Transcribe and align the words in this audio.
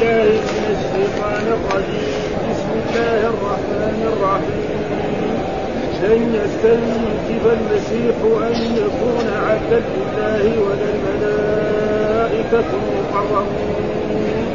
بالله 0.00 0.40
من 0.56 0.66
الشيطان 0.76 1.46
الرجيم. 1.56 2.20
بسم 2.50 2.70
الله 2.84 3.20
الرحمن 3.32 4.00
الرحيم. 4.12 5.36
لن 6.02 6.22
يستنكف 6.40 7.42
المسيح 7.58 8.16
أن 8.48 8.56
يكون 8.76 9.26
عبدا 9.48 9.80
لله 9.96 10.44
ولا 10.66 10.88
الملائكة 10.94 12.68
المقربون 12.80 14.46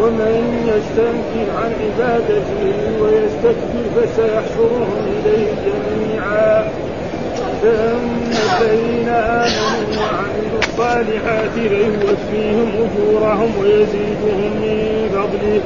ومن 0.00 0.36
يستنكف 0.72 1.48
عن 1.60 1.72
عبادته 1.84 2.76
ويستكبر 3.02 3.84
فسيحشرهم 3.96 4.92
إليه 5.16 5.52
جميعا. 5.66 6.52
الذين 7.64 9.08
آمنوا 9.08 10.00
وعملوا 10.00 10.58
الصالحات 10.58 11.50
فيوفيهم 11.54 12.68
أجورهم 12.84 13.50
ويزيدهم 13.60 14.50
من 14.62 15.08
فضله 15.14 15.60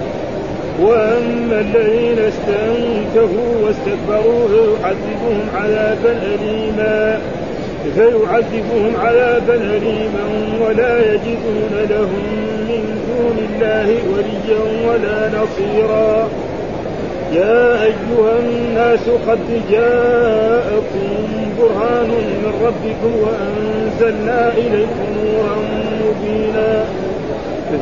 وأما 0.80 1.60
الذين 1.60 2.18
استنكفوا 2.18 3.54
واستكبروا 3.64 4.48
فيعذبهم 4.48 5.40
عذابا 5.54 6.12
أليما 6.34 7.20
فيعذبهم 7.94 8.96
عذابا 8.96 9.54
أليما 9.54 10.24
ولا 10.60 11.12
يجدون 11.14 11.86
لهم 11.90 12.22
من 12.68 12.82
دون 13.08 13.36
الله 13.50 13.98
وليا 14.12 14.88
ولا 14.88 15.28
نصيرا 15.28 16.28
يا 17.32 17.82
أيها 17.82 18.38
الناس 18.38 19.08
قد 19.28 19.38
جاءكم 19.70 21.08
برهان 21.58 22.08
من 22.42 22.52
ربكم 22.66 23.12
وأنزلنا 23.22 24.52
إليكم 24.52 25.08
نورا 25.24 25.56
مبينا. 26.02 26.84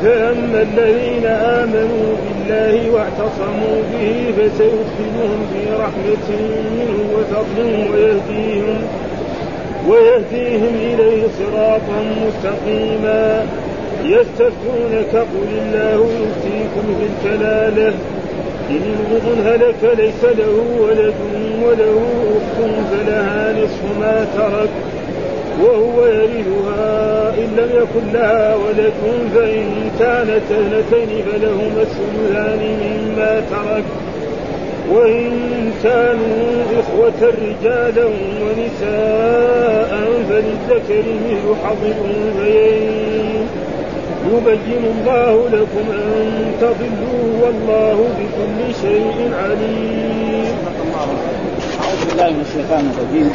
فأما 0.03 0.63
الذين 0.63 1.27
آمنوا 1.27 2.17
بالله 2.23 2.91
واعتصموا 2.91 3.79
به 3.93 4.33
فسيدخلهم 4.37 5.41
في 5.53 5.63
رحمة 5.73 6.29
منه 6.79 6.99
وفضل 7.15 7.91
ويهديهم 7.93 8.79
ويهديهم 9.89 10.75
إليه 10.75 11.23
صراطا 11.39 12.01
مستقيما. 12.27 13.47
يستفتونك 14.05 15.13
قل 15.15 15.49
الله 15.63 16.09
يفتيكم 16.23 16.85
في 16.99 17.07
الكلالة 17.11 17.93
إن 18.71 18.83
امرؤ 18.95 19.27
هلك 19.47 19.99
ليس 19.99 20.25
له 20.25 20.65
ولد 20.81 21.15
وله 21.63 22.01
أخت 22.37 22.71
فلها 22.91 23.53
نصف 23.53 23.83
ما 24.01 24.27
ترك 24.37 24.69
وهو 25.63 26.07
يرثها. 26.07 27.29
إن 27.39 27.57
لم 27.57 27.71
يكن 27.75 28.13
لها 28.13 28.55
ولد 28.55 28.93
فإن 29.35 29.67
كانت 29.99 30.43
اثنتين 30.51 31.23
فلهما 31.33 31.83
الثلثان 31.83 32.61
مما 32.83 33.43
ترك. 33.51 33.85
وإن 34.93 35.31
كانوا 35.85 36.63
إخوة 36.81 37.21
رجالا 37.23 38.07
ونساء 38.43 39.93
فللذكر 40.29 41.03
مثل 41.31 41.47
حظ 41.65 41.83
الأنثيين. 41.85 43.49
يبين 44.35 44.85
الله 44.95 45.49
لكم 45.53 45.85
أن 45.93 46.53
تضلوا 46.61 47.29
والله 47.43 48.09
بكل 48.19 48.75
شيء 48.83 49.31
عليم. 49.43 50.49
أعوذ 51.83 52.01
بالله 52.09 52.31
من 52.31 52.45
الشيطان 52.49 52.93
الرجيم. 52.93 53.31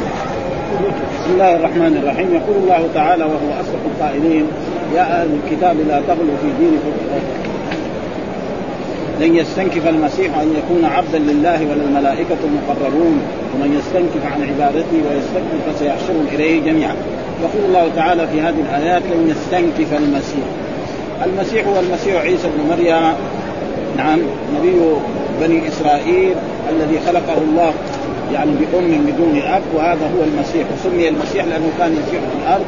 بسم 1.20 1.34
الله 1.34 1.56
الرحمن 1.56 1.98
الرحيم. 2.04 2.30
يقول 2.36 2.56
الله 2.64 2.90
تعالى 2.94 3.24
وهو 3.24 3.50
أصدق 3.62 3.84
القائلين 3.96 4.46
يا 4.96 5.02
أهل 5.02 5.30
الكتاب 5.40 5.76
لا 5.88 6.02
تغلوا 6.08 6.38
في 6.42 6.50
دينكم. 6.60 6.94
لن 9.22 9.36
يستنكف 9.36 9.88
المسيح 9.88 10.38
أن 10.38 10.54
يكون 10.58 10.86
عبدا 10.86 11.20
لله 11.20 11.60
ولا 11.70 11.84
المقربون 12.44 13.22
ومن 13.54 13.80
يستنكف 13.80 14.24
عن 14.34 14.42
عبادته 14.50 14.98
ويستكبر 15.10 15.58
فسيحشرهم 15.74 16.28
إليه 16.34 16.62
جميعا. 16.62 16.96
يقول 17.44 17.66
الله 17.66 17.90
تعالى 17.96 18.28
في 18.28 18.42
هذه 18.42 18.62
الآيات 18.70 19.02
لن 19.02 19.30
يستنكف 19.30 19.94
المسيح. 19.98 20.63
المسيح 21.26 21.68
هو 21.68 21.80
المسيح 21.80 22.22
عيسى 22.22 22.48
بن 22.48 22.70
مريم. 22.70 23.14
نعم 23.98 24.20
نبي 24.58 24.82
بني 25.42 25.68
إسرائيل 25.68 26.36
الذي 26.70 27.00
خلقه 27.08 27.38
الله 27.38 27.74
يعني 28.34 28.52
بأم 28.52 29.06
بدون 29.06 29.42
أب 29.42 29.62
وهذا 29.76 30.06
هو 30.18 30.24
المسيح. 30.24 30.68
وسمي 30.74 31.10
المسيح 31.10 31.46
لأنه 31.46 31.70
كان 31.80 31.92
يسيح 31.92 32.22
في 32.22 32.38
الأرض 32.44 32.66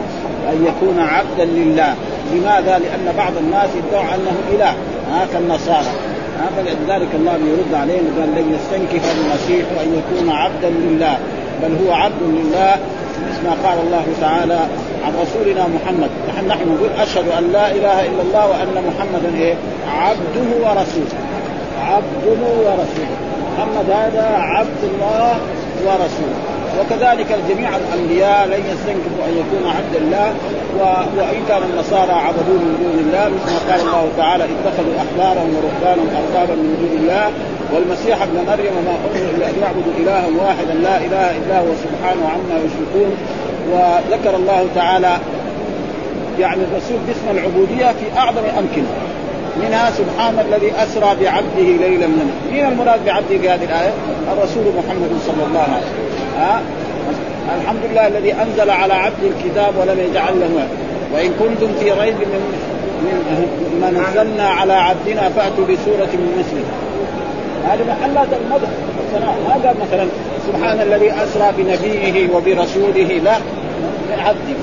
أن 0.49 0.65
يكون 0.65 0.99
عبدا 0.99 1.45
لله. 1.45 1.95
لماذا؟ 2.33 2.79
لأن 2.79 3.13
بعض 3.17 3.37
الناس 3.37 3.69
يدعوا 3.75 4.03
أنه 4.03 4.35
إله. 4.55 4.73
ها 5.11 5.27
كالنصارى 5.33 5.93
ها 6.39 6.49
فلذلك 6.57 7.09
الله 7.13 7.33
يرد 7.33 7.73
عليهم 7.73 8.05
قال 8.19 8.29
لن 8.29 8.55
يستنكف 8.55 9.15
المسيح 9.17 9.65
أن 9.83 10.01
يكون 10.01 10.29
عبدا 10.35 10.69
لله. 10.69 11.17
بل 11.63 11.77
هو 11.85 11.93
عبد 11.93 12.21
لله 12.21 12.75
مثل 13.27 13.43
ما 13.43 13.69
قال 13.69 13.79
الله 13.87 14.05
تعالى 14.21 14.59
عن 15.05 15.13
رسولنا 15.21 15.67
محمد. 15.67 16.09
نحن 16.29 16.47
نحن 16.47 16.75
نقول 16.75 16.89
أشهد 16.99 17.27
أن 17.37 17.51
لا 17.51 17.71
إله 17.71 18.05
إلا 18.05 18.21
الله 18.21 18.47
وأن 18.49 18.83
محمدا 18.89 19.37
إيه؟ 19.37 19.55
عبده 19.97 20.49
ورسوله. 20.63 21.15
عبده 21.89 22.41
ورسوله. 22.65 23.17
محمد 23.57 23.89
هذا 23.89 24.27
عبد 24.37 24.83
الله 24.83 25.33
ورسوله. 25.85 26.37
وكذلك 26.79 27.39
جميع 27.49 27.69
الأنبياء 27.75 28.47
لن 28.47 28.61
يستنكفوا 28.71 29.23
أن 29.27 29.33
يكونوا 29.41 29.71
عبد 29.77 29.95
الله. 29.95 30.27
و... 30.79 30.81
وإن 31.17 31.41
كان 31.49 31.61
النصارى 31.69 32.11
عبدوا 32.11 32.59
من 32.65 32.73
دون 32.81 32.97
الله 33.05 33.25
مثل 33.35 33.53
ما 33.53 33.71
قال 33.71 33.81
الله 33.81 34.09
تعالى 34.17 34.43
اتخذوا 34.43 34.95
احبارهم 35.03 35.49
ورهبانهم 35.55 36.09
أربابا 36.21 36.55
من 36.61 36.71
دون 36.81 36.93
الله. 37.01 37.25
والمسيح 37.73 38.21
ابن 38.21 38.37
مريم 38.49 38.75
ما 38.87 38.95
أمروا 39.05 39.29
إلا 39.35 39.45
أن 39.49 39.55
يعبدوا 39.63 39.93
إلها 39.99 40.25
واحدا 40.41 40.73
لا 40.73 40.97
إله 40.97 41.27
إلا 41.39 41.59
هو 41.59 41.71
سبحانه 41.85 42.23
عما 42.33 42.55
يشركون. 42.65 43.11
وذكر 43.71 44.35
الله 44.35 44.67
تعالى 44.75 45.17
يعني 46.39 46.61
الرسول 46.63 46.97
باسم 47.07 47.37
العبودية 47.37 47.85
في 47.85 48.19
أعظم 48.19 48.43
أمكنة. 48.59 48.87
منها 49.63 49.91
سبحان 49.91 50.39
الذي 50.39 50.71
أسرى 50.77 51.15
بعبده 51.21 51.87
ليلا 51.87 52.07
من 52.07 52.31
مين 52.51 52.65
المراد 52.65 53.05
بعبده 53.05 53.37
في 53.37 53.49
هذه 53.49 53.63
الآية؟ 53.63 53.93
الرسول 54.33 54.63
محمد 54.77 55.11
صلى 55.27 55.43
الله 55.47 55.59
عليه 55.59 55.85
وسلم. 55.85 56.39
ها؟ 56.39 56.61
الحمد 57.61 57.79
لله 57.91 58.07
الذي 58.07 58.33
أنزل 58.33 58.69
على 58.69 58.93
عبده 58.93 59.27
الكتاب 59.27 59.73
ولم 59.79 59.99
يجعل 59.99 60.39
له 60.39 60.67
وإن 61.13 61.31
كنتم 61.39 61.73
في 61.79 61.91
ريب 61.91 62.15
من 62.15 62.41
من 63.01 63.81
ما 63.81 63.91
نزلنا 63.91 64.47
على 64.47 64.73
عبدنا 64.73 65.29
فأتوا 65.29 65.65
بسورة 65.65 66.11
من 66.13 66.35
مثله. 66.39 66.65
هذه 67.71 67.83
محلات 67.87 68.27
المدح. 68.41 68.69
والثناء 68.97 69.35
ما 69.47 69.53
قال 69.53 69.75
مثلا 69.87 70.07
سبحان 70.47 70.81
الذي 70.81 71.11
أسرى 71.11 71.51
بنبيه 71.57 72.35
وبرسوله. 72.35 73.21
لا. 73.23 73.37
عبده 74.17 74.61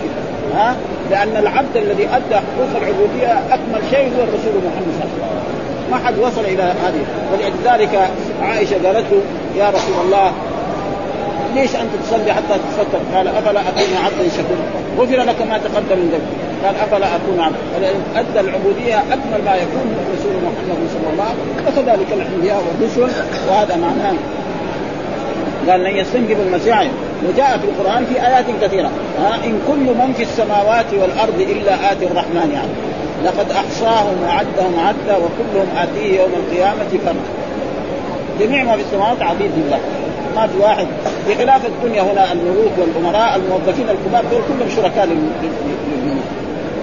ها؟ 0.54 0.76
لأن 1.10 1.36
العبد 1.36 1.76
الذي 1.76 2.02
أدى 2.02 2.34
حقوق 2.34 2.82
العبودية 2.82 3.32
أكمل 3.50 3.82
شيء 3.90 4.06
هو 4.18 4.22
الرسول 4.22 4.54
محمد 4.68 4.92
صلى 4.98 5.08
الله 5.14 5.26
عليه 5.30 5.42
وسلم. 5.42 5.90
ما 5.90 5.96
حد 6.06 6.18
وصل 6.18 6.44
إلى 6.44 6.62
هذه. 6.62 7.04
ولذلك 7.32 8.10
عائشة 8.42 8.74
قالت 8.86 9.06
له 9.12 9.20
يا 9.56 9.70
رسول 9.70 9.96
الله 10.04 10.32
ليش 11.54 11.76
أنت 11.76 11.90
تصلي 12.04 12.32
حتى 12.32 12.54
تتفتر؟ 12.54 12.98
قال 13.14 13.28
أفلا 13.28 13.60
أكون 13.60 13.96
عبدا 14.04 14.28
شكورا. 14.36 14.64
غفر 14.98 15.16
لك 15.30 15.42
ما 15.50 15.58
تقدم 15.58 15.98
من 16.02 16.08
ذنبك 16.12 16.64
قال 16.64 16.74
أفلا 16.76 17.06
أكون 17.16 17.40
عبدا 17.40 17.90
أدى 18.16 18.40
العبودية 18.40 18.98
أكمل 18.98 19.40
ما 19.44 19.54
يكون 19.54 19.86
الرسول 20.02 20.32
محمد 20.46 20.88
صلى 20.94 21.12
الله 21.12 21.24
عليه 21.24 21.42
وسلم. 21.42 21.66
وكذلك 21.66 22.08
الأنبياء 22.12 22.62
والرسل. 22.66 23.08
وهذا 23.48 23.76
معناه 23.76 24.14
قال 25.70 25.84
لن 25.84 25.96
يستنكف 25.96 26.36
المسيح 26.46 26.86
وجاء 27.28 27.58
في 27.58 27.64
القرآن 27.64 28.04
في 28.04 28.26
آيات 28.26 28.44
كثيرة. 28.62 28.90
ها 29.18 29.34
إن 29.44 29.60
كل 29.68 29.84
من 29.94 30.14
في 30.16 30.22
السماوات 30.22 30.86
والأرض 30.92 31.40
إلا 31.40 31.92
اتي 31.92 32.06
الرحمن. 32.06 32.50
يعني 32.54 32.72
لقد 33.24 33.50
أحصاهم 33.50 34.16
وعدهم 34.22 34.74
عدا 34.78 35.16
وكلهم 35.16 35.66
آتيه 35.76 36.20
يوم 36.20 36.30
القيامة 36.36 36.88
فردا 37.04 37.20
جميع 38.40 38.64
ما 38.64 38.76
في 38.76 38.82
السماوات 38.82 39.22
عبيد 39.22 39.50
لله. 39.56 39.80
ما 40.36 40.46
في 40.46 40.58
واحد. 40.58 40.86
بخلاف 41.28 41.66
الدنيا 41.66 42.02
هنا 42.02 42.32
الملوك 42.32 42.72
والأمراء 42.78 43.36
الموظفين 43.36 43.86
الكبار 43.88 44.24
دول 44.30 44.40
كلهم 44.48 44.68
شركاء 44.76 45.04
للملوك. 45.06 46.22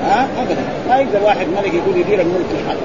ها؟ 0.05 0.27
ابدا. 0.41 0.61
ما 0.89 0.99
يقدر 0.99 1.19
واحد 1.25 1.47
ملك 1.47 1.73
يقول 1.73 1.97
يدير 1.97 2.21
الملك 2.21 2.45
لحاله 2.55 2.79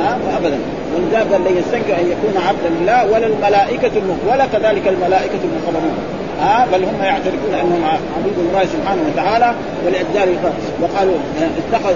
ها؟ 0.00 0.18
ابدا. 0.38 0.58
ولذلك 0.94 1.32
قال 1.32 1.40
لن 1.40 1.56
يستنكر 1.58 1.94
أن 2.00 2.06
يكون 2.06 2.42
عبدا 2.48 2.68
لله 2.80 3.04
ولا 3.12 3.26
الملائكة 3.26 4.02
ولا 4.28 4.46
كذلك 4.46 4.88
الملائكة 4.88 5.40
المقربون 5.44 5.94
ها؟ 6.40 6.66
بل 6.72 6.84
هم 6.84 7.02
يعترفون 7.02 7.54
أنهم 7.54 7.84
عبيد 8.18 8.38
الله 8.38 8.64
سبحانه 8.64 9.02
وتعالى 9.12 9.54
ولذلك 9.86 10.52
وقالوا 10.82 11.14
اتخذ 11.40 11.94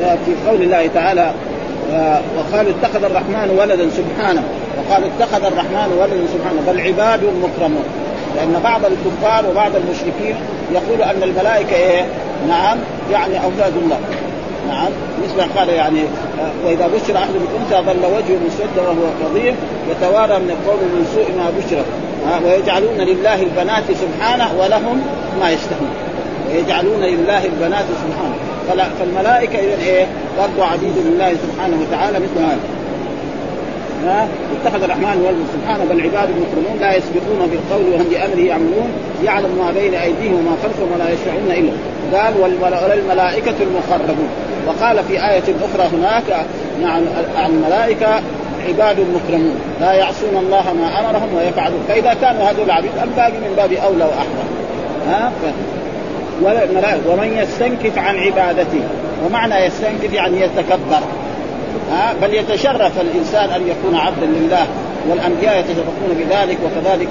في 0.00 0.48
قول 0.48 0.62
الله 0.62 0.86
تعالى 0.94 1.32
وقالوا 2.38 2.72
اتخذ 2.80 3.04
الرحمن 3.04 3.56
ولدا 3.58 3.88
سبحانه. 3.90 4.42
وقال 4.78 5.02
اتخذ 5.04 5.44
الرحمن 5.44 5.98
ولدا 6.00 6.26
سبحانه. 6.34 6.60
بل 6.68 6.80
عباد 6.80 7.20
مكرمون. 7.24 7.84
لأن 8.36 8.60
بعض 8.64 8.80
الكفار 8.84 9.50
وبعض 9.50 9.70
المشركين 9.76 10.34
يقول 10.72 11.02
أن 11.02 11.22
الملائكة 11.22 11.76
إيه؟ 11.76 12.04
نعم 12.48 12.78
يعني 13.12 13.44
أولاد 13.44 13.76
الله. 13.76 13.98
نعم 14.68 14.88
مثل 15.24 15.58
قال 15.58 15.68
يعني 15.68 16.00
آه، 16.00 16.66
وإذا 16.66 16.86
بشر 16.86 17.16
احد 17.16 17.28
بالانثى 17.32 17.86
ظل 17.90 18.06
وجهه 18.06 18.38
مسودا 18.46 18.88
وهو 18.88 19.10
كظيم 19.22 19.56
يتوارى 19.90 20.38
من 20.38 20.50
القوم 20.50 20.78
من 20.78 21.06
سوء 21.14 21.36
ما 21.36 21.50
بشر 21.58 21.82
ويجعلون 22.44 22.98
لله 22.98 23.42
البنات 23.42 23.84
سبحانه 23.84 24.50
ولهم 24.60 25.02
ما 25.40 25.50
يشتهون. 25.50 25.90
ويجعلون 26.48 27.00
لله 27.00 27.44
البنات 27.44 27.84
سبحانه. 27.84 28.34
فالملائكة 28.98 29.58
اذا 29.58 29.82
إيه؟ 29.82 30.06
برضو 30.38 30.62
عبيد 30.62 30.94
لله 31.06 31.32
سبحانه 31.32 31.76
وتعالى 31.80 32.18
مثل 32.18 32.44
هذا. 32.44 32.79
ها؟ 34.06 34.28
اتخذ 34.56 34.82
الرحمن 34.82 35.24
ولد 35.26 35.46
سبحانه 35.54 35.84
بل 35.84 36.00
عباد 36.00 36.28
مكرمون 36.28 36.76
لا 36.80 36.96
يسبقون 36.96 37.50
بالقول 37.50 37.92
وهم 37.92 38.06
بأمره 38.10 38.46
يعملون. 38.46 38.90
يعلم 39.24 39.58
ما 39.64 39.70
بين 39.80 39.94
أيديهم 39.94 40.34
وما 40.34 40.56
خلفهم 40.62 40.88
ولا 40.94 41.10
يشفعون 41.10 41.50
إلا. 41.50 41.72
قال 42.18 42.34
والملائكة 42.40 43.54
المقربون 43.60 44.28
وقال 44.66 45.04
في 45.04 45.12
آية 45.12 45.42
أخرى 45.42 45.96
هناك 45.96 46.46
نعم 46.82 47.02
الملائكة 47.46 48.20
عباد 48.68 48.96
مكرمون 49.00 49.56
لا 49.80 49.92
يعصون 49.92 50.36
الله 50.36 50.72
ما 50.72 51.00
أمرهم 51.00 51.34
ويفعلون 51.34 51.80
فإذا 51.88 52.14
كانوا 52.14 52.42
هذول 52.42 52.64
العبيد 52.64 52.90
الباقي 53.02 53.32
من 53.32 53.54
باب 53.56 53.72
أولى 53.72 54.04
وأحرى؟ 54.04 54.44
ها؟ 55.08 55.32
ومن 57.08 57.38
يستنكف 57.42 57.98
عن 57.98 58.16
عبادته 58.16 58.80
ومعنى 59.26 59.54
يستنكف 59.54 60.12
يعني 60.12 60.40
يتكبر. 60.40 61.00
ها 61.90 62.14
بل 62.22 62.34
يتشرف 62.34 63.00
الإنسان 63.00 63.50
أن 63.50 63.68
يكون 63.68 63.94
عبدا 63.94 64.26
لله 64.26 64.66
والأنبياء 65.08 65.58
يتشرفون 65.58 66.10
بذلك 66.10 66.58
وكذلك 66.64 67.08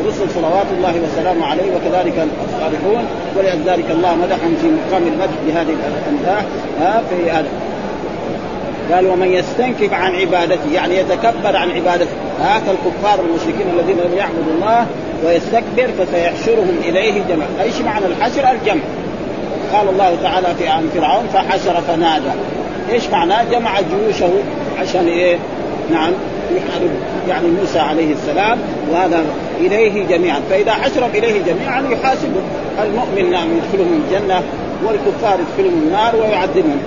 الرسل 0.00 0.30
صلوات 0.34 0.66
الله 0.76 0.94
وسلامه 1.04 1.46
عليه 1.46 1.62
وكذلك 1.76 2.26
الصالحون 2.48 3.04
ولذلك 3.36 3.90
الله 3.90 4.14
مدحهم 4.14 4.56
في 4.62 4.66
مقام 4.66 5.02
المدح 5.02 5.36
بهذه 5.46 5.76
الامداح 6.06 6.42
في 7.10 7.30
هذا 7.30 7.48
قال 8.92 9.06
ومن 9.06 9.32
يستنكف 9.32 9.92
عن 9.92 10.14
عبادته 10.14 10.72
يعني 10.72 10.96
يتكبر 10.96 11.56
عن 11.56 11.70
عبادته 11.70 12.10
هكذا 12.40 12.72
الكفار 12.72 13.20
المشركين 13.24 13.66
الذين 13.78 13.96
لم 13.96 14.14
يعبدوا 14.18 14.52
الله 14.54 14.86
ويستكبر 15.26 15.90
فسيحشرهم 15.98 16.76
إليه 16.84 17.22
جمع، 17.28 17.44
إيش 17.62 17.80
معنى 17.80 18.06
الحشر؟ 18.06 18.50
الجمع. 18.50 18.82
قال 19.72 19.88
الله 19.88 20.16
تعالى 20.22 20.46
في 20.58 20.68
عن 20.68 20.88
فرعون 20.94 21.26
فحشر 21.32 21.80
فنادى. 21.80 22.30
إيش 22.92 23.08
معناه؟ 23.10 23.44
جمع 23.44 23.80
جيوشه 23.80 24.30
عشان 24.80 25.06
إيه؟ 25.06 25.38
نعم 25.90 26.12
يحارب 26.56 26.90
يعني 27.28 27.46
موسى 27.60 27.78
عليه 27.78 28.12
السلام 28.12 28.58
وهذا 28.90 29.24
إليه 29.60 30.06
جميعا، 30.06 30.40
فإذا 30.50 30.72
حشرهم 30.72 31.10
إليه 31.14 31.42
جميعا 31.42 31.82
يحاسبهم، 31.90 32.42
المؤمن 32.82 33.30
نعم 33.30 33.48
يدخلهم 33.56 34.02
الجنة 34.04 34.42
والكفار 34.84 35.38
يدخلهم 35.40 35.82
النار 35.82 36.16
ويعذبهم 36.16 36.80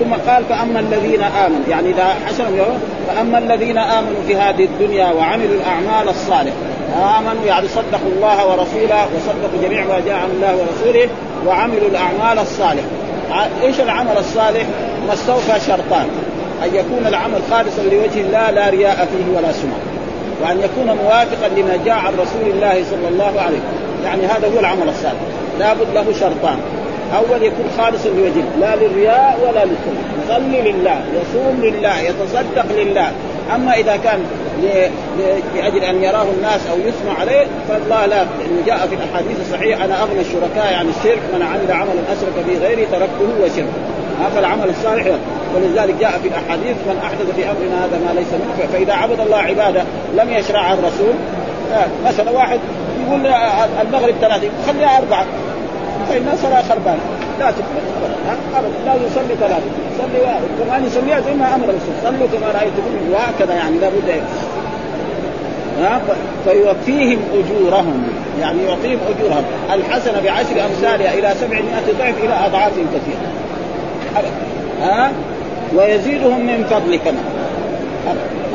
ثم 0.00 0.30
قال 0.30 0.44
فأما 0.44 0.80
الذين 0.80 1.22
آمنوا 1.22 1.62
يعني 1.70 1.90
إذا 1.90 2.14
حشرهم 2.26 2.78
فأما 3.08 3.38
الذين 3.38 3.78
آمنوا 3.78 4.22
في 4.26 4.36
هذه 4.36 4.64
الدنيا 4.64 5.12
وعملوا 5.12 5.56
الأعمال 5.56 6.08
الصالحة 6.08 6.56
آمنوا 7.18 7.44
يعني 7.46 7.68
صدقوا 7.68 8.10
الله 8.16 8.46
ورسوله 8.46 9.06
وصدقوا 9.16 9.62
جميع 9.62 9.84
ما 9.84 10.00
جاء 10.06 10.14
عن 10.14 10.30
الله 10.30 10.56
ورسوله 10.56 11.08
وعملوا 11.46 11.88
الأعمال 11.88 12.38
الصالحة 12.38 12.86
إيش 13.62 13.80
العمل 13.80 14.18
الصالح؟ 14.18 14.66
ما 15.06 15.12
استوفى 15.14 15.60
شرطان. 15.66 16.06
أن 16.64 16.74
يكون 16.74 17.06
العمل 17.06 17.38
خالصا 17.50 17.82
لوجه 17.82 18.20
الله 18.20 18.50
لا 18.50 18.70
رياء 18.70 18.96
فيه 18.96 19.36
ولا 19.36 19.52
سمعة. 19.52 19.82
وأن 20.42 20.60
يكون 20.60 20.96
موافقا 21.04 21.48
لما 21.56 21.78
جاء 21.84 21.94
عن 21.94 22.12
رسول 22.12 22.50
الله 22.54 22.84
صلى 22.90 23.08
الله 23.08 23.40
عليه 23.40 23.58
وسلم. 23.58 24.04
يعني 24.04 24.26
هذا 24.26 24.50
هو 24.54 24.60
العمل 24.60 24.88
الصالح. 24.88 25.20
لابد 25.58 25.86
له 25.94 26.12
شرطان. 26.20 26.58
أول 27.16 27.42
يكون 27.42 27.66
خالصا 27.78 28.08
لوجه 28.08 28.44
لا 28.60 28.76
للرياء 28.76 29.38
ولا 29.42 29.64
للسمعة. 29.64 30.12
يصلي 30.24 30.72
لله 30.72 31.00
يصوم 31.14 31.60
لله 31.62 31.98
يتصدق 31.98 32.66
لله. 32.76 33.12
أما 33.54 33.74
إذا 33.74 33.96
كان 33.96 34.18
لأجل 35.54 35.84
أن 35.84 36.02
يراه 36.02 36.26
الناس 36.36 36.66
أو 36.70 36.76
يسمع 36.78 37.20
عليه 37.20 37.46
فالله 37.68 38.06
لا 38.06 38.16
لأنه 38.16 38.62
جاء 38.66 38.86
في 38.86 38.94
الأحاديث 38.94 39.40
الصحيحة 39.40 39.84
أنا 39.84 40.02
أغنى 40.02 40.20
الشركاء 40.20 40.74
عن 40.74 40.88
الشرك 40.88 41.20
من 41.34 41.42
عمل 41.42 41.72
عملا 41.72 42.02
أشرك 42.12 42.44
به 42.46 42.66
غيري 42.66 42.86
تركته 42.86 43.42
وشركه 43.42 44.02
هذا 44.20 44.40
العمل 44.40 44.68
الصالح 44.68 45.06
ولذلك 45.54 45.94
جاء 46.00 46.18
في 46.22 46.28
الأحاديث 46.28 46.76
من 46.86 47.00
أحدث 47.04 47.34
في 47.36 47.44
أمرنا 47.50 47.84
هذا 47.84 47.98
ما 48.06 48.20
ليس 48.20 48.32
منه. 48.32 48.68
فإذا 48.72 48.92
عبد 48.92 49.20
الله 49.20 49.36
عبادة 49.36 49.82
لم 50.16 50.30
يشرعها 50.32 50.74
الرسول 50.74 51.14
مثلا 52.06 52.30
واحد 52.30 52.60
يقول 53.06 53.26
المغرب 53.80 54.14
ثلاثة 54.20 54.48
خليها 54.66 54.98
أربعة. 54.98 55.26
فإن 56.08 56.38
صلاة 56.42 56.62
خربانة 56.62 57.21
لا 57.38 57.50
تكمل 57.50 57.82
ابدا 58.56 58.70
لازم 58.86 59.04
يصلي 59.06 59.34
ثلاثة. 59.40 59.62
صلي 59.98 60.64
كمان 60.64 60.84
يصليها 60.86 61.20
زي 61.20 61.34
ما 61.34 61.54
أمر 61.54 61.64
الرسول. 61.64 61.94
صلوا 62.04 62.28
كما 62.32 62.46
رايتموني 62.46 63.10
وهكذا 63.12 63.54
يعني 63.54 63.78
لابد 63.78 64.22
فيوفيهم 66.44 67.18
أجورهم. 67.34 68.08
يعني 68.40 68.62
يعطيهم 68.62 68.98
أجورهم. 69.16 69.44
الحسنة 69.72 70.20
بعشر 70.24 70.66
أمثالها 70.66 71.14
إلى 71.14 71.34
700 71.40 71.62
ضعف 71.98 72.24
إلى 72.24 72.46
أضعاف 72.46 72.72
كثيرة. 72.72 73.28
ها؟ 74.82 75.10
ويزيدهم 75.74 76.46
من 76.46 76.64
فضل 76.70 76.96
كما. 76.96 77.22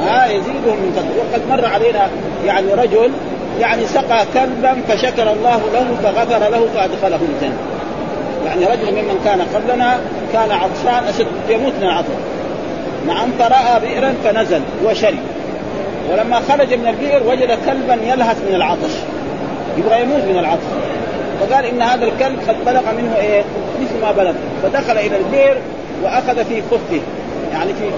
ها؟ 0.07 0.25
يزيدهم 0.25 0.77
من 0.77 0.93
فضل. 0.95 1.07
وقد 1.19 1.41
مر 1.49 1.65
علينا 1.65 2.09
يعني 2.45 2.73
رجل 2.73 3.11
يعني 3.59 3.85
سقى 3.87 4.25
كلبا 4.33 4.75
فشكر 4.87 5.31
الله 5.31 5.61
له 5.73 5.87
فغفر 6.03 6.39
له 6.39 6.67
فأدخله 6.75 7.19
الجنة. 7.35 7.57
يعني 8.45 8.65
رجل 8.65 8.91
ممن 8.91 9.21
كان 9.25 9.41
قبلنا 9.41 9.99
كان 10.33 10.51
عطشان 10.51 11.03
أشد 11.09 11.27
يموت 11.49 11.73
من 11.81 11.83
العطش 11.83 12.07
نعم 13.07 13.31
فرأى 13.39 13.79
بئرا 13.79 14.13
فنزل 14.23 14.61
وشرب. 14.85 15.17
ولما 16.11 16.41
خرج 16.49 16.73
من 16.73 16.87
البئر 16.87 17.23
وجد 17.27 17.57
كلبا 17.65 17.93
يلهث 17.93 18.37
من 18.49 18.55
العطش. 18.55 18.93
يبغى 19.77 20.01
يموت 20.01 20.23
من 20.23 20.37
العطش. 20.39 20.63
فقال 21.39 21.65
إن 21.65 21.81
هذا 21.81 22.05
الكلب 22.05 22.39
قد 22.47 22.55
بلغ 22.65 22.81
منه 22.97 23.15
إيه؟ 23.17 23.43
مثل 23.81 24.01
ما 24.01 24.11
بلغ. 24.11 24.33
فدخل 24.63 24.97
إلى 24.97 25.17
البئر 25.17 25.57
وأخذ 26.03 26.45
في 26.45 26.61
كفه 26.61 27.01
يعني 27.53 27.73
في 27.73 27.89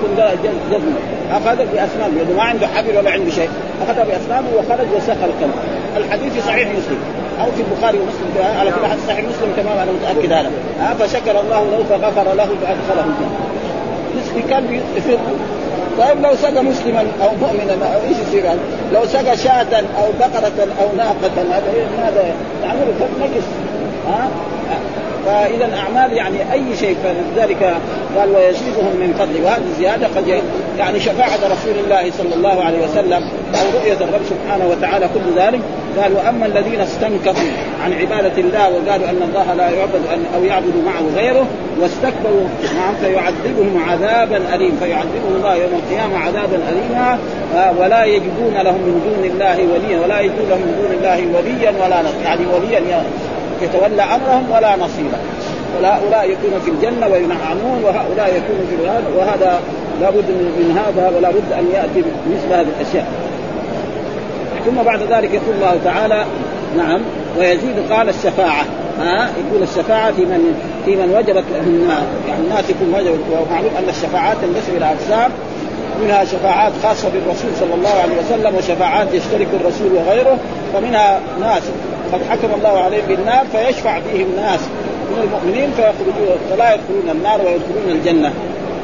جزمه 0.72 1.00
أخذ 1.32 1.56
بأسنانه. 1.56 2.18
لأنه 2.18 2.38
ما 2.38 2.44
عنده 2.44 2.68
حبل 2.68 2.98
ولا 2.98 3.12
عنده 3.12 3.32
شيء. 3.32 3.50
أخذ 3.88 3.96
بأسنانه 3.96 4.48
وخرج 4.58 4.88
وسخى 4.96 5.26
الكلب. 5.26 5.54
الحديث 5.98 6.34
في 6.34 6.42
صحيح 6.42 6.68
مسلم. 6.70 7.00
أو 7.42 7.52
في 7.52 7.62
البخاري 7.62 7.98
ومسلم 7.98 8.60
على 8.60 8.72
كل 8.72 8.88
حديث 8.88 9.08
صحيح 9.08 9.20
مسلم 9.20 9.54
تمام 9.58 9.78
أنا 9.78 9.92
متأكد 9.92 10.34
هذا. 10.34 10.52
ها 10.80 10.94
فشكر 10.94 11.40
الله 11.40 11.64
له 11.64 11.84
فغفر 11.90 12.34
له 12.34 12.46
فأدخله 12.46 13.06
الجنة. 13.06 13.50
كلب 14.50 14.82
يفر 14.98 15.18
طيب 16.00 16.22
لو 16.22 16.36
سقى 16.36 16.64
مسلما 16.64 17.00
أو 17.00 17.30
مؤمنا 17.42 17.96
أو 17.96 18.00
إيش 18.10 18.18
يصير؟ 18.28 18.44
لو 18.94 19.06
سقى 19.06 19.38
شاة 19.38 19.84
أو 20.00 20.08
بقرة 20.20 20.68
أو 20.82 20.96
ناقة 20.98 21.42
هذا 21.52 21.74
ماذا 21.98 22.34
يعني 22.64 22.80
نجس 23.22 23.44
ها 24.08 24.28
فإذا 25.26 25.70
اعمال 25.78 26.18
يعني 26.18 26.54
أي 26.54 26.78
شيء 26.80 26.98
فلذلك 27.04 27.78
قال 28.18 28.30
ويزيدهم 28.30 28.96
من 29.00 29.16
فضله. 29.20 29.46
وهذه 29.46 29.64
الزيادة 29.72 30.08
قد 30.08 30.42
يعني 30.78 31.00
شفاعة 31.00 31.38
رسول 31.38 31.74
الله 31.84 32.12
صلى 32.18 32.36
الله 32.36 32.64
عليه 32.64 32.84
وسلم 32.84 33.24
أو 33.56 33.80
رؤية 33.80 33.94
الرب 33.94 34.22
سبحانه 34.30 34.68
وتعالى 34.68 35.10
كل 35.14 35.42
ذلك. 35.42 35.60
قال 35.98 36.14
وأما 36.14 36.46
الذين 36.46 36.82
استنكروا 36.82 37.50
عن 37.84 37.94
عبادة 37.94 38.42
الله 38.42 38.70
وقالوا 38.70 39.10
أن 39.10 39.22
الله 39.30 39.54
لا 39.54 39.70
يعبد 39.70 40.02
أو 40.36 40.44
يعبد 40.44 40.74
معه 40.86 41.22
غيره 41.22 41.46
واستكبروا 41.82 42.48
نعم 42.76 42.96
فيعذبهم 43.02 43.84
عذابا 43.90 44.56
اليم 44.56 44.78
فيعذبهم 44.82 45.36
الله 45.36 45.56
يوم 45.56 45.82
القيامة 45.84 46.18
عذابا 46.18 46.60
اليما. 46.70 47.20
آه، 47.56 47.74
ولا 47.80 48.04
يجدون 48.06 48.54
لهم 48.54 48.82
من 48.82 49.02
دون 49.06 49.32
الله 49.32 49.58
وليا 49.74 50.00
ولا 50.00 50.20
يجدون 50.20 50.50
لهم 50.50 50.60
من 50.60 50.76
دون 50.82 50.98
الله 50.98 51.38
وليا 51.38 51.74
ولا 51.86 52.02
نصيرا. 52.02 52.24
يعني 52.24 52.46
وليا 52.54 53.04
يتولى 53.62 54.02
أمرهم 54.02 54.52
ولا 54.52 54.76
نصيرا 54.76 55.20
وهؤلاء 55.82 56.30
يكونوا 56.30 56.60
في 56.60 56.72
الجنة 56.72 57.08
وينعمون 57.08 57.84
وهؤلاء 57.84 58.28
يكونوا 58.28 58.66
في 58.70 58.76
الغاد 58.82 59.04
وهذا 59.18 59.60
لابد 60.02 60.30
من 60.30 60.78
هذا 60.78 61.12
ولا 61.18 61.30
بد 61.30 61.52
أن 61.60 61.66
يأتي 61.74 62.00
مثل 62.30 62.54
هذه 62.54 62.68
الأشياء. 62.80 63.08
ثم 64.66 64.84
بعد 64.84 65.00
ذلك 65.02 65.34
يقول 65.34 65.56
الله 65.56 65.80
تعالى 65.84 66.26
نعم 66.78 67.02
ويزيد 67.38 67.92
قال 67.92 68.10
الشفاعة. 68.10 68.66
ها؟ 69.00 69.30
يقول 69.48 69.64
الشفاعة 69.64 70.12
في 70.12 70.22
من 70.22 70.56
في 70.86 70.96
من 70.96 71.16
وجبت 71.18 71.44
النار 71.66 72.04
يعني 72.28 72.42
الناس 72.44 72.70
يكون 72.70 72.94
وجبت 72.94 73.20
ومعلوم 73.32 73.72
أن 73.78 73.90
الشفاعات 73.90 74.38
تنقسم 74.42 74.78
إلى 74.78 74.86
اقسام 74.86 75.32
منها 76.04 76.26
شفاعات 76.26 76.72
خاصة 76.84 77.10
بالرسول 77.10 77.52
صلى 77.60 77.74
الله 77.74 77.90
عليه 77.90 78.16
وسلم 78.20 78.56
وشفاعات 78.56 79.08
يشترك 79.14 79.48
الرسول 79.54 79.92
وغيره 79.94 80.38
فمنها 80.74 81.20
ناس 81.40 81.64
قد 82.14 82.20
حكم 82.30 82.54
الله 82.58 82.80
عليهم 82.80 83.06
بالنار 83.08 83.46
فيشفع 83.52 84.00
فيهم 84.00 84.28
ناس 84.36 84.60
من 85.12 85.20
المؤمنين 85.24 85.72
فيخرجون 85.72 86.38
فلا 86.50 86.74
يدخلون 86.74 87.10
النار 87.18 87.42
ويدخلون 87.42 87.90
الجنة. 87.90 88.34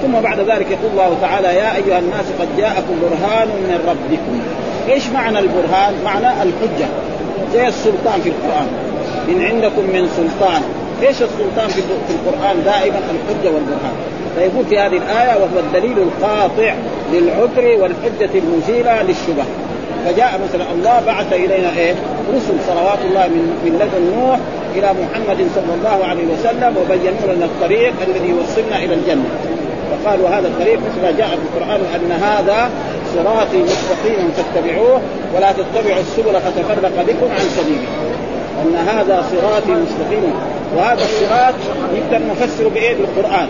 ثم 0.01 0.21
بعد 0.21 0.39
ذلك 0.39 0.67
يقول 0.71 0.91
الله 0.91 1.17
تعالى 1.21 1.47
يا 1.47 1.75
أيها 1.75 1.99
الناس 1.99 2.25
قد 2.39 2.47
جاءكم 2.57 2.95
برهان 3.01 3.47
من 3.47 3.79
ربكم. 3.87 4.41
إيش 4.93 5.07
معنى 5.07 5.39
البرهان؟ 5.39 5.93
معنى 6.05 6.27
الحجة. 6.27 6.87
زي 7.53 7.67
السلطان 7.67 8.21
في 8.21 8.29
القرآن. 8.29 8.67
إن 9.29 9.41
عندكم 9.41 9.81
من 9.81 10.09
سلطان. 10.17 10.61
إيش 11.01 11.21
السلطان 11.21 11.67
في 11.67 11.79
القرآن؟ 12.09 12.63
دائما 12.65 12.97
الحجة 12.97 13.53
والبرهان. 13.53 13.95
فيقول 14.35 14.65
في 14.65 14.79
هذه 14.79 14.97
الآية 14.97 15.35
وهو 15.35 15.59
الدليل 15.59 15.97
القاطع 15.97 16.73
للعذر 17.13 17.81
والحجة 17.81 18.29
المزيلة 18.35 19.03
للشبه. 19.03 19.45
فجاء 20.05 20.39
مثلا 20.49 20.71
الله 20.71 21.01
بعث 21.05 21.33
إلينا 21.33 21.69
إيه؟ 21.77 21.93
رسل 22.35 22.53
صلوات 22.67 22.99
الله 23.05 23.27
من 23.27 23.43
من 23.65 23.73
لدن 23.81 24.17
نوح 24.19 24.39
إلى 24.75 24.89
محمد 25.01 25.47
صلى 25.55 25.73
الله 25.77 26.05
عليه 26.05 26.25
وسلم 26.33 26.77
وبينوا 26.77 27.35
لنا 27.35 27.45
الطريق 27.45 27.93
الذي 28.07 28.29
يوصلنا 28.29 28.77
إلى 28.83 28.93
الجنة. 28.93 29.29
فقالوا 29.91 30.29
هذا 30.29 30.47
الطريق 30.47 30.79
مثل 30.79 31.17
جاء 31.17 31.27
في 31.27 31.35
القرآن 31.35 31.81
أن 31.95 32.11
هذا 32.11 32.69
صراطي 33.15 33.57
مستقيما 33.57 34.29
فاتبعوه 34.37 35.01
ولا 35.35 35.51
تتبعوا 35.51 36.01
السبل 36.01 36.33
فتفرق 36.33 37.05
بكم 37.07 37.31
عن 37.31 37.45
سبيله. 37.57 37.87
أن 38.63 38.75
هذا 38.87 39.25
صراطي 39.31 39.71
مستقيما 39.71 40.33
وهذا 40.77 41.03
الصراط 41.03 41.53
نقدر 41.95 42.25
نفسر 42.31 42.67
بإيه؟ 42.67 42.95
بالقرآن. 42.95 43.47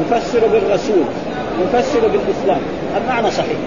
نفسر 0.00 0.40
بالرسول. 0.52 1.04
نفسر 1.62 2.00
بالإسلام. 2.00 2.60
المعنى 2.96 3.30
صحيح. 3.30 3.58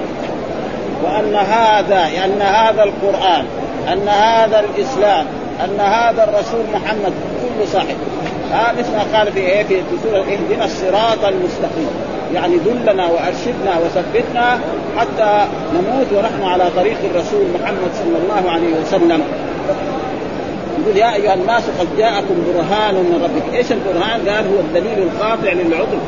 وأن 1.03 1.35
هذا 1.35 2.07
أن 2.25 2.41
هذا 2.41 2.83
القرآن 2.83 3.45
أن 3.93 4.07
هذا 4.07 4.59
الإسلام 4.59 5.25
أن 5.63 5.79
هذا 5.79 6.23
الرسول 6.23 6.65
محمد 6.73 7.13
كله 7.41 7.65
صحيح 7.73 7.95
ها 8.51 8.73
مثل 8.79 8.91
ما 8.91 9.17
قال 9.17 9.31
في 9.31 9.39
إيه؟ 9.39 9.63
في 9.63 9.81
سوره 10.03 10.19
اهدنا 10.19 10.65
الصراط 10.65 11.25
المستقيم. 11.25 11.89
يعني 12.33 12.57
دلنا 12.57 13.07
وأرشدنا 13.07 13.77
وثبتنا 13.85 14.59
حتى 14.97 15.45
نموت 15.73 16.07
ونحن 16.13 16.43
على 16.43 16.63
طريق 16.75 16.97
الرسول 17.11 17.45
محمد 17.61 17.91
صلى 17.93 18.17
الله 18.17 18.51
عليه 18.51 18.81
وسلم. 18.81 19.21
يقول 20.81 20.97
يا 20.97 21.15
أيها 21.15 21.33
الناس 21.33 21.63
قد 21.79 21.87
جاءكم 21.97 22.35
برهان 22.47 22.95
من 22.95 23.21
ربكم، 23.23 23.55
إيش 23.55 23.71
البرهان؟ 23.71 24.29
قال 24.29 24.45
هو 24.47 24.59
الدليل 24.59 24.97
القاطع 25.07 25.51
للعذر، 25.51 25.99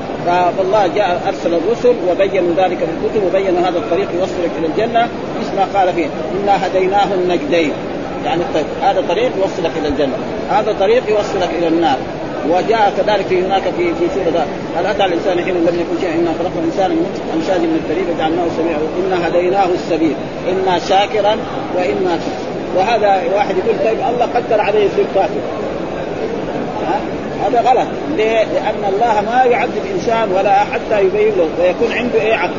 فالله 0.57 0.87
جاء 0.87 1.21
أرسل 1.27 1.53
الرسل 1.53 1.95
وبينوا 2.09 2.53
ذلك 2.57 2.77
في 2.77 2.83
الكتب 2.83 3.23
وبينوا 3.27 3.61
هذا 3.69 3.77
الطريق 3.77 4.07
يوصلك 4.19 4.51
إلى 4.59 4.67
الجنة. 4.67 5.07
مثل 5.39 5.55
ما 5.55 5.79
قال 5.79 5.93
فيه 5.93 6.07
إنا 6.43 6.67
هديناه 6.67 7.13
النجدين 7.13 7.71
يعني 8.25 8.41
الطريق 8.41 8.65
هذا 8.81 9.03
طريق 9.09 9.31
يوصلك 9.37 9.71
إلى 9.79 9.87
الجنة، 9.87 10.17
هذا 10.49 10.75
طريق 10.79 11.09
يوصلك 11.09 11.49
إلى 11.57 11.67
النار، 11.67 11.97
وجاء 12.49 12.93
كذلك 12.97 13.25
في 13.25 13.45
هناك 13.45 13.61
في 13.61 13.93
في 13.93 14.05
سورة 14.15 14.45
هل 14.77 14.85
أتى 14.85 15.05
الإنسان 15.05 15.43
حين 15.43 15.55
لم 15.55 15.79
يكن 15.79 16.01
شيئا 16.01 16.13
إنا 16.13 16.31
خلقنا 16.39 16.59
الإنسان 16.59 16.91
من 16.91 17.05
امشاج 17.33 17.61
من 17.61 17.81
الطريق 17.83 18.15
وجعلناه 18.15 18.45
سميعا. 18.57 18.79
إنا 19.07 19.27
هديناه 19.27 19.67
السبيل. 19.73 20.15
اما 20.49 20.79
شاكرا 20.79 21.37
واما 21.75 22.15
كفر 22.15 22.48
وهذا 22.75 23.21
واحد 23.35 23.55
يقول 23.57 23.75
طيب 23.85 23.99
الله 24.13 24.25
قدر 24.35 24.61
عليه 24.61 24.85
يصير 24.85 25.05
كافر 25.15 25.39
هذا 27.45 27.61
غلط. 27.61 27.87
ليه؟ 28.17 28.43
لأن 28.43 28.93
الله 28.93 29.21
ما 29.31 29.43
يعذب 29.43 29.81
إنسان 29.95 30.31
ولا 30.31 30.59
حتى 30.59 31.01
يبين 31.01 31.33
له 31.37 31.47
ويكون 31.59 31.97
عنده 31.97 32.21
إيه 32.21 32.35
عقل. 32.35 32.53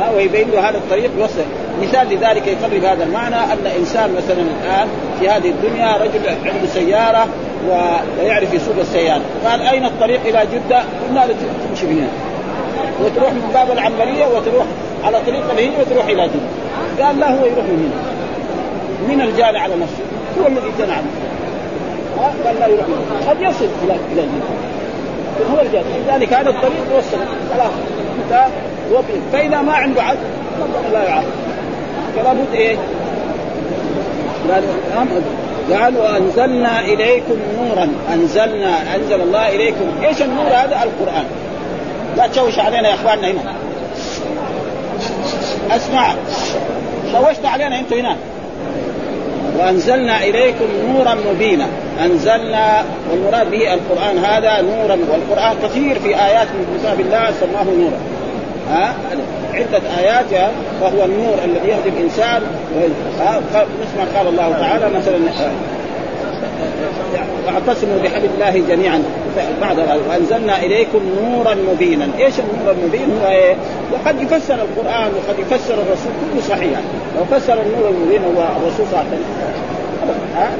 ها؟ 0.00 0.10
ويبين 0.16 0.50
له 0.50 0.68
هذا 0.68 0.76
الطريق 0.76 1.10
يوصل 1.18 1.44
مثال 1.82 2.06
لذلك 2.08 2.46
يقرب 2.46 2.84
هذا 2.84 3.04
المعنى 3.04 3.36
أن 3.36 3.66
إنسان 3.78 4.14
مثلا 4.14 4.42
الآن 4.42 4.88
في 5.20 5.28
هذه 5.28 5.48
الدنيا 5.48 5.96
رجل 5.96 6.28
عنده 6.28 6.68
سيارة 6.74 7.26
ويعرف 7.68 8.54
يسوق 8.54 8.74
السيارة. 8.80 9.22
قال 9.44 9.62
أين 9.62 9.84
الطريق 9.84 10.20
إلى 10.26 10.46
جدة؟ 10.52 10.78
قلنا 10.78 11.20
له 11.20 11.34
تمشي 11.68 11.86
من 11.86 11.98
هنا 11.98 12.08
وتروح 13.04 13.32
من 13.32 13.50
باب 13.54 13.70
العنبرية 13.70 14.26
وتروح 14.26 14.66
على 15.04 15.20
طريق 15.26 15.50
الهند 15.50 15.72
وتروح 15.80 16.06
إلى 16.06 16.22
جدة. 16.22 16.67
قال 17.02 17.20
لا 17.20 17.30
هو 17.30 17.44
يروح 17.44 17.64
من 17.64 17.92
هنا 19.08 19.14
من 19.14 19.20
الجاني 19.20 19.58
على 19.58 19.74
نفسه. 19.74 20.02
هو 20.40 20.46
الذي 20.46 20.72
جنى 20.78 20.92
عنه 20.92 21.06
قال 22.44 22.60
لا 22.60 22.66
يروح 22.66 22.86
قد 23.28 23.40
يصل 23.40 23.68
إلى 23.84 23.96
إلى 24.12 24.22
هو 25.54 25.60
الجاد 25.60 25.84
لذلك 26.06 26.32
هذا 26.32 26.50
الطريق 26.50 26.84
يوصل 26.94 27.16
خلاص. 27.54 27.72
فإذا 29.32 29.62
ما 29.62 29.72
عنده 29.72 30.02
عدل 30.02 30.18
لا 30.92 31.02
يعرف 31.02 31.24
فلا 32.16 32.32
بد 32.32 32.54
إيه؟ 32.54 32.76
قالوا 35.70 36.16
انزلنا 36.16 36.80
إليكم 36.80 37.36
نورا. 37.58 37.88
انزلنا 38.14 38.94
أنزل 38.96 39.20
الله 39.20 39.48
إليكم. 39.48 39.84
إيش 40.04 40.22
النور 40.22 40.46
هذا؟ 40.46 40.82
القرآن. 40.82 41.24
لا 42.16 42.26
تشوش 42.26 42.58
علينا 42.58 42.88
يا 42.88 42.94
إخواننا 42.94 43.30
هنا. 43.30 43.54
أسمع. 45.70 46.14
شوشت 47.12 47.44
علينا 47.44 47.78
أنتم 47.78 47.96
هنا 47.96 48.16
وأنزلنا 49.58 50.22
إليكم 50.22 50.64
نورا 50.88 51.14
مبينا. 51.14 51.66
أنزلنا 52.04 52.84
والمراد 53.10 53.50
به 53.50 53.74
القرآن 53.74 54.18
هذا 54.18 54.60
نورا 54.60 54.98
والقرآن 55.10 55.56
كثير 55.62 55.98
في 55.98 56.08
آيات 56.08 56.46
من 56.46 56.78
كتاب 56.78 57.00
الله 57.00 57.30
سماه 57.40 57.64
نورا. 57.64 57.98
ها؟ 58.70 58.94
عدة 59.54 59.82
آيات 59.98 60.50
وهو 60.82 61.04
النور 61.04 61.38
الذي 61.44 61.68
يهدي 61.68 61.88
الإنسان. 61.88 62.42
مثل 63.56 63.98
ما 63.98 64.18
قال 64.18 64.28
الله 64.28 64.56
تعالى 64.60 64.86
مثلا 64.98 65.18
واعتصموا 67.46 67.98
بحبل 68.04 68.28
الله 68.34 68.62
جميعا. 68.68 69.02
بعد 69.60 69.78
وأنزلنا 70.08 70.58
إليكم 70.62 71.00
نورا 71.22 71.54
مبينا، 71.72 72.08
إيش 72.18 72.34
النور 72.40 72.74
المبين؟ 72.74 73.18
هو 73.22 73.28
إيه؟ 73.28 73.54
وقد 73.92 74.22
يفسر 74.22 74.54
القرآن 74.54 75.10
وقد 75.16 75.38
يفسر 75.38 75.74
الرسول. 75.74 76.12
كله 76.32 76.42
صحيح، 76.48 76.80
لو 77.16 77.38
فسر 77.38 77.52
النور 77.52 77.88
المبين 77.90 78.22
هو 78.24 78.42
الرسول 78.42 78.86
صلى 78.86 78.86
الله 78.86 78.98
عليه 78.98 79.08
وسلم. 79.08 79.24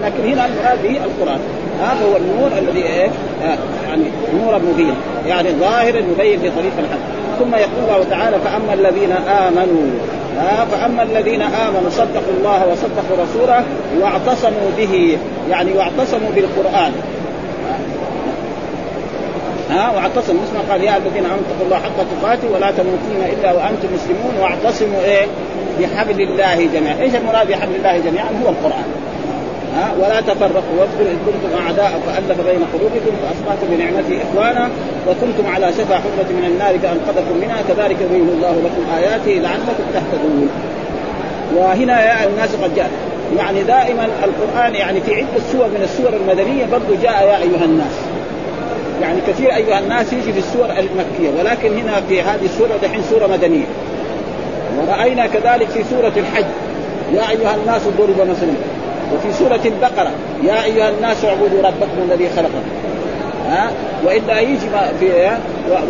لكن 0.04 0.32
هنا 0.32 0.46
المراد 0.46 0.82
به 0.82 1.04
القرآن. 1.04 1.40
هذا 1.80 2.04
هو 2.12 2.16
النور 2.16 2.50
الذي 2.58 2.82
إيه؟ 2.82 3.10
يعني 3.88 4.04
نورا 4.40 4.58
مبين. 4.58 4.94
يعني 5.26 5.48
ظاهر 5.50 6.02
مبين 6.02 6.38
لطريق 6.38 6.72
الحق. 6.78 6.98
ثم 7.38 7.54
يقول 7.54 7.84
الله 7.84 8.04
تعالى 8.10 8.36
فأما 8.38 8.74
الذين 8.74 9.12
آمنوا. 9.12 9.86
فأما 10.70 11.02
الذين 11.02 11.42
آمنوا 11.42 11.90
صدقوا 11.90 12.32
الله 12.38 12.66
وصدقوا 12.72 13.24
رسوله 13.24 13.64
واعتصموا 14.00 14.70
به. 14.78 15.18
يعني 15.50 15.72
واعتصموا 15.72 16.30
بالقرآن. 16.34 16.92
ها؟ 19.70 19.90
واعتصموا 19.90 20.42
مثل 20.42 20.54
ما 20.54 20.72
قال 20.72 20.84
يا 20.84 20.96
الذين 20.96 21.24
آمنوا 21.24 21.38
اتقوا 21.48 21.66
الله 21.66 21.76
حق 21.76 21.98
تقاته 22.12 22.48
ولا 22.54 22.70
تموتن 22.70 23.20
إلا 23.32 23.52
وأنتم 23.52 23.88
مسلمون 23.94 24.34
واعتصموا 24.40 25.00
إيه؟ 25.04 25.26
بحبل 25.80 26.20
الله 26.20 26.68
جميعا، 26.74 27.00
إيش 27.00 27.14
المراد 27.14 27.48
بحبل 27.48 27.74
الله 27.74 27.98
جميعا؟ 27.98 28.30
هو 28.44 28.48
القرآن. 28.48 28.88
ها؟ 29.76 29.92
ولا 30.00 30.20
تفرقوا 30.20 30.74
واذكروا 30.78 31.10
ان 31.12 31.18
كنتم 31.26 31.64
أعداء 31.64 32.00
فألف 32.06 32.40
بين 32.50 32.60
قلوبكم 32.74 33.12
فأصبحتم 33.22 33.66
بنعمته 33.70 34.18
إخوانا 34.26 34.68
وكنتم 35.08 35.54
على 35.54 35.72
شفا 35.72 35.94
حفره 35.94 36.30
من 36.30 36.44
النار 36.46 36.78
فأنقذكم 36.78 37.36
منها. 37.40 37.58
كذلك 37.68 37.96
يبين 38.00 38.28
الله 38.36 38.50
لكم 38.64 38.82
آياته 38.98 39.30
لعلكم 39.30 39.84
تهتدون. 39.94 40.48
وهنا 41.56 42.04
يا 42.04 42.26
الناس 42.26 42.50
قد 42.62 42.74
جاء 42.74 42.90
يعني 43.36 43.62
دائما 43.62 44.08
القرآن 44.24 44.74
يعني 44.74 45.00
في 45.00 45.14
عدة 45.14 45.42
سور 45.52 45.66
من 45.66 45.80
السور 45.82 46.12
المدنية 46.12 46.66
برضو 46.72 46.94
جاء 47.02 47.26
يا 47.26 47.36
أيها 47.36 47.64
الناس. 47.64 47.92
يعني 49.02 49.20
كثير 49.28 49.54
أيها 49.54 49.78
الناس 49.78 50.12
يجي 50.12 50.32
في 50.32 50.38
السور 50.38 50.64
المكية 50.64 51.38
ولكن 51.38 51.78
هنا 51.78 52.00
في 52.08 52.22
هذه 52.22 52.44
السورة 52.44 52.78
دحين 52.82 53.02
سورة 53.10 53.26
مدنية. 53.26 53.66
ورأينا 54.78 55.26
كذلك 55.26 55.68
في 55.68 55.84
سورة 55.90 56.12
الحج. 56.16 56.44
يا 57.14 57.30
أيها 57.30 57.54
الناس 57.54 57.82
ضرب 57.98 58.28
مثلا 58.28 58.52
وفي 59.14 59.32
سورة 59.38 59.60
البقرة. 59.64 60.10
يا 60.44 60.64
أيها 60.64 60.90
الناس 60.90 61.24
اعبدوا 61.24 61.62
ربكم 61.62 62.10
الذي 62.10 62.28
خلقكم. 62.36 62.62
ها؟ 63.48 63.70
وإلا 64.04 64.40
يجي 64.40 64.66
في 65.00 65.30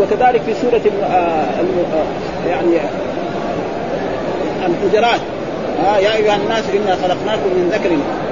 وكذلك 0.00 0.40
في 0.42 0.54
سورة 0.62 0.80
يعني 2.48 2.78
الحجرات. 4.66 5.20
ها 5.84 5.98
يا 5.98 6.16
أيها 6.16 6.36
الناس 6.36 6.64
إنا 6.70 6.96
خلقناكم 7.02 7.48
من 7.56 7.70
ذكر. 7.72 7.90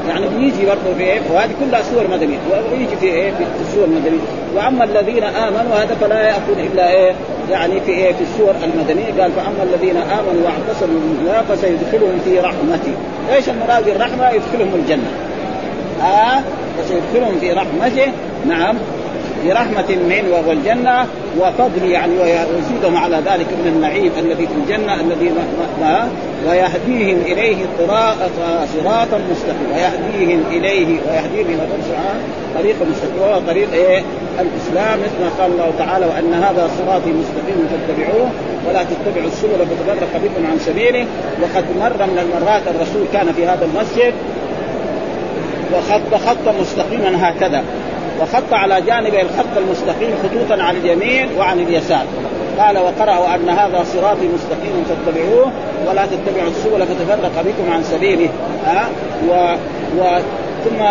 يعني 0.09 0.27
بيجي 0.29 0.67
برضه 0.67 0.95
في 0.99 1.03
إيه؟ 1.03 1.21
وهذه 1.33 1.51
كلها 1.61 1.83
سور 1.83 2.05
مدنية. 2.13 2.39
ويجي 2.73 2.97
في 3.01 3.07
إيه؟ 3.07 3.33
في 3.33 3.45
السور 3.69 3.85
المدنية. 3.85 4.21
وأما 4.55 4.85
الذين 4.85 5.23
آمنوا 5.23 5.75
هذا 5.75 5.95
فلا 6.01 6.29
يكون 6.29 6.67
إلا 6.73 6.91
إيه؟ 6.91 7.13
يعني 7.51 7.81
في 7.81 7.91
إيه؟ 7.93 8.13
في 8.13 8.23
السور 8.23 8.55
المدنية. 8.65 9.23
قال 9.23 9.33
فأما 9.33 9.63
الذين 9.63 9.97
آمنوا 9.97 10.43
واعتصموا 10.45 11.01
بالله 11.01 11.43
فسيدخلهم 11.49 12.21
في 12.25 12.41
رحمتي. 12.41 12.93
إيش 13.35 13.49
المراد 13.49 13.85
بالرحمة؟ 13.85 14.31
يدخلهم 14.31 14.75
الجنة. 14.75 15.11
ها 16.01 16.39
آه 16.39 16.43
فسيدخلهم 16.79 17.39
في 17.41 17.53
رحمته. 17.53 18.13
نعم. 18.47 18.77
برحمة 19.45 19.89
من 19.89 20.29
وهو 20.33 20.53
الجنة 20.53 21.07
وفضل 21.41 21.91
يعني 21.91 22.13
ويزيدهم 22.19 22.97
على 22.97 23.17
ذلك 23.17 23.47
من 23.65 23.73
النعيم 23.77 24.13
الذي 24.19 24.47
في 24.47 24.53
الجنة 24.65 25.01
الذي 25.01 25.33
ويهديهم 26.49 27.19
إليه 27.27 27.57
صراطا 28.77 29.21
مستقيما. 29.31 29.75
ويهديهم 29.75 30.45
إليه 30.51 30.87
ويهديهم 30.87 31.47
إلى 31.49 31.67
طريقا 32.55 32.85
مستقيما 32.85 33.27
وهو 33.27 33.41
طريق 33.47 33.73
إيه؟ 33.73 34.03
الإسلام 34.41 34.99
مثل 34.99 35.21
ما 35.21 35.29
قال 35.39 35.53
الله 35.53 35.73
تعالى 35.79 36.07
وأن 36.07 36.35
هذا 36.35 36.71
صراطي 36.79 37.11
مستقيم 37.11 37.69
فاتبعوه 37.71 38.31
ولا 38.69 38.85
تتبعوا 38.85 39.27
السبل 39.27 39.67
فتفرق 39.67 40.21
بكم 40.25 40.47
عن 40.51 40.59
سبيله. 40.59 41.07
وقد 41.43 41.65
مر 41.81 42.07
من 42.07 42.19
المرات 42.19 42.63
الرسول 42.69 43.07
كان 43.13 43.33
في 43.33 43.47
هذا 43.47 43.65
المسجد 43.65 44.15
وخط 45.75 46.15
خطا 46.15 46.55
مستقيما 46.61 47.29
هكذا. 47.29 47.63
وخط 48.21 48.53
على 48.53 48.81
جانبي 48.81 49.23
الخط 49.23 49.57
المستقيم 49.57 50.15
خطوطا 50.23 50.63
عن 50.63 50.77
اليمين 50.77 51.29
وعن 51.39 51.61
اليسار. 51.61 52.05
قال 52.59 52.79
وقرأوا 52.79 53.35
أن 53.35 53.49
هذا 53.49 53.85
صراطي 53.85 54.29
مستقيم 54.35 54.85
فاتبعوه 54.89 55.53
ولا 55.89 56.07
تتبعوا 56.07 56.51
السبل 56.51 56.87
فتفرق 56.87 57.43
بكم 57.43 57.73
عن 57.73 57.83
سبيله. 57.83 58.29
ها؟ 58.67 58.89
و... 59.29 59.55
و... 59.99 60.19
ثم 60.65 60.83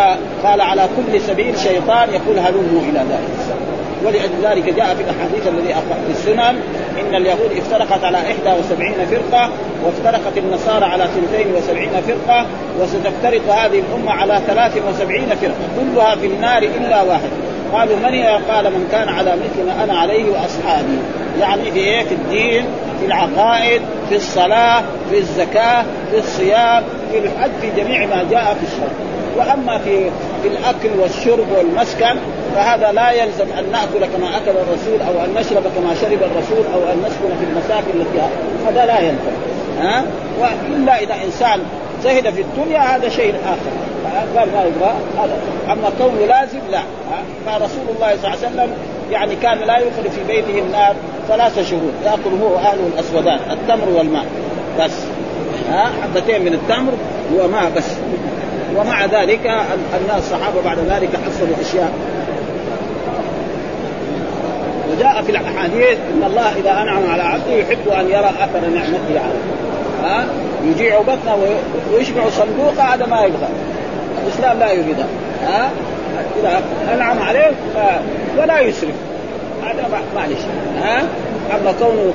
قال 0.48 0.60
على 0.60 0.88
كل 0.96 1.20
سبيل 1.20 1.58
شيطان 1.58 2.08
يقول 2.10 2.38
هلموا 2.38 2.80
إلى 2.82 2.98
ذلك. 2.98 3.65
ولذلك 4.06 4.74
جاء 4.74 4.94
في 4.94 5.02
الأحاديث 5.02 5.46
الذي 5.46 5.74
في 6.06 6.10
السنن 6.10 6.56
إن 7.00 7.14
اليهود 7.14 7.50
افترقت 7.58 8.04
على 8.04 8.18
71 8.18 9.06
فرقة 9.10 9.50
وافترقت 9.84 10.38
النصارى 10.38 10.84
على 10.84 11.04
72 11.04 11.88
فرقة 12.06 12.46
وستفترق 12.80 13.54
هذه 13.54 13.82
الأمة 13.88 14.12
على 14.12 14.40
73 14.46 15.26
فرقة 15.26 15.54
كلها 15.80 16.14
في 16.14 16.26
النار 16.26 16.62
إلا 16.62 17.02
واحد. 17.02 17.30
قالوا 17.72 17.96
من 17.96 18.44
قال 18.50 18.64
من 18.64 18.88
كان 18.92 19.08
على 19.08 19.32
مثل 19.32 19.66
ما 19.66 19.84
أنا 19.84 19.98
عليه 19.98 20.30
وأصحابي. 20.30 20.98
يعني 21.40 21.70
في 21.70 21.78
إيه؟ 21.78 22.04
في 22.04 22.14
الدين 22.14 22.64
في 23.00 23.06
العقائد 23.06 23.82
في 24.08 24.16
الصلاة 24.16 24.82
في 25.10 25.18
الزكاة 25.18 25.84
في 26.10 26.18
الصيام 26.18 26.82
في 27.12 27.18
الحج 27.18 27.50
في 27.60 27.82
جميع 27.82 28.06
ما 28.06 28.24
جاء 28.30 28.56
في 28.60 28.66
الشرع. 28.66 28.92
وأما 29.36 29.78
في 29.78 30.10
في 30.42 30.48
الأكل 30.48 31.00
والشرب 31.00 31.46
والمسكن 31.58 32.16
فهذا 32.56 32.92
لا 32.92 33.10
يلزم 33.10 33.46
أن 33.58 33.64
نأكل 33.72 34.06
كما 34.16 34.36
أكل 34.36 34.50
الرسول 34.50 35.00
أو 35.08 35.24
أن 35.24 35.34
نشرب 35.34 35.62
كما 35.62 35.94
شرب 36.00 36.22
الرسول 36.22 36.64
أو 36.74 36.92
أن 36.92 36.98
نسكن 36.98 37.38
في 37.38 37.44
المساكن 37.50 38.00
التي 38.00 38.18
هذا 38.68 38.86
لا 38.86 39.00
ينفع. 39.00 39.30
ها؟ 39.80 40.04
وإلا 40.40 40.98
إذا 40.98 41.14
إنسان 41.24 41.60
زهد 42.04 42.30
في 42.30 42.40
الدنيا 42.40 42.78
هذا 42.78 43.08
شيء 43.08 43.34
آخر. 43.44 43.72
قال 44.38 44.48
ما 44.52 44.64
يبغى؟ 44.64 44.94
هذا. 45.18 45.38
أما 45.72 45.90
كونه 45.98 46.26
لازم 46.26 46.58
لا. 46.70 46.82
فرسول 47.46 47.84
الله 47.96 48.16
صلى 48.22 48.34
الله 48.34 48.46
عليه 48.46 48.48
وسلم 48.48 48.70
يعني 49.10 49.36
كان 49.36 49.58
لا 49.58 49.78
يدخل 49.78 50.10
في 50.10 50.24
بيته 50.28 50.58
النار 50.58 50.94
ثلاث 51.28 51.70
شهور 51.70 51.92
ياكل 52.04 52.42
هو 52.42 52.54
واهله 52.54 52.88
الأسودان 52.94 53.38
التمر 53.50 53.88
والماء. 53.88 54.24
بس. 54.80 54.92
ها؟ 55.70 55.90
حبتين 56.02 56.44
من 56.44 56.52
التمر 56.52 56.92
وماء 57.34 57.70
بس. 57.76 57.90
ومع 58.76 59.04
ذلك 59.04 59.46
الناس 60.00 60.18
الصحابة 60.18 60.62
بعد 60.64 60.78
ذلك 60.78 61.08
حصلوا 61.26 61.56
أشياء 61.60 61.92
وجاء 64.96 65.22
في 65.22 65.30
الأحاديث 65.30 65.98
إن 66.14 66.24
الله 66.26 66.52
إذا 66.56 66.82
أنعم 66.82 67.10
على 67.10 67.22
عبده 67.22 67.52
يحب 67.52 67.88
أن 68.00 68.06
يرى 68.06 68.32
أثر 68.40 68.60
نعمته 68.60 69.20
عليه. 69.20 69.42
ها؟ 70.02 70.26
يجيع 70.64 71.00
بطنه 71.00 71.38
ويشبع 71.92 72.22
صندوقه 72.30 72.94
هذا 72.94 73.06
ما 73.06 73.20
يبغى. 73.20 73.48
الإسلام 74.26 74.58
لا 74.58 74.72
يريد 74.72 74.96
ها؟ 75.46 75.70
إذا 76.40 76.60
أنعم 76.94 77.18
عليه 77.18 77.52
ولا 78.38 78.60
يسرف 78.60 78.94
هذا 79.64 79.88
معلش 80.14 80.40
ها؟ 80.82 80.98
أما 81.54 81.72
كونه 81.78 82.12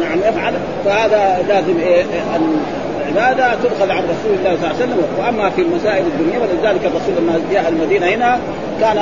نعم 0.00 0.18
يفعل 0.18 0.54
فهذا 0.84 1.44
لازم 1.48 1.78
إيه؟ 1.78 2.02
أن 2.36 2.60
العبادة 3.08 3.54
تؤخذ 3.62 3.90
عن 3.90 4.02
رسول 4.02 4.38
الله 4.38 4.56
صلى 4.56 4.70
الله 4.70 4.74
عليه 4.74 4.76
وسلم. 4.76 5.04
وأما 5.18 5.50
في 5.50 5.62
المسائل 5.62 6.04
الدنيا 6.06 6.38
ولذلك 6.38 6.84
الرسول 6.84 7.14
لما 7.18 7.40
جاء 7.52 7.68
المدينة 7.68 8.06
هنا 8.06 8.38
كان 8.80 8.98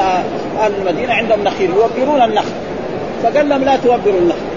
أهل 0.60 0.72
المدينة 0.78 1.14
عندهم 1.14 1.44
نخيل 1.44 1.70
يوبرون 1.70 2.22
النخل. 2.22 2.52
فقال 3.22 3.48
لهم 3.48 3.64
لا 3.64 3.76
توبروا 3.76 4.20
النخل. 4.20 4.48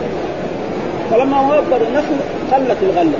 فلما 1.11 1.41
وبروا 1.41 1.87
النخل 1.87 2.15
قلت 2.51 2.77
الغلة. 2.83 3.19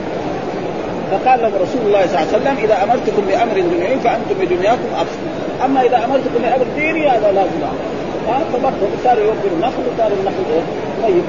فقال 1.12 1.42
لهم 1.42 1.52
رسول 1.54 1.82
الله 1.88 2.02
صلى 2.08 2.18
الله 2.18 2.28
عليه 2.28 2.38
وسلم 2.38 2.58
إذا 2.64 2.84
أمرتكم 2.84 3.22
بأمر 3.28 3.54
دنيوي 3.54 4.00
فأنتم 4.00 4.36
بدنياكم 4.42 4.88
ابصروا 4.96 5.66
أما 5.66 5.82
إذا 5.82 5.98
أمرتكم 6.06 6.40
بأمر 6.44 6.66
ديني 6.76 7.10
هذا 7.10 7.32
لا 7.32 7.44
جناح 7.44 7.72
فبطلوا 8.54 8.90
صاروا 9.04 9.24
يوبروا 9.24 9.56
النخل 9.56 9.84
وصار 9.94 10.12
النخل 10.20 10.44
طيب. 11.04 11.24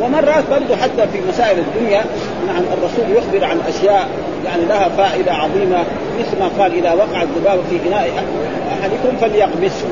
ومرات 0.00 0.44
برضه 0.50 0.76
حتى 0.76 1.06
في 1.12 1.18
مسائل 1.28 1.58
الدنيا 1.58 2.04
نعم 2.46 2.62
الرسول 2.72 3.16
يخبر 3.16 3.44
عن 3.44 3.58
أشياء 3.68 4.08
يعني 4.44 4.64
لها 4.64 4.88
فائدة 4.88 5.32
عظيمة 5.32 5.84
مثل 6.20 6.38
ما 6.40 6.50
قال 6.58 6.74
إذا 6.74 6.92
وقع 6.92 7.22
الذباب 7.22 7.58
في 7.70 7.88
إناء 7.88 8.24
أحدكم 8.72 9.16
فليقبسه 9.20 9.88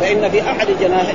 فإن 0.00 0.30
في 0.30 0.40
أحد 0.40 0.66
جناح 0.80 1.06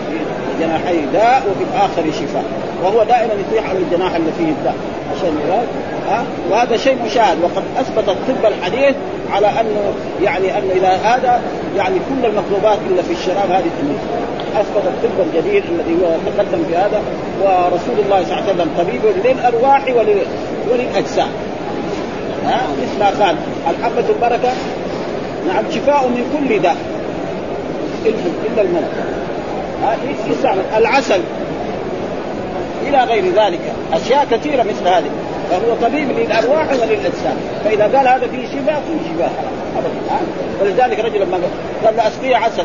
جناحي 0.62 1.02
داء 1.14 1.44
وفي 1.50 1.64
الآخر 1.72 2.12
شفاء. 2.12 2.44
وهو 2.84 3.04
دائما 3.04 3.34
يطيح 3.34 3.70
على 3.70 3.80
الجناح 3.80 4.16
اللي 4.16 4.32
فيه 4.38 4.50
الداء 4.50 4.76
عشان 5.16 5.34
يراد 5.48 5.68
ها؟ 6.10 6.24
وهذا 6.50 6.78
شيء 6.78 6.98
مشاهد. 7.06 7.38
وقد 7.44 7.64
أثبت 7.78 8.10
الطب 8.10 8.46
الحديث 8.46 8.96
على 9.34 9.48
أنه 9.48 9.94
يعني 10.24 10.58
انه 10.58 10.74
اذا 10.76 10.90
هذا 10.90 11.42
يعني 11.78 11.96
كل 11.96 12.26
المطلوبات 12.26 12.78
إلا 12.90 13.02
في 13.02 13.14
الشراب 13.14 13.52
هذه 13.52 13.70
تموت. 13.82 14.00
أثبت 14.56 14.84
الطب 14.88 15.28
الجديد 15.28 15.64
الذي 15.74 15.96
هو 16.02 16.08
تقدم 16.26 16.64
في 16.70 16.76
هذا 16.76 17.02
ورسول 17.42 18.06
الله 18.06 18.24
صلى 18.24 18.34
الله 18.34 18.44
عليه 18.44 18.54
وسلم 18.54 18.70
طبيب 18.78 19.02
للأرواح 19.26 19.84
وللأجسام. 20.72 21.28
ها؟ 22.46 22.62
مثل 22.82 23.24
قال 23.24 23.36
الحبة 23.70 24.10
البركة 24.10 24.54
نعم 25.48 25.64
شفاء 25.72 26.08
من 26.08 26.24
كل 26.34 26.60
داء. 26.60 26.76
إلا 28.06 28.62
الموت. 28.62 28.84
يستعمل 30.30 30.62
العسل 30.78 31.22
إلى 32.88 33.04
غير 33.04 33.24
ذلك. 33.26 33.60
أشياء 33.94 34.28
كثيرة 34.32 34.64
مثل 34.64 34.88
هذه. 34.88 35.10
فهو 35.50 35.76
طبيب 35.82 36.12
للأرواح 36.12 36.72
وللأجسام. 36.72 37.38
فإذا 37.64 37.84
قال 37.84 38.08
هذا 38.08 38.28
فيه 38.28 38.48
شفاء 38.48 38.82
فيه 38.88 39.14
شفاء. 39.14 39.32
ابدا. 39.78 40.22
ولذلك 40.62 41.00
رجل 41.00 41.22
لما 41.22 41.40
قال 41.86 41.96
له 41.98 42.08
أسقيه 42.08 42.36
عسل 42.36 42.64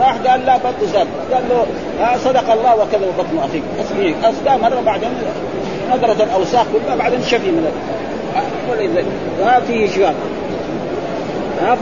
راح 0.00 0.16
قال 0.16 0.46
لا 0.46 0.56
بطن 0.56 0.86
زاد 0.92 1.06
قال 1.32 1.42
له 1.50 1.66
آه 2.04 2.16
صدق 2.16 2.52
الله 2.52 2.74
وكذا 2.74 3.06
بطن 3.18 3.38
أخيك. 3.38 3.62
أسقيه. 3.80 4.14
اسقاه 4.30 4.56
مره 4.56 4.80
بعدين 4.80 5.08
نظرة 5.92 6.24
الأوساخ 6.24 6.66
كلها 6.72 6.96
بعدين 6.96 7.22
شفي 7.22 7.50
من 7.50 7.72
ولذلك 8.70 9.06
فيه 9.66 9.86
شفاء. 9.86 10.14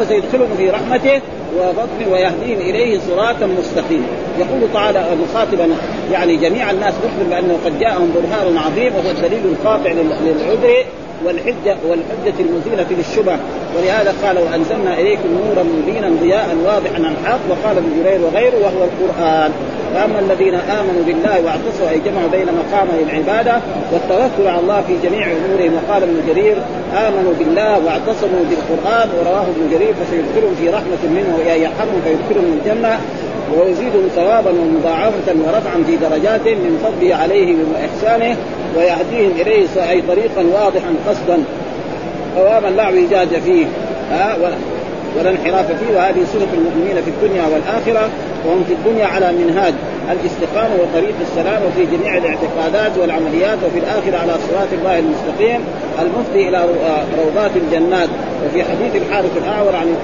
فسيدخلهم 0.01 0.57
في 0.57 0.71
رحمته. 0.71 1.21
وفضله 1.59 2.13
ويهديهم 2.13 2.61
إليه 2.61 2.99
صراطا 2.99 3.47
مستقيما 3.47 4.07
يقول 4.39 4.73
تعالى 4.73 5.07
مخاطبا 5.29 5.69
يعني 6.13 6.37
جميع 6.37 6.71
الناس 6.71 6.95
مخبر 6.95 7.31
بأنه 7.31 7.59
قد 7.65 7.79
جاءهم 7.79 8.15
برهان 8.15 8.59
عظيم 8.59 8.93
وهو 8.95 9.11
الدليل 9.11 9.43
القاطع 9.45 9.91
للعذر 9.91 10.85
والحجه 11.25 11.77
والحجة 11.89 12.35
المزيلة 12.41 12.87
للشبه 12.91 13.37
ولهذا 13.77 14.15
قال 14.23 14.39
وأنزلنا 14.39 15.01
إليكم 15.01 15.29
نورا 15.29 15.63
مبينا 15.63 16.11
ضياء 16.23 16.57
واضحا 16.65 16.95
عن 16.95 17.15
الحق. 17.21 17.39
وقال 17.51 17.77
ابن 17.77 18.03
جرير 18.03 18.21
وغيره 18.21 18.55
وهو 18.57 18.85
القرآن. 18.85 19.53
فاما 19.95 20.21
الذين 20.21 20.55
آمنوا 20.55 21.05
بالله 21.07 21.45
واعتصموا 21.45 21.91
أي 21.91 21.99
جمعوا 21.99 22.29
بين 22.33 22.47
مقامي 22.47 23.03
العبادة 23.03 23.61
والتوكل 23.93 24.49
على 24.49 24.61
الله 24.61 24.83
في 24.87 25.09
جميع 25.09 25.27
أمورهم 25.27 25.73
وقال 25.75 26.03
ابن 26.03 26.17
جرير 26.29 26.57
آمنوا 27.09 27.33
بالله 27.39 27.79
واعتصموا 27.85 28.45
بالقرآن 28.51 29.09
ورواه 29.19 29.43
ابن 29.43 29.71
جرير 29.73 29.95
فسيدخلهم 29.95 30.55
في 30.61 30.69
رحمة 30.69 31.03
منه 31.05 31.39
يرحمهم 31.47 32.01
فيدخلهم 32.05 32.59
الجنة 32.59 32.99
ويزيدهم 33.59 34.09
ثوابا 34.17 34.51
ومضاعفة 34.51 35.35
ورفعا 35.47 35.83
في 35.87 35.97
درجاتهم 35.97 36.59
من 36.59 36.79
فضله 36.85 37.15
عليه 37.15 37.57
وإحسانه 37.73 38.37
ويهديهم 38.77 39.33
إليه 39.41 39.91
أي 39.91 40.03
طريقا 40.03 40.43
واضحا 40.53 40.95
قصدا. 41.09 41.45
قواما 42.37 42.69
لا 42.69 42.83
اعوجاج 42.83 43.29
فيه. 43.29 43.67
ها 44.11 44.37
ولا 45.19 45.31
انحراف 45.31 45.67
فيه 45.67 45.97
وهذه 45.97 46.25
صفة 46.25 46.55
المؤمنين 46.55 46.97
في 47.05 47.11
الدنيا 47.11 47.45
والآخرة 47.53 48.11
وهم 48.47 48.65
في 48.69 48.73
الدنيا 48.73 49.07
على 49.07 49.33
منهاج 49.33 49.75
الاستقامة 50.13 50.75
وطريق 50.75 51.15
السلام 51.21 51.63
وفي 51.63 51.97
جميع 51.97 52.17
الاعتقادات 52.17 52.99
والعمليات 52.99 53.59
وفي 53.67 53.79
الآخرة 53.79 54.17
على 54.19 54.33
صراط 54.33 54.69
الله 54.73 54.99
المستقيم. 54.99 55.61
المفضي 56.03 56.49
إلى 56.49 56.67
روضات 57.19 57.51
الجنات. 57.57 58.09
وفي 58.47 58.65
حديث 58.65 59.03
الحارث 59.03 59.37
الأعور 59.37 59.77
عن 59.77 59.97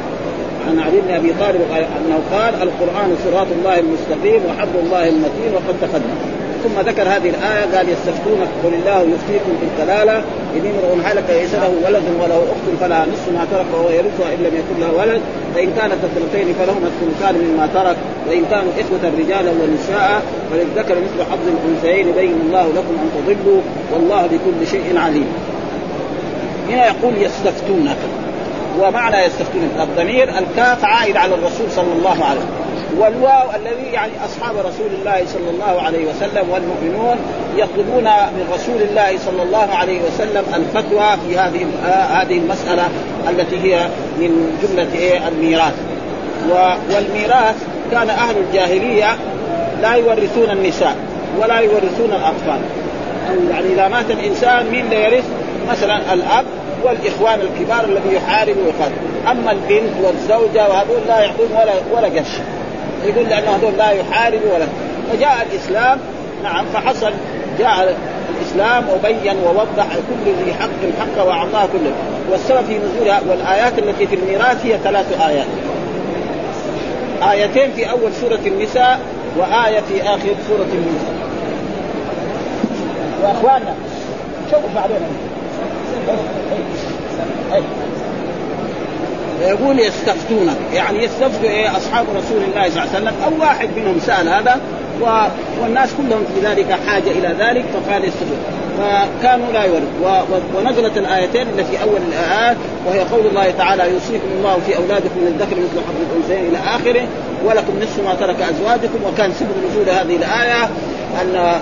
عن 0.68 0.78
علي 0.80 1.00
بن 1.00 1.14
أبي 1.14 1.32
طالب 1.40 1.60
أنه 1.72 2.20
قال 2.32 2.54
القرآن 2.54 3.16
صراط 3.24 3.46
الله 3.58 3.78
المستقيم 3.78 4.40
وحبل 4.48 4.78
الله 4.84 5.08
المتين 5.08 5.54
وقد 5.54 5.74
تقدم. 5.80 6.39
ثم 6.64 6.80
ذكر 6.80 7.02
هذه 7.02 7.28
الآية 7.28 7.76
قال 7.76 7.88
يستفتونك 7.88 8.48
قل 8.64 8.74
الله 8.74 9.00
يفتيكم 9.00 9.52
في 9.60 9.66
الكلاله 9.70 10.18
ان 10.56 10.72
امرؤ 10.72 10.96
هلك 11.04 11.24
ليس 11.28 11.54
له 11.54 11.72
ولد 11.84 12.02
وله 12.20 12.42
أخت 12.52 12.80
فلا 12.80 13.00
نصف 13.00 13.28
ما 13.28 13.46
ترك 13.50 13.66
وهو 13.74 13.88
يرثها 13.90 14.34
إن 14.34 14.38
لم 14.38 14.54
يكن 14.56 14.80
له 14.80 14.92
ولد 14.98 15.20
فإن 15.54 15.72
كانت 15.76 15.98
اثنتين 16.04 16.54
فلهما 16.54 16.86
الثلثان 16.86 17.34
مما 17.34 17.68
ترك 17.74 17.96
وإن 18.28 18.44
كانوا 18.50 18.72
إخوة 18.80 19.12
رجالا 19.18 19.50
ونساء 19.50 20.22
فللذكر 20.50 20.94
مثل 20.94 21.30
حظ 21.30 21.46
الأنثيين 21.48 22.08
يبين 22.08 22.34
الله 22.46 22.66
لكم 22.68 22.94
أن 23.02 23.10
تضلوا 23.16 23.60
والله 23.92 24.22
بكل 24.22 24.66
شيء 24.66 24.98
عليم. 24.98 25.26
هنا 26.68 26.86
يقول 26.86 27.22
يستفتونك 27.22 27.96
ومعنى 28.80 29.16
يستفتون 29.24 29.70
الضمير 29.80 30.38
الكاف 30.38 30.84
عائد 30.84 31.16
على 31.16 31.34
الرسول 31.34 31.70
صلى 31.70 31.92
الله 31.98 32.24
عليه 32.24 32.40
وسلم 32.40 32.69
والواو 32.98 33.50
الذي 33.54 33.92
يعني 33.92 34.12
أصحاب 34.24 34.56
رسول 34.56 34.90
الله 34.98 35.22
صلى 35.26 35.50
الله 35.50 35.82
عليه 35.82 36.06
وسلم 36.06 36.50
والمؤمنون 36.50 37.16
يطلبون 37.56 38.04
من 38.04 38.48
رسول 38.52 38.82
الله 38.82 39.18
صلى 39.18 39.42
الله 39.42 39.68
عليه 39.74 40.00
وسلم 40.02 40.44
الفتوى 40.54 41.08
في 41.26 41.38
هذه 41.38 41.66
هذه 42.20 42.38
المسألة 42.38 42.88
التي 43.30 43.56
هي 43.56 43.86
من 44.18 44.58
جملة 44.62 44.94
إيه؟ 44.94 45.28
الميراث. 45.28 45.74
والميراث 46.90 47.56
كان 47.90 48.10
أهل 48.10 48.34
الجاهلية 48.38 49.16
لا 49.82 49.94
يورثون 49.94 50.50
النساء 50.50 50.96
ولا 51.40 51.58
يورثون 51.58 52.12
الأطفال. 52.12 52.60
يعني 53.50 53.72
إذا 53.74 53.88
مات 53.88 54.10
الإنسان 54.10 54.66
مين 54.70 54.90
لا 54.90 54.98
يرث؟ 54.98 55.24
مثلا 55.70 56.12
الأب 56.12 56.44
والإخوان 56.84 57.40
الكبار 57.40 57.84
الذي 57.84 58.14
يحارب 58.16 58.56
ويقاتل 58.56 58.94
أما 59.30 59.52
البنت 59.52 59.92
والزوجة 60.04 60.68
وهذول 60.68 61.00
لا 61.08 61.20
يعطون 61.20 61.48
ولا 61.52 61.72
ولا 61.92 62.08
قرش. 62.08 62.59
يقول 63.04 63.28
لأنه 63.28 63.56
هذول 63.56 63.72
لا 63.78 63.90
يحاربوا 63.90 64.54
ولا 64.54 64.66
فجاء 65.12 65.46
الإسلام 65.50 65.98
نعم 66.42 66.64
فحصل 66.66 67.12
جاء 67.58 67.96
الإسلام 68.40 68.84
وبين 68.88 69.36
ووضح 69.46 69.86
كل 69.94 70.30
ذي 70.44 70.54
حق 70.54 71.00
حق 71.00 71.26
وأعطاه 71.26 71.66
كله 71.72 71.92
والسبب 72.30 72.64
في 72.66 72.78
نزولها 72.78 73.20
والآيات 73.28 73.78
التي 73.78 74.06
في 74.06 74.14
الميراث 74.14 74.66
هي 74.66 74.78
ثلاث 74.78 75.20
آيات. 75.20 75.46
آيتين 77.30 77.72
في 77.76 77.90
أول 77.90 78.12
سورة 78.12 78.40
النساء 78.46 79.00
وآية 79.36 79.80
في 79.80 80.02
آخر 80.02 80.34
سورة 80.48 80.68
النساء. 80.72 81.14
وأخواننا 83.22 83.74
شوفوا 84.50 84.68
بعدين. 84.74 84.96
يقول 89.40 89.80
يستفتونك. 89.80 90.56
يعني 90.72 91.04
يستفتوا 91.04 91.48
إيه؟ 91.48 91.76
أصحاب 91.76 92.06
رسول 92.16 92.42
الله 92.42 92.70
صلى 92.70 92.82
الله 92.84 92.94
عليه 92.94 93.06
وسلم. 93.06 93.14
أو 93.24 93.40
واحد 93.40 93.68
منهم 93.76 93.98
سأل 94.06 94.28
هذا 94.28 94.60
و... 95.02 95.04
والناس 95.62 95.88
كلهم 95.94 96.24
في 96.34 96.46
ذلك 96.46 96.78
حاجة 96.86 97.10
إلى 97.10 97.34
ذلك 97.38 97.64
فقال 97.64 98.04
يستفتون 98.04 98.38
فكانوا 98.78 99.52
لا 99.52 99.64
يورث. 99.64 99.88
و... 100.02 100.06
و... 100.06 100.58
ونزلت 100.58 100.96
الآيتين 100.96 101.46
التي 101.58 101.82
أول 101.82 102.00
الآيات 102.08 102.56
وهي 102.86 103.00
قول 103.00 103.26
الله 103.26 103.50
تعالى 103.50 103.92
يوصيكم 103.92 104.28
الله 104.38 104.58
في 104.66 104.76
أولادكم 104.76 105.20
للذكر 105.20 105.56
مثل 105.56 105.80
حظ 105.86 105.96
الأنثيين 106.10 106.48
إلى 106.48 106.58
آخره 106.58 107.06
ولكم 107.44 107.72
نصف 107.82 108.04
ما 108.06 108.14
ترك 108.14 108.36
أزواجكم. 108.42 108.98
وكان 109.06 109.32
سبب 109.32 109.54
نزول 109.70 109.88
هذه 109.90 110.16
الآية 110.16 110.64
أن 111.22 111.60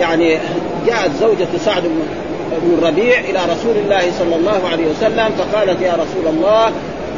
يعني 0.00 0.38
جاءت 0.86 1.10
زوجة 1.20 1.48
سعد 1.64 1.82
بن 1.82 2.78
الربيع 2.78 3.20
إلى 3.20 3.38
رسول 3.38 3.76
الله 3.84 4.12
صلى 4.18 4.36
الله 4.36 4.68
عليه 4.72 4.86
وسلم 4.86 5.28
فقالت 5.38 5.82
يا 5.82 5.92
رسول 5.92 6.34
الله 6.34 6.72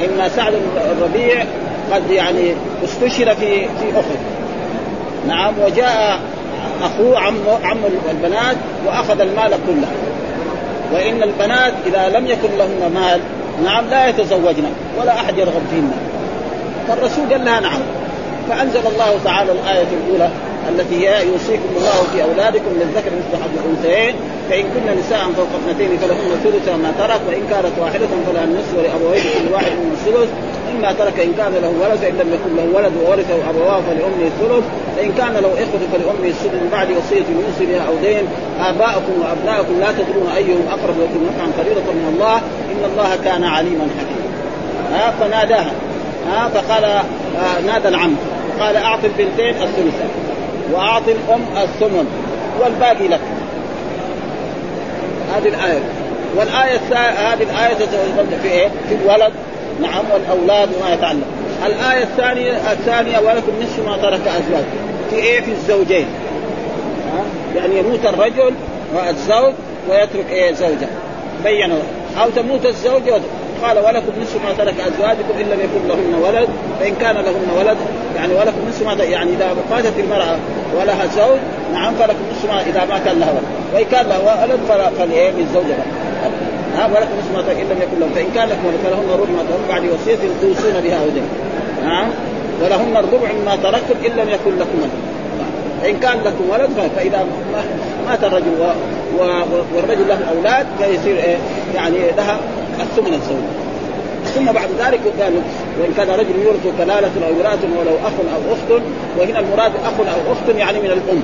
إن 0.04 0.28
سعد 0.37 0.52
بن 0.52 0.80
الربيع 0.90 1.44
قد 1.92 2.11
يعني 2.11 2.54
استشهد 2.85 3.32
في 3.32 3.61
في 3.61 3.92
أحد. 3.94 4.18
نعم 5.28 5.54
وجاء 5.64 6.20
أخوه 6.82 7.18
عم 7.18 7.35
عم 7.64 7.78
البنات 8.11 8.56
وأخذ 8.87 9.20
المال 9.20 9.50
كله. 9.50 9.88
وإن 10.92 11.22
البنات 11.22 11.72
إذا 11.87 12.18
لم 12.18 12.26
يكن 12.26 12.48
لهن 12.59 12.92
مال 12.94 13.20
نعم 13.64 13.85
لا 13.90 14.09
يتزوجن 14.09 14.64
ولا 15.00 15.14
أحد 15.14 15.38
يرغب 15.38 15.62
فيهن. 15.70 15.92
فالرسول 16.88 17.32
قال 17.32 17.44
لها 17.44 17.61
نعم. 17.61 17.80
فأنزل 18.48 18.80
الله 18.87 19.18
تعالى 19.24 19.52
الآية 19.52 19.87
الأولى 20.04 20.30
التي 20.68 21.09
هي 21.09 21.26
يوصيكم 21.26 21.70
الله 21.76 21.98
في 22.12 22.22
أولادكم 22.22 22.70
للذكر 22.81 23.11
مثل 23.18 23.42
حظ 23.42 23.55
الأنثيين. 23.64 24.14
فإن 24.50 24.62
كن 24.62 24.98
نساء 25.00 25.22
فوق 25.37 25.46
اثنتين 25.61 25.98
فلهن 25.98 26.31
ثلث 26.44 26.68
ما 26.68 26.92
ترك 26.98 27.20
وإن 27.29 27.42
كانت 27.50 27.74
واحدة 27.79 28.09
فلها 28.26 28.44
النصف 28.44 28.74
ولابويه 28.79 29.22
كل 29.22 29.52
واحد 29.52 29.72
من 29.72 29.92
الثلث. 29.98 30.31
مما 30.70 30.92
ترك 30.92 31.20
إن 31.20 31.33
كان 31.38 31.52
له 31.62 31.72
ولد 31.83 31.98
فإن 32.02 32.14
لم 32.20 32.29
يكن 32.35 32.57
له 32.57 32.66
ولد 32.76 32.92
وورثه 33.02 33.50
أبواه 33.50 33.81
فلأمه 33.81 34.26
الثلث. 34.33 34.64
فإن 34.96 35.12
كان 35.18 35.33
له 35.33 35.52
إخوة 35.64 35.83
فلأمه 35.92 36.29
السدس. 36.29 36.55
من 36.62 36.68
بعد 36.72 36.88
وصية 36.90 37.26
يوصي 37.42 37.64
بها 37.70 37.83
أو 37.88 37.94
دين 38.02 38.24
آباؤكم 38.61 39.14
وأبناؤكم 39.20 39.81
لا 39.81 39.92
تدرون 39.92 40.29
أيهم 40.37 40.64
أقرب 40.68 40.96
لكم 41.02 41.20
نفعا 41.29 41.48
فريضه 41.59 41.92
من 41.92 42.12
الله. 42.14 42.37
إن 42.72 42.83
الله 42.90 43.11
كان 43.24 43.44
عليما 43.44 43.87
حكيما. 43.98 44.29
ها 44.92 45.11
فناداها. 45.20 45.72
ها 46.31 46.48
فقال 46.48 46.85
آه 46.85 47.61
نادى 47.66 47.88
العم. 47.88 48.14
قال 48.61 48.76
أعطي 48.76 49.07
البنتين 49.07 49.55
الثلث. 49.62 50.25
وأعطي 50.72 51.12
الأم 51.12 51.42
الثمن 51.62 52.07
والباقي 52.61 53.09
لك. 53.09 53.20
هذه 55.37 55.48
الآية. 55.48 55.81
والآية 56.37 56.79
هذه 57.33 57.42
الآية 57.42 57.74
تتوجه 57.74 58.37
في 58.42 58.48
إيه؟ 58.48 58.68
في 58.88 58.94
الولد. 58.94 59.33
نعم 59.83 60.05
والأولاد 60.12 60.68
وما 60.81 60.94
يتعلق. 60.94 61.26
الآية 61.66 62.02
الثانية 62.02 62.72
الثانية 62.72 63.18
ولكم 63.18 63.52
نصف 63.62 63.87
ما 63.87 63.96
ترك 63.96 64.20
أزواج. 64.29 64.64
في 65.11 65.16
إيه؟ 65.16 65.40
في 65.40 65.50
الزوجين؟ 65.50 66.07
يعني 67.57 67.79
يموت 67.79 68.07
الرجل 68.07 68.55
والزوج 68.94 69.55
ويترك 69.90 70.31
إيه؟ 70.31 70.52
زوجة. 70.52 70.88
بينوا 71.44 71.79
أو 72.22 72.31
تموت 72.31 72.66
الزوجة 72.66 73.20
قال 73.62 73.78
ولكم 73.78 74.12
نصف 74.22 74.36
ما 74.44 74.52
ترك 74.58 74.74
أزواجكم 74.80 75.38
إن 75.40 75.46
لم 75.46 75.60
يكن 75.60 75.88
لهن 75.88 76.22
ولد 76.22 76.48
فإن 76.80 76.94
كان 76.94 77.14
لهن 77.14 77.48
ولد 77.58 77.76
يعني 78.16 78.34
ولكم 78.34 78.68
نصف 78.68 78.86
ما 78.86 79.04
يعني 79.04 79.30
إذا 79.30 79.56
ماتت 79.70 79.92
المرأة 79.98 80.36
ولها 80.76 81.06
زوج 81.16 81.38
نعم 81.72 81.94
فلكم 81.94 82.24
نصف 82.32 82.52
ما 82.52 82.60
إذا 82.60 82.84
ما 82.84 82.98
كان 83.04 83.20
لها 83.20 83.30
ولد. 83.30 83.42
وإن 83.74 83.84
كان 83.84 84.06
لها 84.06 84.44
ولد 84.44 84.60
فلايه 84.98 85.30
للزوجه 85.30 85.76
ها 86.76 86.86
ولكم 86.86 87.12
نصف 87.18 87.34
ما 87.34 87.42
ترك 87.42 87.56
إن 87.56 87.66
لم 87.66 87.82
يكن 87.82 88.00
لهم 88.00 88.10
فإن 88.14 88.26
كان 88.34 88.48
لكم 88.48 88.66
ولد 88.66 88.78
فلهن 88.84 89.20
ربع 89.20 89.30
ما 89.30 89.42
ترك 89.48 89.68
بعد 89.68 89.82
وصية 89.82 90.18
توصون 90.42 90.80
بها 90.84 90.98
أو 90.98 91.06
نعم 91.84 92.08
ولهن 92.62 92.96
الربع 92.96 93.32
مما 93.32 93.56
تركتم 93.56 93.94
إن 94.06 94.10
لم 94.10 94.28
يكن 94.28 94.58
لكم 94.58 94.78
ولد. 94.82 95.16
ان 95.84 96.00
كان 96.00 96.18
لكم 96.24 96.50
ولد 96.50 96.90
فإذا 96.96 97.26
مات 98.08 98.24
الرجل 98.24 98.50
و... 98.60 98.64
و... 99.18 99.28
والرجل 99.74 100.08
له 100.08 100.18
أولاد 100.36 100.66
فيصير 100.78 101.16
إيه؟ 101.16 101.36
يعني 101.74 101.96
لها 102.16 102.38
الثمن 102.80 103.14
الزوج. 103.14 103.44
ثم 104.34 104.52
بعد 104.52 104.68
ذلك 104.78 105.00
قال 105.20 105.32
وإن 105.80 105.92
كان 105.96 106.10
رجل 106.10 106.42
يورث 106.44 106.66
كلالة 106.78 107.10
أو 107.26 107.38
وراث 107.38 107.64
ولو 107.78 107.96
أخ 108.04 108.12
أو 108.34 108.52
أخت 108.52 108.82
وهنا 109.18 109.40
المراد 109.40 109.72
أخ 109.84 110.00
أو 110.00 110.32
أخت 110.32 110.58
يعني 110.58 110.78
من 110.78 110.86
الأم. 110.90 111.22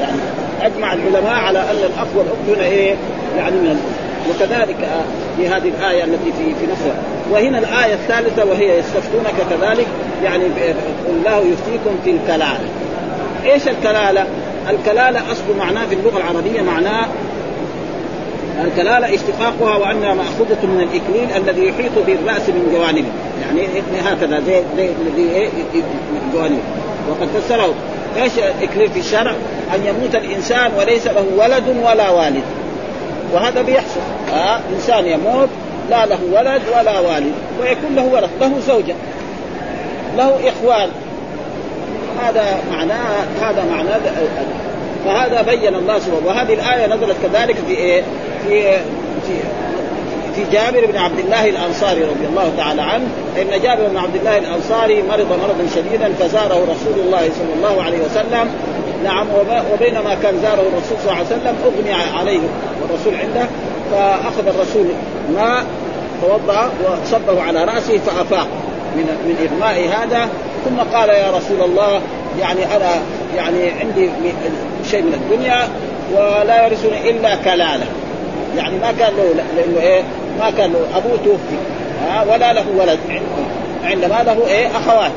يعني 0.00 0.20
أجمع 0.62 0.92
العلماء 0.92 1.34
على 1.34 1.58
أن 1.58 1.76
الأخ 1.76 2.06
والاخت 2.16 2.48
هنا 2.48 2.64
إيه؟ 2.64 2.94
يعني 3.36 3.56
من 3.56 3.66
الأم. 3.66 4.06
وكذلك 4.30 4.88
في 5.36 5.48
هذه 5.48 5.68
الآية 5.78 6.04
التي 6.04 6.32
في 6.38 6.54
في 6.60 6.66
نفسها. 6.72 6.96
وهنا 7.30 7.58
الآية 7.58 7.94
الثالثة 7.94 8.44
وهي 8.44 8.78
يستفتونك 8.78 9.34
كذلك 9.50 9.86
يعني 10.24 10.44
الله 11.10 11.38
يفتيكم 11.38 11.96
في 12.04 12.10
الكلالة. 12.10 12.68
إيش 13.44 13.68
الكلالة؟ 13.68 14.26
الكلالة 14.70 15.32
أصل 15.32 15.58
معناه 15.58 15.86
في 15.86 15.94
اللغة 15.94 16.16
العربية 16.16 16.60
معناه 16.60 17.06
الكلاله 18.64 19.14
اشتقاقها 19.14 19.76
وأنها 19.76 20.14
مأخوذة 20.14 20.58
من 20.62 20.80
الإكليل 20.80 21.36
الذي 21.36 21.68
يحيط 21.68 21.92
بالراس 22.06 22.48
من 22.48 22.72
جوانبه. 22.72 23.08
يعني 23.40 23.68
هكذا 24.04 24.40
زي 24.40 24.62
زي 24.76 24.88
الذي 25.02 25.30
إيه 25.34 25.48
جوانبه. 26.34 26.62
وقد 27.10 27.28
فسره 27.28 27.74
إيش 28.22 28.32
الاكليل 28.38 28.90
في 28.90 28.98
الشرع؟ 29.00 29.34
أن 29.74 29.86
يموت 29.86 30.14
الإنسان 30.14 30.70
وليس 30.78 31.06
له 31.06 31.24
ولد 31.36 31.64
ولا 31.84 32.10
والد. 32.10 32.42
وهذا 33.32 33.62
بيحصل. 33.62 34.00
آه 34.32 34.60
إنسان 34.74 35.06
يموت 35.06 35.48
لا 35.90 36.06
له 36.06 36.18
ولد 36.32 36.62
ولا 36.78 37.00
والد 37.00 37.32
ويكون 37.60 37.96
له 37.96 38.04
ولد 38.04 38.30
له 38.40 38.60
زوجة 38.66 38.94
له 40.16 40.38
إخوان. 40.48 40.88
هذا 42.22 42.58
معناه 42.70 43.24
هذا 43.40 43.64
معناه 43.64 44.00
فهذا 45.04 45.42
بين 45.42 45.74
الله 45.74 45.98
سبحانه 45.98 46.26
وهذه 46.26 46.54
الآية 46.54 46.86
نزلت 46.86 47.16
كذلك 47.22 47.56
في 47.68 47.74
إيه؟ 47.74 48.02
في 48.44 48.78
في 49.26 49.34
في 50.34 50.44
جابر 50.52 50.86
بن 50.86 50.96
عبد 50.96 51.18
الله 51.18 51.48
الأنصاري 51.48 52.00
رضي 52.04 52.26
الله 52.26 52.52
تعالى 52.56 52.82
عنه 52.82 53.06
إن 53.42 53.62
جابر 53.62 53.88
بن 53.88 53.96
عبد 53.96 54.16
الله 54.16 54.38
الأنصاري 54.38 55.02
مرض 55.02 55.32
مرضا 55.32 55.66
شديدا 55.74 56.12
فزاره 56.20 56.54
رسول 56.54 57.00
الله 57.06 57.20
صلى 57.20 57.54
الله 57.56 57.82
عليه 57.82 57.98
وسلم. 57.98 58.50
نعم 59.04 59.26
وبينما 59.72 60.16
كان 60.22 60.38
زاره 60.42 60.60
الرسول 60.60 60.98
صلى 61.04 61.12
الله 61.12 61.14
عليه 61.14 61.26
وسلم 61.26 61.56
أغمي 61.64 61.92
عليه 62.18 62.40
والرسول 62.82 63.14
عنده 63.14 63.46
فأخذ 63.92 64.48
الرسول 64.48 64.86
ماء 65.34 65.64
توضأ 66.22 66.70
وصبه 66.84 67.42
على 67.42 67.64
رأسه 67.64 67.98
فأفاق 67.98 68.48
من 68.96 69.04
من 69.26 69.48
اغماء 69.50 69.88
هذا. 69.88 70.28
ثم 70.64 70.96
قال 70.96 71.08
يا 71.08 71.30
رسول 71.30 71.70
الله 71.70 72.00
يعني 72.40 72.76
أنا 72.76 72.90
يعني 73.36 73.70
عندي 73.80 74.10
شيء 74.90 75.02
من 75.02 75.14
الدنيا 75.14 75.68
ولا 76.14 76.66
يرثني 76.66 77.10
إلا 77.10 77.36
كلاله 77.36 77.86
يعني 78.56 78.78
ما 78.78 78.92
كان 78.98 79.12
له 79.16 79.34
لأنه 79.56 79.80
إيه 79.80 80.02
ما 80.38 80.50
كان 80.50 80.72
له 80.72 80.78
أبوه 80.96 81.16
توفي. 81.24 81.56
ها 82.08 82.22
ولا 82.22 82.52
له 82.52 82.64
ولد. 82.78 82.98
عندما 83.84 84.22
له 84.22 84.46
إيه 84.46 84.66
اخوات 84.66 85.12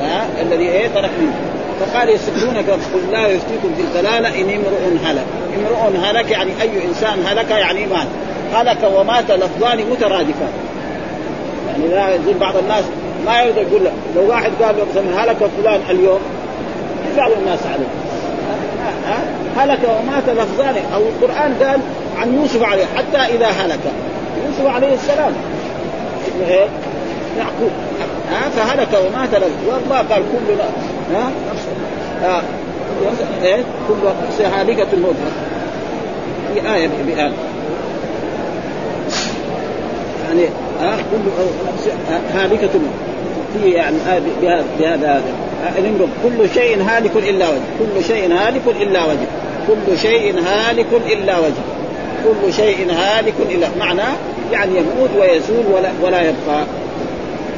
ها 0.00 0.26
الذي 0.42 0.68
إيه 0.68 0.88
ترك 0.88 1.10
منه 1.20 1.32
فقال 1.80 2.08
يسالونك 2.08 2.70
قل 2.70 3.12
لا 3.12 3.26
يفتيكم 3.26 3.74
في 3.76 3.82
الدلاله 3.82 4.28
ان 4.28 4.50
امرؤ 4.50 5.06
هلك. 5.06 5.24
امرؤ 5.56 6.04
هلك 6.04 6.30
يعني 6.30 6.50
أي 6.62 6.84
إنسان 6.88 7.26
هلك 7.26 7.50
يعني 7.50 7.86
مات. 7.86 8.06
هلك 8.54 8.78
ومات 8.96 9.30
لفظان 9.30 9.78
مترادفان. 9.90 10.52
يعني 11.68 11.88
لا 11.94 12.14
يزول 12.14 12.34
بعض 12.34 12.56
الناس 12.56 12.84
ما 13.26 13.42
يرضى 13.42 13.60
يقول 13.60 13.80
لو 14.16 14.28
واحد 14.28 14.50
قال 14.62 14.76
له 14.76 14.86
مثلا 14.90 15.24
هلك 15.24 15.36
فلان 15.62 15.80
اليوم 15.90 16.20
يزعل 17.12 17.32
الناس 17.32 17.60
عليه. 17.66 17.86
هلك 19.56 19.78
ومات 19.84 20.28
لفظان. 20.28 20.74
أو 20.94 21.00
القرآن 21.00 21.54
قال 21.62 21.80
عن 22.18 22.34
يوسف 22.34 22.62
عليه 22.62 22.84
حتى 22.96 23.34
إذا 23.34 23.46
هلك. 23.46 23.80
يوسف 24.46 24.74
عليه 24.74 24.94
السلام. 24.94 25.32
اسمه 26.28 26.48
إيه؟ 26.48 26.66
يعقوب. 27.38 27.70
ها؟ 28.30 28.48
فهلك 28.48 28.88
ومات 29.06 29.34
له. 29.34 29.50
والله 29.68 29.96
قال 29.96 30.22
كل 30.32 30.52
ها؟ 31.14 31.30
آه. 32.24 32.42
إيه؟ 33.42 33.62
كل 33.88 34.44
هالكة 34.44 34.86
الموت. 34.92 35.14
في 36.54 36.74
آية 36.74 36.88
بآية 37.06 37.32
يعني 40.24 40.44
ها؟ 40.80 40.96
كل 40.96 41.44
هالكة 42.34 42.68
الموت. 42.74 42.94
في 43.54 43.70
يعني 43.70 43.96
بهذا 44.42 44.64
بهذا 44.78 45.22
كل 46.22 46.48
شيء 46.54 46.82
هالك 46.82 47.16
إلا 47.16 47.48
وجه. 47.48 47.60
كل 47.78 48.04
شيء 48.04 48.32
هالك 48.32 48.62
إلا 48.80 49.04
وجه. 49.04 49.26
كل 49.68 49.98
شيء 49.98 50.38
هالك 50.38 50.86
إلا 51.06 51.38
وجه. 51.38 51.71
كل 52.24 52.52
شيء 52.52 52.92
هالك 52.92 53.34
الا 53.50 53.68
معناه 53.78 54.14
يعني 54.52 54.70
يموت 54.70 55.10
ويزول 55.18 55.66
ولا 55.72 55.90
ولا 56.02 56.20
يبقى. 56.20 56.64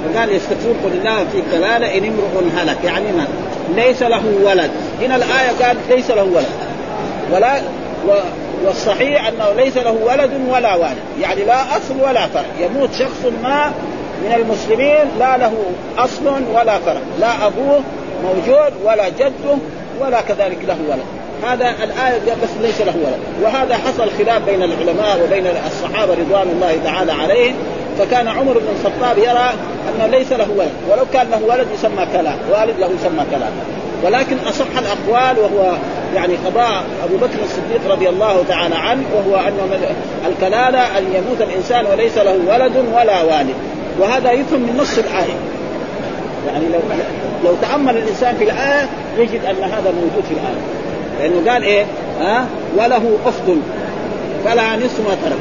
فقال 0.04 0.34
يستغفر 0.34 0.74
قل 0.84 0.92
الله 0.98 1.24
في 1.32 1.42
كلالة 1.52 1.98
إن 1.98 2.04
امرؤ 2.04 2.50
هلك. 2.56 2.78
يعني 2.84 3.12
ما؟ 3.12 3.26
ليس 3.76 4.02
له 4.02 4.22
ولد. 4.42 4.70
هنا 5.02 5.16
الآية 5.16 5.50
قال 5.62 5.76
ليس 5.90 6.10
له 6.10 6.22
ولد. 6.22 6.46
ولا 7.32 7.60
و 8.08 8.12
والصحيح 8.64 9.28
أنه 9.28 9.52
ليس 9.56 9.76
له 9.76 9.90
ولد 10.06 10.30
ولا 10.48 10.74
والد 10.74 10.96
يعني 11.20 11.44
لا 11.44 11.76
أصل 11.76 12.00
ولا 12.00 12.26
فرع 12.26 12.44
يموت 12.60 12.92
شخص 12.92 13.32
ما 13.42 13.72
من 14.24 14.32
المسلمين 14.36 15.18
لا 15.18 15.36
له 15.36 15.52
أصل 15.98 16.26
ولا 16.54 16.78
فرع 16.78 17.00
لا 17.20 17.46
أبوه 17.46 17.80
موجود 18.24 18.72
ولا 18.84 19.08
جده 19.08 19.56
ولا 20.00 20.20
كذلك 20.20 20.58
له 20.68 20.76
ولد. 20.88 21.23
هذا 21.46 21.74
الآية 21.84 22.34
بس 22.42 22.48
ليس 22.62 22.80
له 22.80 22.94
ولد. 22.96 23.18
وهذا 23.42 23.76
حصل 23.76 24.10
خلاف 24.18 24.42
بين 24.42 24.62
العلماء 24.62 25.24
وبين 25.24 25.46
الصحابة 25.66 26.14
رضوان 26.14 26.48
الله 26.48 26.78
تعالى 26.84 27.12
عليهم. 27.12 27.54
فكان 27.98 28.28
عمر 28.28 28.52
بن 28.52 28.68
الخطاب 28.76 29.18
يرى 29.18 29.50
أنه 29.88 30.06
ليس 30.06 30.32
له 30.32 30.46
ولد. 30.56 30.72
ولو 30.90 31.04
كان 31.12 31.26
له 31.30 31.40
ولد 31.48 31.66
يسمى 31.74 32.06
كلام. 32.12 32.38
والد 32.52 32.78
له 32.80 32.90
يسمى 33.00 33.24
كلام. 33.30 33.52
ولكن 34.04 34.36
أصح 34.48 34.66
الأقوال 34.78 35.38
وهو 35.38 35.72
يعني 36.14 36.34
قضاء 36.46 36.84
أبو 37.04 37.16
بكر 37.16 37.38
الصديق 37.44 37.92
رضي 37.92 38.08
الله 38.08 38.44
تعالى 38.48 38.74
عنه 38.74 39.02
وهو 39.14 39.36
أن 39.36 39.58
الكلالة 40.26 40.98
أن 40.98 41.04
يموت 41.14 41.42
الإنسان 41.42 41.86
وليس 41.86 42.18
له 42.18 42.38
ولد 42.48 42.76
ولا 42.76 43.22
والد. 43.22 43.54
وهذا 43.98 44.32
يفهم 44.32 44.60
من 44.60 44.76
نص 44.76 44.98
الآية. 44.98 45.34
يعني 46.46 46.64
لو 46.72 46.80
لو 47.44 47.56
تأمل 47.62 47.96
الإنسان 47.96 48.36
في 48.36 48.44
الآية 48.44 48.88
يجد 49.18 49.44
أن 49.44 49.62
هذا 49.62 49.92
موجود 49.96 50.24
في 50.28 50.34
الآية. 50.34 50.73
لأنه 51.20 51.50
قال 51.50 51.62
إيه؟ 51.62 51.84
ها؟ 52.20 52.46
وله 52.76 53.18
أخت 53.26 53.58
فلها 54.44 54.76
نصف 54.76 55.00
ما 55.00 55.16
ترك. 55.24 55.38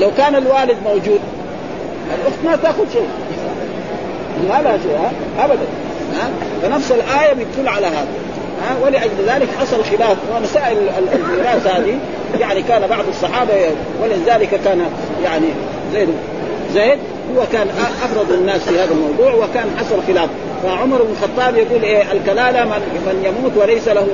لو 0.00 0.10
كان 0.16 0.34
الوالد 0.34 0.76
موجود 0.84 1.20
الأخت 2.14 2.38
ما 2.44 2.56
تأخذ 2.56 2.92
شيء. 2.92 3.08
ما 4.48 4.62
لها 4.62 4.78
شيء 4.82 4.96
ها؟ 4.96 5.44
ابدا 5.44 5.66
ها؟ 6.14 6.30
فنفس 6.62 6.92
الآية 6.92 7.32
بتدل 7.32 7.68
على 7.68 7.86
هذا 7.86 8.08
ها؟ 8.62 8.76
ولأجل 8.84 9.10
ذلك 9.26 9.48
حصل 9.60 9.84
خلاف. 9.84 10.16
ومسائل 10.36 10.78
الميراث 11.14 11.66
هذه 11.66 11.98
يعني 12.40 12.62
كان 12.62 12.86
بعض 12.86 13.04
الصحابة 13.08 13.52
ولذلك 14.02 14.60
كان 14.64 14.80
يعني 15.24 15.46
زيد 15.92 16.08
زيد 16.74 16.98
هو 17.36 17.42
كان 17.52 17.66
افرض 18.04 18.32
الناس 18.32 18.60
في 18.60 18.78
هذا 18.78 18.90
الموضوع 18.90 19.34
وكان 19.34 19.66
حصل 19.78 20.02
خلاف. 20.06 20.28
فعمر 20.62 21.02
بن 21.02 21.10
الخطاب 21.12 21.56
يقول 21.56 21.82
إيه 21.82 22.12
الكلالة 22.12 22.64
من, 22.64 22.80
من 23.06 23.24
يموت 23.24 23.52
وليس 23.56 23.88
له 23.88 24.06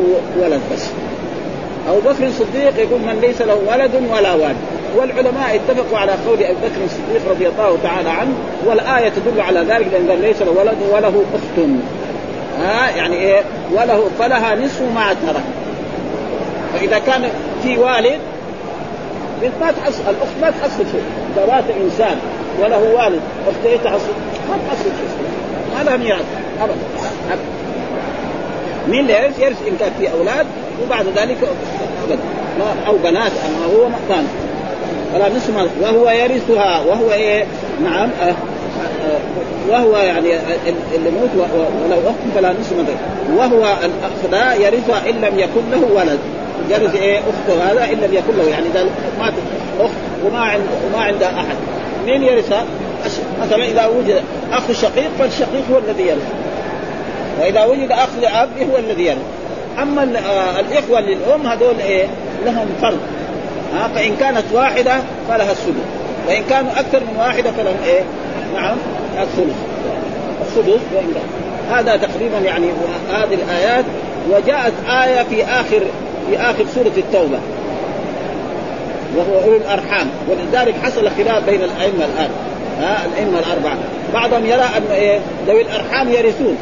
ولد 0.42 0.60
بس. 0.72 0.88
أبو 1.88 2.00
بكر 2.00 2.26
الصديق 2.26 2.78
يقول 2.78 3.00
من 3.00 3.18
ليس 3.22 3.42
له 3.42 3.58
ولد 3.68 3.90
ولا 4.12 4.34
والد. 4.34 4.56
والعلماء 4.96 5.54
اتفقوا 5.54 5.98
على 5.98 6.12
قول 6.12 6.42
أبي 6.42 6.54
بكر 6.54 6.84
الصديق 6.84 7.30
رضي 7.30 7.48
الله 7.48 7.78
تعالى 7.82 8.10
عنه 8.10 8.32
والآية 8.66 9.08
تدل 9.08 9.40
على 9.40 9.60
ذلك 9.60 9.86
لأن 9.92 10.20
ليس 10.20 10.42
له 10.42 10.50
ولد 10.50 10.76
وله 10.90 11.24
أخت. 11.34 11.68
ها 12.60 12.90
يعني 12.96 13.16
إيه 13.16 13.42
وله 13.72 14.10
فلها 14.18 14.54
نصف 14.54 14.82
ما 14.94 15.12
ترك. 15.12 15.42
فإذا 16.74 16.98
كان 16.98 17.28
في 17.62 17.78
والد 17.78 18.20
ما 19.60 19.70
تحصل 19.70 20.02
الأخت 20.02 20.36
ما 20.42 20.50
تحصل 20.50 20.84
شيء. 20.92 21.02
اذا 21.36 21.64
إنسان 21.84 22.18
وله 22.62 22.94
والد 22.96 23.20
اخته 23.48 23.76
تحصل 23.84 24.12
ما 24.50 24.56
تحصل 24.68 24.84
شيء. 24.84 25.37
ما 25.76 25.82
لها 25.82 25.96
ميراث 25.96 26.24
ابدا. 26.60 26.74
مين 28.88 29.00
اللي 29.00 29.12
يرث؟ 29.12 29.38
يرث 29.38 29.68
إن 29.68 29.76
كان 29.80 29.90
في 29.98 30.12
أولاد 30.12 30.46
وبعد 30.82 31.06
ذلك 31.06 31.36
ابدا. 32.04 32.18
أو 32.86 32.96
بنات 32.96 33.32
أما 33.32 33.74
هو 33.74 33.88
مكان 33.88 34.26
فلا 35.12 35.28
نصف 35.28 35.70
وهو 35.80 36.10
يرثها. 36.10 36.80
وهو 36.80 37.10
إيه؟ 37.12 37.44
نعم. 37.84 38.10
أه. 38.22 38.24
أه. 38.24 38.34
وهو 39.68 39.96
يعني 39.96 40.28
اللي 40.94 41.10
موت 41.10 41.48
ولو 41.84 41.98
أخت 41.98 42.34
فلا 42.34 42.52
نصف 42.60 42.74
وهو 43.36 43.76
الاخ 43.84 44.30
ذا 44.30 44.54
يرثها 44.54 45.10
إن 45.10 45.14
لم 45.14 45.38
يكن 45.38 45.70
له 45.70 45.92
ولد. 45.94 46.18
يرث 46.70 46.96
إيه؟ 46.96 47.18
أخته 47.18 47.72
هذا 47.72 47.84
إن 47.84 47.98
لم 47.98 48.14
يكن 48.14 48.38
له. 48.38 48.48
يعني 48.48 48.66
إذا 48.66 48.86
ماتت 49.18 49.42
أخت 49.80 49.94
وما 50.26 50.40
عند 50.40 50.62
وما 50.86 51.02
عندها 51.02 51.28
أحد. 51.28 51.56
مين 52.06 52.22
يرثها؟ 52.22 52.64
مثلا 53.42 53.64
إذا 53.64 53.86
وجد 53.86 54.22
أخ 54.52 54.72
شقيق 54.72 55.10
فالشقيق 55.18 55.62
هو 55.72 55.78
الذي 55.78 56.02
يرث 56.02 56.32
وإذا 57.40 57.64
وجد 57.64 57.92
أخ 57.92 58.08
لأب 58.20 58.48
هو 58.70 58.78
الذي 58.78 59.04
يرث 59.04 59.38
أما 59.82 60.02
آه، 60.02 60.60
الإخوة 60.60 61.00
للأم 61.00 61.46
هذول 61.46 61.80
إيه؟ 61.80 62.06
لهم 62.44 62.66
فرض. 62.82 62.98
ها 63.74 63.88
فإن 63.94 64.16
كانت 64.16 64.44
واحدة 64.52 65.00
فلها 65.28 65.52
السدس 65.52 65.84
وإن 66.28 66.42
كانوا 66.50 66.70
أكثر 66.72 67.00
من 67.00 67.16
واحدة 67.18 67.50
فلهم 67.50 67.76
إيه؟ 67.86 68.00
نعم 68.54 68.76
الثلث. 69.22 69.56
السدس 70.46 70.80
وإن 70.94 71.14
هذا 71.70 71.96
تقريبا 71.96 72.38
يعني 72.38 72.66
هذه 73.12 73.34
الآيات. 73.34 73.84
وجاءت 74.30 74.72
آية 74.88 75.22
في 75.22 75.44
اخر 75.44 75.82
في 76.28 76.38
آخر 76.38 76.64
سورة 76.74 76.92
التوبة. 76.96 77.38
وهو 79.16 79.44
اولي 79.44 79.56
الأرحام. 79.56 80.10
ولذلك 80.28 80.74
حصل 80.82 81.10
خلاف 81.10 81.44
بين 81.44 81.62
الأئمة 81.62 82.04
الآن. 82.04 82.30
ها 82.80 83.06
الأئمة 83.06 83.38
الأربعة. 83.38 83.78
بعضهم 84.14 84.46
يرى 84.46 84.62
أن 84.76 84.82
إيه 84.92 85.18
ذوي 85.46 85.62
الأرحام 85.62 86.08
يرثون. 86.08 86.56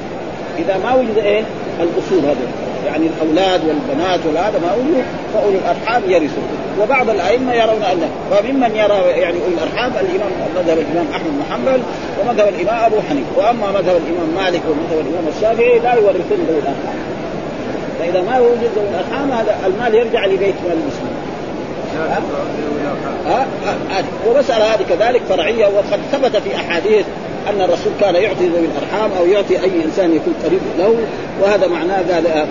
إذا 0.59 0.79
ما 0.85 0.95
وجد 0.95 1.19
إيه 1.19 1.43
الأصول 1.81 2.25
هذه 2.25 2.47
يعني 2.87 3.07
الأولاد 3.07 3.61
والبنات 3.65 4.21
وهذا 4.27 4.59
ما 4.59 4.75
وجد 4.75 5.05
فاولي 5.35 5.59
الأرحام 5.59 6.03
يرثون. 6.11 6.49
وبعض 6.81 7.11
الأئمة 7.11 7.55
يرون 7.55 7.83
انه 7.83 8.09
وممن 8.31 8.77
يرى 8.77 9.21
يعني 9.21 9.39
اولي 9.45 9.55
الأرحام 9.55 9.93
الإمام 9.93 10.31
مذهب 10.57 10.79
الإمام 10.79 11.07
أحمد 11.13 11.31
بن 11.31 11.43
حنبل 11.51 11.83
ومذهب 12.21 12.49
الإمام 12.49 12.85
أبو 12.85 12.97
حنيفة. 13.09 13.31
وأما 13.37 13.71
مذهب 13.71 13.97
الإمام 13.97 14.45
مالك 14.45 14.63
ومذهب 14.69 15.07
الإمام 15.07 15.25
الشافعي 15.37 15.79
لا 15.79 15.95
يورثون 15.95 16.47
ذوي 16.49 16.59
الأرحام. 16.59 16.97
فإذا 17.99 18.23
ما 18.23 18.41
وجد 18.41 18.71
ذوي 18.77 18.89
الأرحام 18.89 19.31
هذا 19.33 19.57
المال 19.67 19.95
يرجع 19.95 20.27
لبيت 20.27 20.55
مال 20.65 20.73
المسلمين. 20.73 21.16
ها 21.97 22.23
ها 23.27 23.47
ومسألة 24.27 24.65
هذه 24.75 24.83
كذلك 24.89 25.23
فرعية 25.29 25.67
وقد 25.67 26.01
ثبت 26.13 26.37
في 26.37 26.57
أحاديث 26.57 27.07
أن 27.51 27.61
الرسول 27.61 27.93
كان 28.01 28.15
يعطي 28.15 28.47
ذوي 28.47 28.67
الأرحام 28.67 29.11
أو 29.19 29.27
يعطي 29.27 29.61
أي 29.61 29.85
إنسان 29.85 30.17
يكون 30.17 30.35
قريب 30.45 30.61
له 30.79 30.95
وهذا 31.43 31.67
معناه 31.67 31.97
قال 31.97 32.27
آه، 32.27 32.47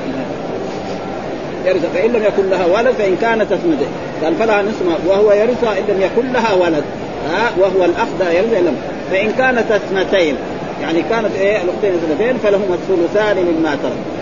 يرث 1.65 1.85
فإن 1.93 2.11
لم 2.11 2.23
يكن 2.23 2.49
لها 2.49 2.65
ولد 2.65 2.93
فإن 2.93 3.15
كانت 3.21 3.51
اثنتين 3.51 3.87
قال 4.23 4.35
فلها 4.35 4.61
نصف 4.61 5.07
وهو 5.07 5.31
يرثها 5.31 5.77
إن 5.77 5.83
لم 5.87 6.01
يكن 6.01 6.33
لها 6.33 6.53
ولد 6.53 6.83
ها 7.29 7.51
وهو 7.57 7.85
الأخ 7.85 8.07
يرث 8.19 8.53
لم 8.53 8.75
فإن 9.11 9.31
كانت 9.31 9.71
اثنتين 9.71 10.35
يعني 10.81 11.01
كانت 11.09 11.35
إيه 11.39 11.57
الاختين 11.61 11.93
اثنتين 11.93 12.37
فلهما 12.37 12.75
الثلثان 12.75 13.37
مما 13.37 13.77
ترك 13.83 14.14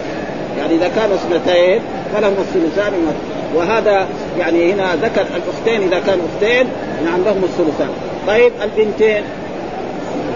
يعني 0.58 0.76
إذا 0.76 0.88
كانوا 0.96 1.16
اثنتين 1.16 1.82
فلهما 2.14 2.40
الثلثان 2.40 2.94
وهذا 3.56 4.08
يعني 4.40 4.74
هنا 4.74 4.96
ذكر 4.96 5.22
الأختين 5.22 5.82
إذا 5.82 6.00
كانوا 6.00 6.26
اختين 6.34 6.68
نعم 7.06 7.24
لهم 7.26 7.44
الثلثان. 7.44 7.90
طيب 8.28 8.52
البنتين. 8.64 9.24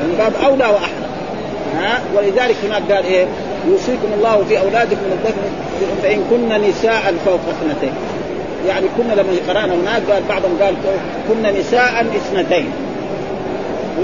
من 0.03 0.15
باب 0.17 0.34
أولى 0.45 0.65
وأحرى. 0.65 1.08
ها؟ 1.75 1.99
ولذلك 2.15 2.56
هناك 2.63 2.91
قال 2.91 3.06
إيه؟ 3.06 3.25
يوصيكم 3.67 4.08
الله 4.17 4.43
في 4.49 4.60
أولادكم 4.60 5.06
الذكر 5.12 5.41
فإن 6.03 6.23
كن 6.30 6.67
نساء 6.69 7.13
فوق 7.25 7.39
اثنتين. 7.49 7.93
يعني 8.67 8.86
كنا 8.97 9.13
لما 9.13 9.32
قرأنا 9.47 9.73
هناك 9.73 10.01
قال 10.12 10.23
بعضهم 10.30 10.58
قال 10.62 10.73
كنا 11.30 11.60
نساء 11.60 12.06
اثنتين. 12.15 12.71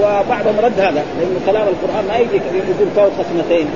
وبعضهم 0.00 0.54
رد 0.62 0.80
هذا 0.80 1.02
لأنه 1.18 1.40
كلام 1.46 1.66
القرآن 1.68 2.04
ما 2.08 2.16
يجي 2.16 2.36
يقول 2.36 2.88
فوق 2.96 3.12
اثنتين. 3.20 3.66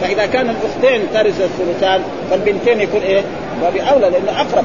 فإذا 0.00 0.26
كان 0.26 0.50
الأختين 0.50 1.02
ترث 1.14 1.40
الثلثان 1.40 2.02
فالبنتين 2.30 2.80
يكون 2.80 3.00
إيه؟ 3.00 3.22
وبأولى 3.62 4.10
لأنه 4.10 4.40
أقرب. 4.40 4.64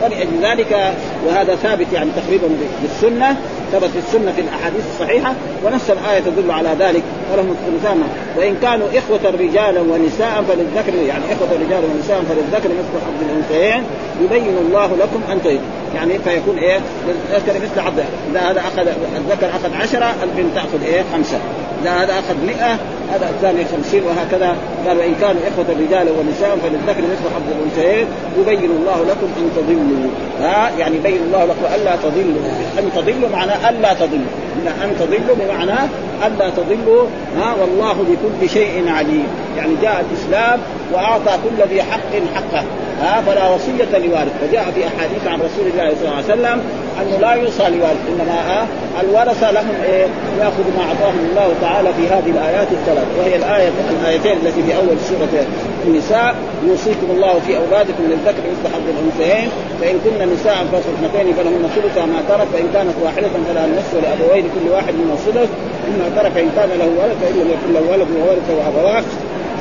فلأجل 0.00 0.30
ذلك 0.42 0.92
وهذا 1.26 1.54
ثابت 1.54 1.86
يعني 1.92 2.10
تقريبا 2.16 2.48
بالسنة 2.82 3.36
ثبت 3.72 3.90
في 3.90 3.98
السنة 3.98 4.32
في 4.32 4.40
الأحاديث 4.40 4.84
الصحيحة 4.92 5.34
ونفس 5.64 5.90
الآية 5.90 6.20
تدل 6.20 6.50
على 6.50 6.68
ذلك 6.78 7.02
ولهم 7.32 7.50
الثلثان. 7.50 8.02
وإن 8.36 8.56
كانوا 8.62 8.86
إخوة 8.88 9.30
رجالا 9.40 9.80
ونساء 9.80 10.44
فللذكر 10.48 10.94
يعني 10.94 11.24
إخوة 11.32 11.48
رجالا 11.66 11.86
ونساء 11.94 12.22
فللذكر 12.28 12.68
مثل 12.68 13.04
حظ 13.04 13.28
الأنثيين 13.30 13.82
يبين 14.24 14.56
الله 14.66 14.86
لكم 14.86 15.20
أن 15.32 15.58
يعني 15.94 16.18
فيكون 16.18 16.58
إيه؟ 16.58 16.78
للذكر 17.08 17.54
مثل 17.54 17.80
حظ. 17.80 17.98
إذا 18.30 18.40
هذا 18.40 18.60
أخذ 18.60 18.88
الذكر 19.16 19.48
أخذ 19.48 19.74
عشرة 19.74 20.14
البنت 20.22 20.54
تأخذ 20.54 20.84
إيه؟ 20.84 21.02
خمسة. 21.12 21.38
إذا 21.82 21.90
هذا 21.90 22.12
أخذ 22.12 22.34
100 22.46 22.78
هذا 23.12 23.28
الثاني 23.30 23.64
خمسين 23.64 24.02
وهكذا. 24.04 24.56
قال 24.86 24.98
وإن 24.98 25.14
كانوا 25.20 25.42
إخوة 25.48 25.66
رجال 25.68 26.08
ونساء 26.18 26.58
فللذكر 26.62 27.02
مثل 27.02 27.26
حظ 27.34 27.48
الأنثيين 27.56 28.06
يبين 28.38 28.70
الله 28.70 29.04
لكم 29.08 29.26
أن 29.38 29.50
تضلوا. 29.56 30.10
ها؟ 30.40 30.70
يعني 30.78 30.96
يبين 30.96 31.22
الله 31.22 31.44
لكم 31.44 31.74
ألا 31.74 31.96
تضلوا. 31.96 32.42
أن 32.78 32.90
تضلوا 32.96 33.28
معناه 33.32 33.70
ألا 33.70 33.94
تضلوا. 33.94 34.43
إن 34.84 34.96
تضلوا 35.00 35.36
بمعنى 35.40 35.80
الا 36.26 36.50
تضلوا. 36.50 37.06
ها 37.38 37.54
والله 37.60 37.92
بكل 37.92 38.48
شيء 38.48 38.88
عليم. 38.88 39.26
يعني 39.56 39.74
جاء 39.82 40.04
الإسلام 40.10 40.60
وأعطى 40.92 41.32
كل 41.44 41.74
ذي 41.74 41.82
حق 41.82 42.12
حقه. 42.34 42.64
ها 43.02 43.22
فلا 43.26 43.48
وصية 43.54 43.98
لوارث. 43.98 44.32
وجاء 44.48 44.64
في 44.74 44.86
أحاديث 44.86 45.26
عن 45.26 45.38
رسول 45.38 45.66
الله 45.72 45.94
صلى 45.94 46.04
الله 46.04 46.14
عليه 46.14 46.24
وسلم 46.24 46.60
أنه 47.00 47.18
لا 47.20 47.32
يوصى 47.34 47.62
لوارث 47.62 48.02
إنما 48.08 48.66
الورثه 49.02 49.50
لهم 49.50 49.74
إيه؟ 49.84 50.06
يأخذ 50.40 50.64
ما 50.76 50.82
أعطاهم 50.82 51.28
الله 51.30 51.54
تعالى 51.60 51.88
في 51.94 52.08
هذه 52.14 52.30
الآيات 52.30 52.68
الثلاث. 52.72 53.06
وهي 53.18 53.36
الآية 53.36 53.70
الآيتين 54.00 54.32
التي 54.32 54.62
في 54.62 54.76
أول 54.76 54.96
سورة 55.08 55.44
النساء 55.86 56.34
يوصيكم 56.68 57.08
الله 57.10 57.40
في 57.46 57.56
أولادكم 57.56 58.02
للذكر 58.10 58.42
مثل 58.52 58.74
حظ 58.74 58.86
الأنثيين 58.94 59.48
فإن 59.80 59.96
كن 60.04 60.32
نساء 60.34 60.66
فوق 60.72 60.84
اثنتين 60.94 61.34
فلهن 61.34 61.68
ثلث 61.76 61.98
ما 61.98 62.20
ترك 62.28 62.46
فان 62.52 62.68
كانت 62.72 62.94
واحدة 63.04 63.28
فلها 63.48 63.66
النصف 63.66 63.94
لأبوين 64.02 64.44
كل 64.54 64.70
واحد 64.70 64.94
من 64.94 65.10
الثلث 65.12 65.50
مما 65.88 66.08
ترك 66.16 66.36
ان 66.36 66.50
كان 66.56 66.70
له 66.78 66.88
ولد 67.00 67.16
فإن 67.22 67.34
لم 67.40 67.48
يكن 67.54 67.72
له 67.74 67.82
ولد 67.92 68.08
وورثه 68.18 68.68
ابواه 68.68 69.04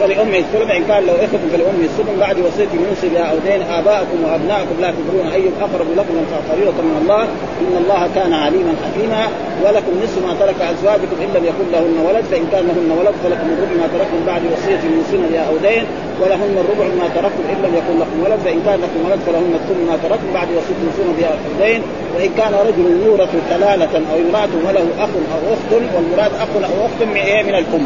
فلأمه 0.04 0.38
الثلث 0.38 0.72
إن 0.72 0.84
كان 0.90 1.04
لو 1.08 1.16
إخوة 1.26 1.40
فلأمه 1.52 1.84
الثلث 1.90 2.20
بعد 2.20 2.36
وصية 2.40 2.74
يوصي 2.88 3.08
بها 3.14 3.26
أو 3.32 3.38
دين 3.48 3.62
آباءكم 3.62 4.18
وأبناءكم 4.24 4.76
لا 4.82 4.94
تدرون 4.98 5.28
أيهم 5.28 5.54
أقرب 5.62 5.88
لكم 5.98 6.14
فريضة 6.50 6.82
من 6.90 6.98
الله. 7.02 7.24
إن 7.64 7.74
الله 7.82 8.10
كان 8.16 8.34
عليما 8.34 8.74
حكيما. 8.84 9.24
ولكم 9.64 9.94
نصف 10.04 10.18
ما 10.28 10.34
ترك 10.40 10.60
أزواجكم 10.74 11.18
إن 11.24 11.30
لم 11.36 11.44
يكن 11.52 11.66
لهن 11.74 11.98
ولد 12.08 12.24
فإن 12.32 12.46
كان 12.52 12.64
لهن 12.68 12.90
ولد 13.00 13.16
فلكم 13.24 13.48
الربع 13.54 13.76
ما 13.82 13.88
تركتم 13.94 14.20
بعد 14.28 14.42
وصية 14.54 14.84
يوصين 14.98 15.24
بها 15.32 15.44
أو 15.50 15.56
دين 15.68 15.84
ولهن 16.22 16.56
الربع 16.64 16.88
ما 17.02 17.08
تركتم 17.16 17.44
إن 17.54 17.58
لم 17.66 17.74
يكن 17.80 17.96
لكم 18.02 18.18
ولد 18.26 18.40
فإن 18.46 18.60
كان 18.66 18.78
لكم 18.86 19.00
ولد 19.06 19.20
فلهن 19.28 19.54
الثلث 19.60 19.82
ما 19.90 19.96
تركتم 20.04 20.30
بعد 20.34 20.48
وصية 20.58 20.80
يوصين 20.88 21.10
بها 21.18 21.32
أو 21.46 21.52
دين 21.66 21.82
وإن 22.16 22.30
كان 22.38 22.54
رجل 22.68 22.86
يورث 23.06 23.34
كلالة 23.50 23.94
أو 24.12 24.18
امرأة 24.26 24.54
وله 24.66 24.86
أخ 25.06 25.12
أو 25.36 25.42
أخت 25.54 25.70
والمراد 25.96 26.32
أخ 26.44 26.52
أو 26.56 26.86
أخت 26.86 27.00
من 27.02 27.46
من 27.48 27.56
الأم. 27.56 27.86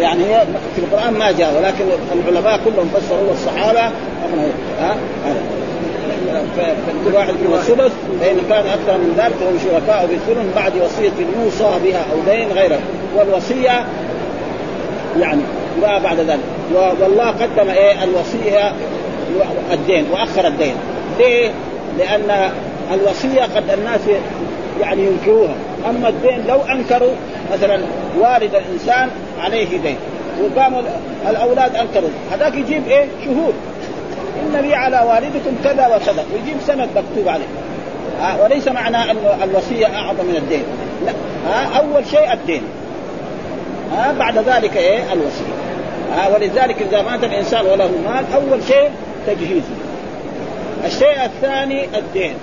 يعني 0.00 0.24
هي 0.24 0.44
في 0.74 0.78
القرآن 0.78 1.14
ما 1.14 1.32
جاء 1.32 1.54
ولكن 1.56 1.84
العلماء 2.12 2.60
كلهم 2.64 2.90
فسروا 2.94 3.32
الصحابة 3.32 3.80
ها 4.80 4.96
فكل 6.56 7.14
واحد 7.14 7.32
من 7.32 7.54
الثلث 7.54 7.92
فإن 8.20 8.36
كان 8.48 8.66
أكثر 8.66 8.98
من 8.98 9.14
ذلك 9.16 9.32
فهم 9.32 9.58
شركاء 9.64 10.06
بالثلث 10.06 10.56
بعد 10.56 10.72
وصية 10.76 11.42
يوصى 11.42 11.70
بها 11.84 12.04
أو 12.12 12.34
دين 12.34 12.48
غيره. 12.52 12.78
والوصية 13.16 13.84
يعني 15.20 15.42
ما 15.82 15.98
بعد 15.98 16.20
ذلك. 16.20 16.40
والله 16.74 17.28
قدم 17.28 17.70
إيه 17.70 18.04
الوصية 18.04 18.72
الدين 19.72 20.06
وأخر 20.12 20.46
الدين. 20.46 20.74
ليه؟ 21.18 21.50
لأن 21.98 22.50
الوصية 22.94 23.42
قد 23.42 23.70
الناس 23.70 24.00
يعني 24.80 25.06
ينكروها. 25.06 25.54
أما 25.90 26.08
الدين 26.08 26.44
لو 26.48 26.60
أنكروا 26.62 27.12
مثلا 27.52 27.78
والد 28.18 28.54
الإنسان 28.54 29.10
عليه 29.44 29.78
دين. 29.78 29.96
وقاموا 30.42 30.82
الأولاد 31.30 31.76
أنكروا. 31.76 32.10
هذاك 32.32 32.54
يجيب 32.54 32.88
إيه؟ 32.88 33.06
شهود. 33.24 33.54
إن 34.42 34.60
لي 34.60 34.74
على 34.74 34.96
والدكم 34.96 35.56
كذا 35.64 35.86
وكذا. 35.86 36.24
ويجيب 36.34 36.56
سند 36.66 36.88
مكتوب 36.96 37.28
عليه. 37.28 37.44
ها 38.20 38.42
وليس 38.42 38.68
معناه 38.68 39.10
أن 39.10 39.16
الوصية 39.42 39.86
أعظم 39.86 40.24
من 40.24 40.36
الدين. 40.36 40.62
لا. 41.06 41.12
ها 41.48 41.78
أول 41.78 42.06
شيء 42.06 42.32
الدين. 42.32 42.62
ها 43.96 44.14
بعد 44.18 44.38
ذلك 44.38 44.76
إيه؟ 44.76 45.12
الوصية. 45.12 45.54
ها 46.16 46.28
ولذلك 46.34 46.82
إذا 46.82 47.02
مات 47.02 47.24
الإنسان 47.24 47.66
وله 47.66 47.90
مال 48.06 48.24
أول 48.34 48.62
شيء 48.68 48.90
تجهيزه. 49.26 49.74
الشيء 50.84 51.24
الثاني 51.24 51.84
الدين. 51.84 52.34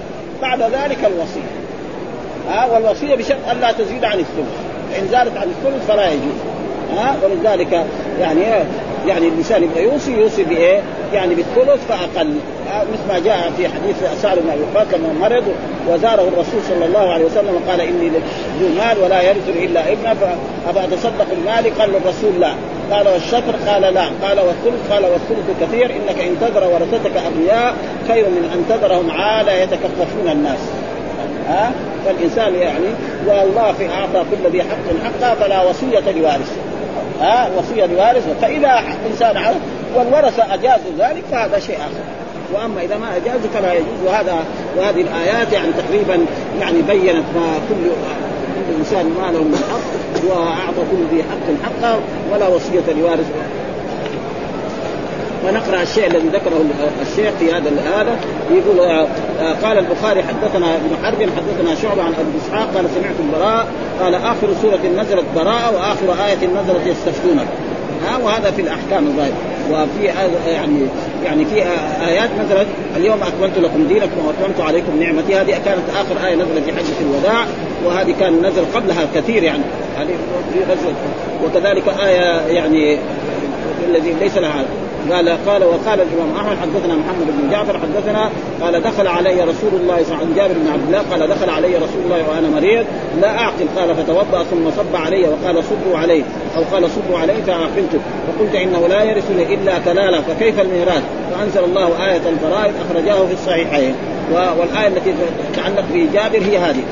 بعد 0.42 0.62
ذلك 0.62 0.98
الوصية. 1.06 1.52
ها 2.50 2.66
والوصية 2.66 3.16
بشرط 3.16 3.50
الا 3.52 3.72
تزيد 3.72 4.04
عن 4.04 4.20
الثلث. 4.20 4.56
فإن 4.92 5.08
زادت 5.08 5.38
عن 5.38 5.48
الثلث 5.48 5.88
فلا 5.88 6.12
يجوز. 6.12 6.51
ها؟ 6.98 7.16
ولذلك 7.24 7.86
يعني 8.20 8.42
يعني 9.08 9.28
الإنسان 9.28 9.64
يبغى 9.64 9.84
يوصي 9.84 10.12
يوصي 10.12 10.44
بإيه؟ 10.44 10.82
يعني 11.14 11.36
بالثلث 11.36 11.88
فأقل. 11.90 12.34
مثل 12.72 13.14
ما 13.14 13.20
جاء 13.20 13.52
في 13.58 13.68
حديث 13.68 14.22
سعد 14.22 14.40
بن 14.40 14.50
أبي 14.50 14.62
وقاص 14.62 14.88
لما 14.94 15.30
مرض 15.30 15.44
وزاره 15.90 16.22
الرسول 16.22 16.62
صلى 16.70 16.86
الله 16.86 17.14
عليه 17.14 17.26
وسلم 17.26 17.56
وقال 17.56 17.82
إني 17.82 18.10
ذو 18.60 18.68
مال 18.78 18.98
ولا 19.04 19.22
يرثني 19.22 19.66
إلا 19.66 19.92
ابنه 19.92 20.36
فابى 20.66 20.80
اتصدق 20.80 21.26
المال؟ 21.32 21.80
قال 21.80 21.90
للرسول 21.90 22.40
لا. 22.40 22.54
قال 22.92 23.08
والشطر؟ 23.08 23.56
قال 23.68 23.82
لا. 23.82 24.06
قال 24.24 24.40
والثلث؟ 24.40 24.92
قال 24.92 25.06
والثلث 25.06 25.62
كثير 25.62 25.86
إنك 25.86 26.22
إن 26.22 26.38
تذر 26.42 26.68
ورثتك 26.68 27.18
ابنياء 27.18 27.74
خير 28.08 28.26
من 28.26 28.50
أن 28.54 28.66
تذرهم 28.70 29.12
عالى 29.12 29.62
يتكففون 29.62 30.32
الناس. 30.32 30.60
ها؟ 31.48 31.72
فالإنسان 32.06 32.56
يعني 32.56 32.88
والله 33.28 33.72
في 33.72 33.90
أعطى 33.90 34.26
كل 34.32 34.52
ذي 34.52 34.62
حق 34.62 34.78
حقه 35.04 35.36
فلا 35.36 35.64
وصية 35.64 36.12
لوارث 36.12 36.71
ها 37.22 37.50
وصية 37.58 37.86
لوارث. 37.86 38.28
فإذا 38.42 38.84
إنسان 39.12 39.38
عرف 39.38 39.58
والورثه 39.96 40.54
اجازوا 40.54 40.92
ذلك 41.00 41.24
فهذا 41.32 41.60
شيء 41.60 41.76
آخر. 41.76 42.04
وأما 42.54 42.82
إذا 42.82 42.98
ما 42.98 43.18
اجازوا 43.18 43.50
فلا 43.54 43.74
يجوز. 43.74 44.02
وهذا 44.06 44.36
وهذه 44.78 45.02
الآيات 45.02 45.54
يعني 45.54 45.70
تقريبا 45.74 46.26
يعني 46.60 46.82
بينت 46.82 47.26
ما 47.36 47.60
كل 47.70 47.90
كل 48.68 48.76
إنسان 48.80 49.06
ما 49.06 49.32
له 49.32 49.44
من 49.44 49.64
حق 49.72 50.02
وأعطى 50.30 50.82
كل 50.92 51.16
ذي 51.16 51.24
حق 51.24 51.48
حقه 51.64 52.00
ولا 52.32 52.48
وصية 52.48 52.94
لوارث. 53.02 53.26
ونقرأ 55.48 55.82
الشيء 55.82 56.08
الذي 56.08 56.28
ذكره 56.28 56.66
الشيخ 57.02 57.34
في 57.40 57.52
هذا 57.52 57.70
هذا. 57.96 58.20
يقول 58.52 58.80
آه، 58.80 59.08
آه، 59.40 59.54
قال 59.54 59.78
البخاري 59.78 60.24
حدثنا 60.24 60.76
ابن 60.76 60.96
حرب 61.04 61.18
حدثنا 61.22 61.76
شعبة 61.76 62.04
عن 62.04 62.14
أبي 62.14 62.38
إسحاق 62.46 62.76
قال 62.76 62.86
سمعت 62.96 63.16
البراء 63.20 63.68
قال 64.02 64.16
آخر 64.16 64.48
سورة 64.62 65.02
نزلت 65.02 65.26
براءة 65.36 65.76
وآخر 65.76 66.26
آية 66.26 66.48
نزلت 66.48 66.88
يستفتونك. 66.88 67.48
ها 68.08 68.18
وهذا 68.18 68.52
في 68.52 68.62
الأحكام 68.62 69.08
الظاهره 69.08 69.34
وفي 69.72 70.06
يعني 70.48 70.80
يعني 71.26 71.46
في 71.46 71.64
آيات 72.08 72.30
نزلت 72.40 72.68
اليوم 72.98 73.20
أكملت 73.24 73.58
لكم 73.58 73.88
دينكم 73.88 74.26
وأتممت 74.26 74.62
عليكم 74.62 75.00
نعمتي. 75.00 75.36
هذه 75.36 75.52
كانت 75.66 75.90
آخر 75.90 76.28
آية 76.28 76.36
نزلت 76.36 76.64
في 76.66 76.72
حجه 76.72 77.02
الوداع 77.02 77.46
وهذه 77.86 78.16
كان 78.20 78.46
نزل 78.46 78.66
قبلها 78.76 79.08
كثير 79.16 79.44
يعني. 79.44 79.64
هذه 79.98 80.16
في 80.54 80.60
غزوة. 80.60 80.94
وكذلك 81.44 81.84
آية 81.88 82.48
يعني 82.48 82.98
الذي 83.90 84.16
ليس 84.22 84.38
لها 84.38 84.66
قال 85.10 85.30
قال 85.30 85.64
وقال 85.64 86.02
الإمام 86.02 86.36
أحمد 86.38 86.58
حدثنا 86.62 86.96
محمد 86.96 87.28
بن 87.28 87.50
جعفر 87.52 87.80
حدثنا 87.80 88.30
قال 88.62 88.84
دخل 88.84 89.08
علي 89.08 89.42
رسول 89.42 89.82
الله 89.82 90.04
صلى 90.04 90.18
الله 90.18 90.36
جابر 90.36 90.54
بن 90.54 90.68
عبد 90.74 90.84
الله 90.88 91.02
قال 91.12 91.30
دخل 91.30 91.50
علي 91.50 91.76
رسول 91.76 92.02
الله 92.06 92.30
وأنا 92.30 92.50
مريض 92.50 92.86
لا 93.22 93.40
أعقل 93.40 93.66
قال 93.78 93.96
فتوضأ 93.96 94.44
ثم 94.44 94.72
صب 94.72 94.96
علي 94.96 95.22
وقال 95.22 95.64
صبوا 95.64 95.98
عليه 95.98 96.24
أو 96.58 96.64
قال 96.72 96.90
صبوا 96.90 97.18
عليه 97.20 97.34
فعقلت 97.34 98.00
فقلت 98.28 98.56
إنه 98.56 98.88
لا 98.88 99.04
يرثني 99.04 99.54
إلا 99.54 99.80
كلاله 99.80 100.22
فكيف 100.22 100.60
الميراث؟ 100.60 101.04
فأنزل 101.32 101.64
الله 101.64 102.06
آية 102.10 102.22
الفرائض 102.30 102.74
أخرجاه 102.90 103.26
في 103.26 103.34
الصحيحين. 103.34 103.96
والآية 104.32 104.88
التي 104.88 105.14
تتعلق 105.54 105.84
بجابر 105.94 106.38
هي 106.38 106.58
هذه. 106.58 106.84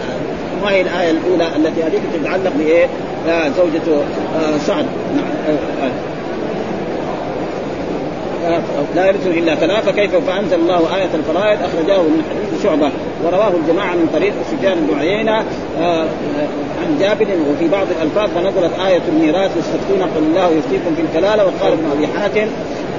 ما 0.64 0.72
هي 0.72 0.82
الآية 0.82 1.12
الأولى 1.12 1.48
التي 1.56 1.84
هذه 1.84 2.02
تتعلق 2.22 2.52
بإيه؟ 2.58 2.88
آه 3.28 3.48
آه 3.48 4.58
سعد. 4.58 4.86
نعم. 5.16 5.26
آه 5.48 5.86
آه. 5.86 6.19
لا 8.96 9.08
يرث 9.08 9.28
إلا 9.28 9.56
ثلاثة 9.56 9.92
كيف 9.92 10.16
فأنزل 10.16 10.60
الله 10.60 10.96
آية 10.96 11.10
الفرائض؟ 11.14 11.60
اخرجه 11.64 12.02
من 12.02 12.24
حديث 12.30 12.64
شعبة 12.64 12.92
ورواه 13.26 13.52
الجماعة 13.64 13.94
من 13.96 14.10
طريق 14.14 14.34
سفيان 14.52 14.88
بن 14.88 15.00
عيينة 15.00 15.44
آه، 15.80 16.06
عن 16.82 16.98
جابر 17.00 17.28
وفي 17.52 17.68
بعض 17.68 17.88
الألفاظ 17.98 18.30
فنزلت 18.30 18.80
آية 18.88 19.02
الميراث 19.08 19.52
يستفتون 19.58 20.02
قل 20.02 20.24
الله 20.24 20.48
يفتيكم 20.48 20.96
في 20.96 21.02
الكلالة 21.02 21.46
وقال 21.46 21.74
ابن 21.74 21.86
أبي 21.98 22.08
حاتم 22.08 22.48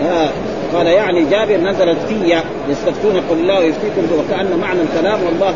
آه، 0.03 0.31
قال 0.75 0.87
يعني 0.87 1.25
جابر 1.25 1.57
نزلت 1.57 1.99
في 2.09 2.43
يستفتون 2.69 3.17
قل 3.31 3.37
الله 3.41 3.59
يفتيكم 3.59 4.03
وكأن 4.19 4.59
معنى 4.61 4.81
الكلام 4.83 5.21
والله 5.25 5.55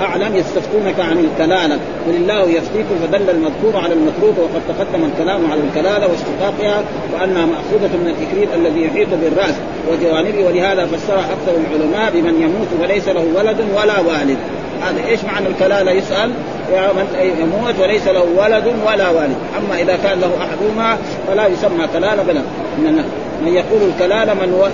اعلم 0.00 0.36
يستفتونك 0.36 1.00
عن 1.00 1.18
الكلالة. 1.18 1.74
قل 2.06 2.14
الله 2.16 2.42
يفتيكم 2.42 2.94
فدل 3.02 3.30
المذكور 3.30 3.76
على 3.76 3.94
المتروك 3.94 4.38
وقد 4.38 4.62
تقدم 4.68 5.04
الكلام 5.04 5.50
على 5.50 5.60
الكلالة 5.60 6.08
واشتقاقها 6.08 6.84
وأنها 7.14 7.46
مأخوذة 7.46 7.96
من 7.96 8.14
الاكريم 8.16 8.48
الذي 8.54 8.84
يحيط 8.84 9.08
بالرأس 9.22 9.54
وجوانبه 9.90 10.46
ولهذا 10.46 10.86
فسر 10.86 11.18
أكثر 11.18 11.52
العلماء 11.56 12.12
بمن 12.12 12.42
يموت 12.42 12.68
وليس 12.82 13.08
له 13.08 13.26
ولد 13.34 13.60
ولا 13.76 14.00
والد. 14.00 14.38
هذا 14.82 15.06
إيش 15.08 15.24
معنى 15.24 15.46
الكلالة؟ 15.46 15.90
يسأل 15.90 16.30
من 16.70 17.06
يموت 17.40 17.74
وليس 17.80 18.06
له 18.06 18.26
ولد 18.36 18.72
ولا 18.86 19.10
والد. 19.10 19.36
أما 19.58 19.80
إذا 19.80 19.96
كان 19.96 20.20
له 20.20 20.30
أحدهما 20.44 20.98
فلا 21.28 21.46
يسمى 21.46 21.86
كلالة 21.92 22.22
بل 22.22 22.40
من 23.44 23.54
يقول 23.54 23.82
الكلالة 23.82 24.34
من, 24.34 24.52
و... 24.52 24.64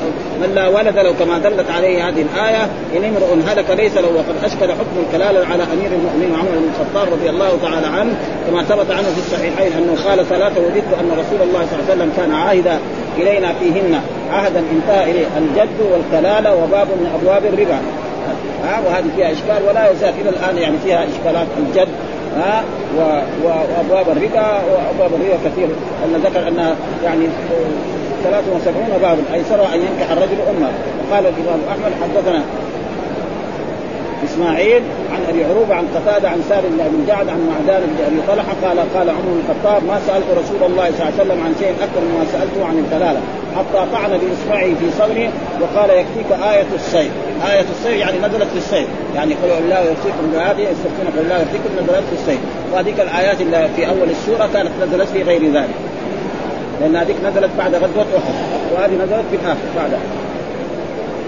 من 0.43 0.55
لا 0.55 0.69
ولد 0.69 0.99
له 0.99 1.13
كما 1.13 1.39
دلت 1.39 1.71
عليه 1.71 2.09
هذه 2.09 2.25
الآية 2.35 2.65
إن 2.97 3.05
امرؤ 3.05 3.35
هلك 3.47 3.71
ليس 3.71 3.97
له 3.97 4.09
وقد 4.09 4.45
أشكل 4.45 4.73
حكم 4.73 4.97
الكلالة 5.07 5.47
على 5.47 5.63
أمير 5.63 5.91
المؤمنين 5.93 6.35
عمر 6.35 6.51
بن 6.51 6.69
الخطاب 6.75 7.13
رضي 7.13 7.31
الله 7.31 7.59
تعالى 7.63 7.87
عنه 7.87 8.15
كما 8.47 8.63
ثبت 8.63 8.91
عنه 8.91 9.09
في 9.15 9.19
الصحيحين 9.19 9.73
أنه 9.73 9.97
قال 10.05 10.27
ثلاثة 10.29 10.61
وجدت 10.61 10.93
أن 11.01 11.11
رسول 11.11 11.49
الله 11.49 11.67
صلى 11.67 11.79
الله 11.81 11.91
عليه 11.91 11.95
وسلم 11.95 12.13
كان 12.17 12.33
عاهدا 12.33 12.79
إلينا 13.19 13.53
فيهن 13.53 14.01
عهدا 14.33 14.63
انتهى 14.73 15.11
إليه 15.11 15.27
الجد 15.39 15.81
والكلالة 15.93 16.55
وباب 16.55 16.87
من 16.87 17.11
أبواب 17.21 17.45
الربا. 17.45 17.79
ها 18.65 18.81
وهذه 18.87 19.05
فيها 19.17 19.33
إشكال 19.33 19.69
ولا 19.69 19.91
يزال 19.91 20.13
إلى 20.21 20.29
الآن 20.31 20.59
يعني 20.59 20.77
فيها 20.85 21.05
إشكالات 21.05 21.47
الجد 21.59 21.89
ها 22.37 22.65
وأبواب 23.45 24.17
الربا 24.17 24.63
وأبواب 24.71 25.21
الربا 25.21 25.39
كثير. 25.45 25.69
أن 26.05 26.23
ذكر 26.25 26.49
انها 26.49 26.77
يعني 27.05 27.27
73 28.25 28.99
بابا 29.03 29.23
ايسرها 29.35 29.75
أن 29.75 29.81
ينكح 29.81 30.11
الرجل 30.13 30.39
أمه. 30.51 30.71
وقال 31.01 31.27
الإمام 31.27 31.61
أحمد 31.71 31.93
حدثنا 32.03 32.43
إسماعيل 34.25 34.83
عن 35.13 35.21
أبي 35.29 35.45
عروبة 35.45 35.75
عن 35.75 35.87
قتادة 35.95 36.29
عن 36.29 36.43
سالم 36.49 36.77
بن 36.93 37.05
جعد 37.07 37.29
عن 37.29 37.41
معدان 37.51 37.83
بن 37.83 38.05
أبي 38.05 38.21
طلحة 38.29 38.55
قال 38.65 38.79
قال 38.95 39.11
عمر 39.11 39.23
بن 39.23 39.41
الخطاب 39.43 39.85
ما 39.85 40.01
سألت 40.07 40.27
رسول 40.31 40.71
الله 40.71 40.91
صلى 40.91 40.99
الله 40.99 41.13
عليه 41.13 41.23
وسلم 41.23 41.45
عن 41.45 41.55
شيء 41.59 41.71
أكثر 41.71 42.01
مما 42.01 42.25
سألته 42.33 42.67
عن 42.67 42.85
الكلاله 42.85 43.21
حتى 43.57 43.91
طعن 43.93 44.11
بإصبعه 44.11 44.75
في 44.81 44.87
صدري 44.99 45.31
وقال 45.61 45.91
يكفيك 45.91 46.33
آية 46.53 46.67
السيف، 46.75 47.13
آية 47.51 47.65
السيف 47.71 48.01
يعني 48.01 48.19
نزلت 48.19 48.49
في 48.53 48.59
السيف، 48.59 48.89
يعني 49.17 49.35
قل 49.35 49.51
الله 49.65 49.79
يكفيكم 49.79 50.33
بهذه 50.33 50.61
يستفتون 50.61 51.07
قل 51.17 51.19
الله 51.25 51.37
يكفيكم 51.37 51.71
نزلت 51.83 52.05
في 52.11 52.15
السيف، 52.15 52.41
وهذيك 52.73 53.01
الآيات 53.01 53.41
اللي 53.41 53.69
في 53.77 53.89
أول 53.89 54.11
السورة 54.11 54.49
كانت 54.53 54.71
نزلت 54.83 55.09
في 55.09 55.23
غير 55.23 55.53
ذلك. 55.53 55.75
لأن 56.81 56.97
هذيك 56.97 57.17
نزلت 57.25 57.51
بعد 57.59 57.75
غزوة 57.75 58.07
أحد، 58.19 58.35
وهذه 58.75 58.95
نزلت 58.95 59.25
في 59.31 59.37
الآخر 59.37 59.69
بعدها. 59.77 60.01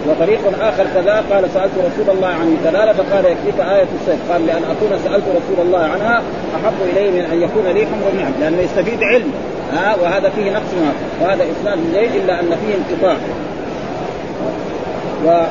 وطريق 0.08 0.40
آخر 0.60 0.84
كذا 0.94 1.24
قال 1.30 1.50
سألت 1.54 1.72
رسول 1.78 2.16
الله 2.16 2.28
عن 2.28 2.56
الكلاله 2.56 2.92
فقال 2.92 3.24
يكفيك 3.24 3.60
آية 3.60 3.86
السيف. 4.00 4.32
قال 4.32 4.46
لأن 4.46 4.62
أكون 4.64 4.98
سألت 5.04 5.24
رسول 5.28 5.66
الله 5.66 5.78
عنها 5.78 6.22
أحب 6.56 6.74
إلي 6.92 7.10
من 7.10 7.24
أن 7.32 7.42
يكون 7.42 7.66
لي 7.66 7.86
حمر 7.86 8.08
النعم 8.12 8.32
لأنه 8.40 8.58
يستفيد 8.62 9.02
علم. 9.02 9.32
ها 9.72 9.96
وهذا 10.02 10.28
فيه 10.28 10.50
نقص 10.50 10.72
وهذا 11.20 11.44
إسناد 11.44 11.78
ليه 11.92 12.08
إلا 12.24 12.40
أن 12.40 12.46
فيه 12.46 12.74
انقطاع. 12.74 13.16
و 15.26 15.44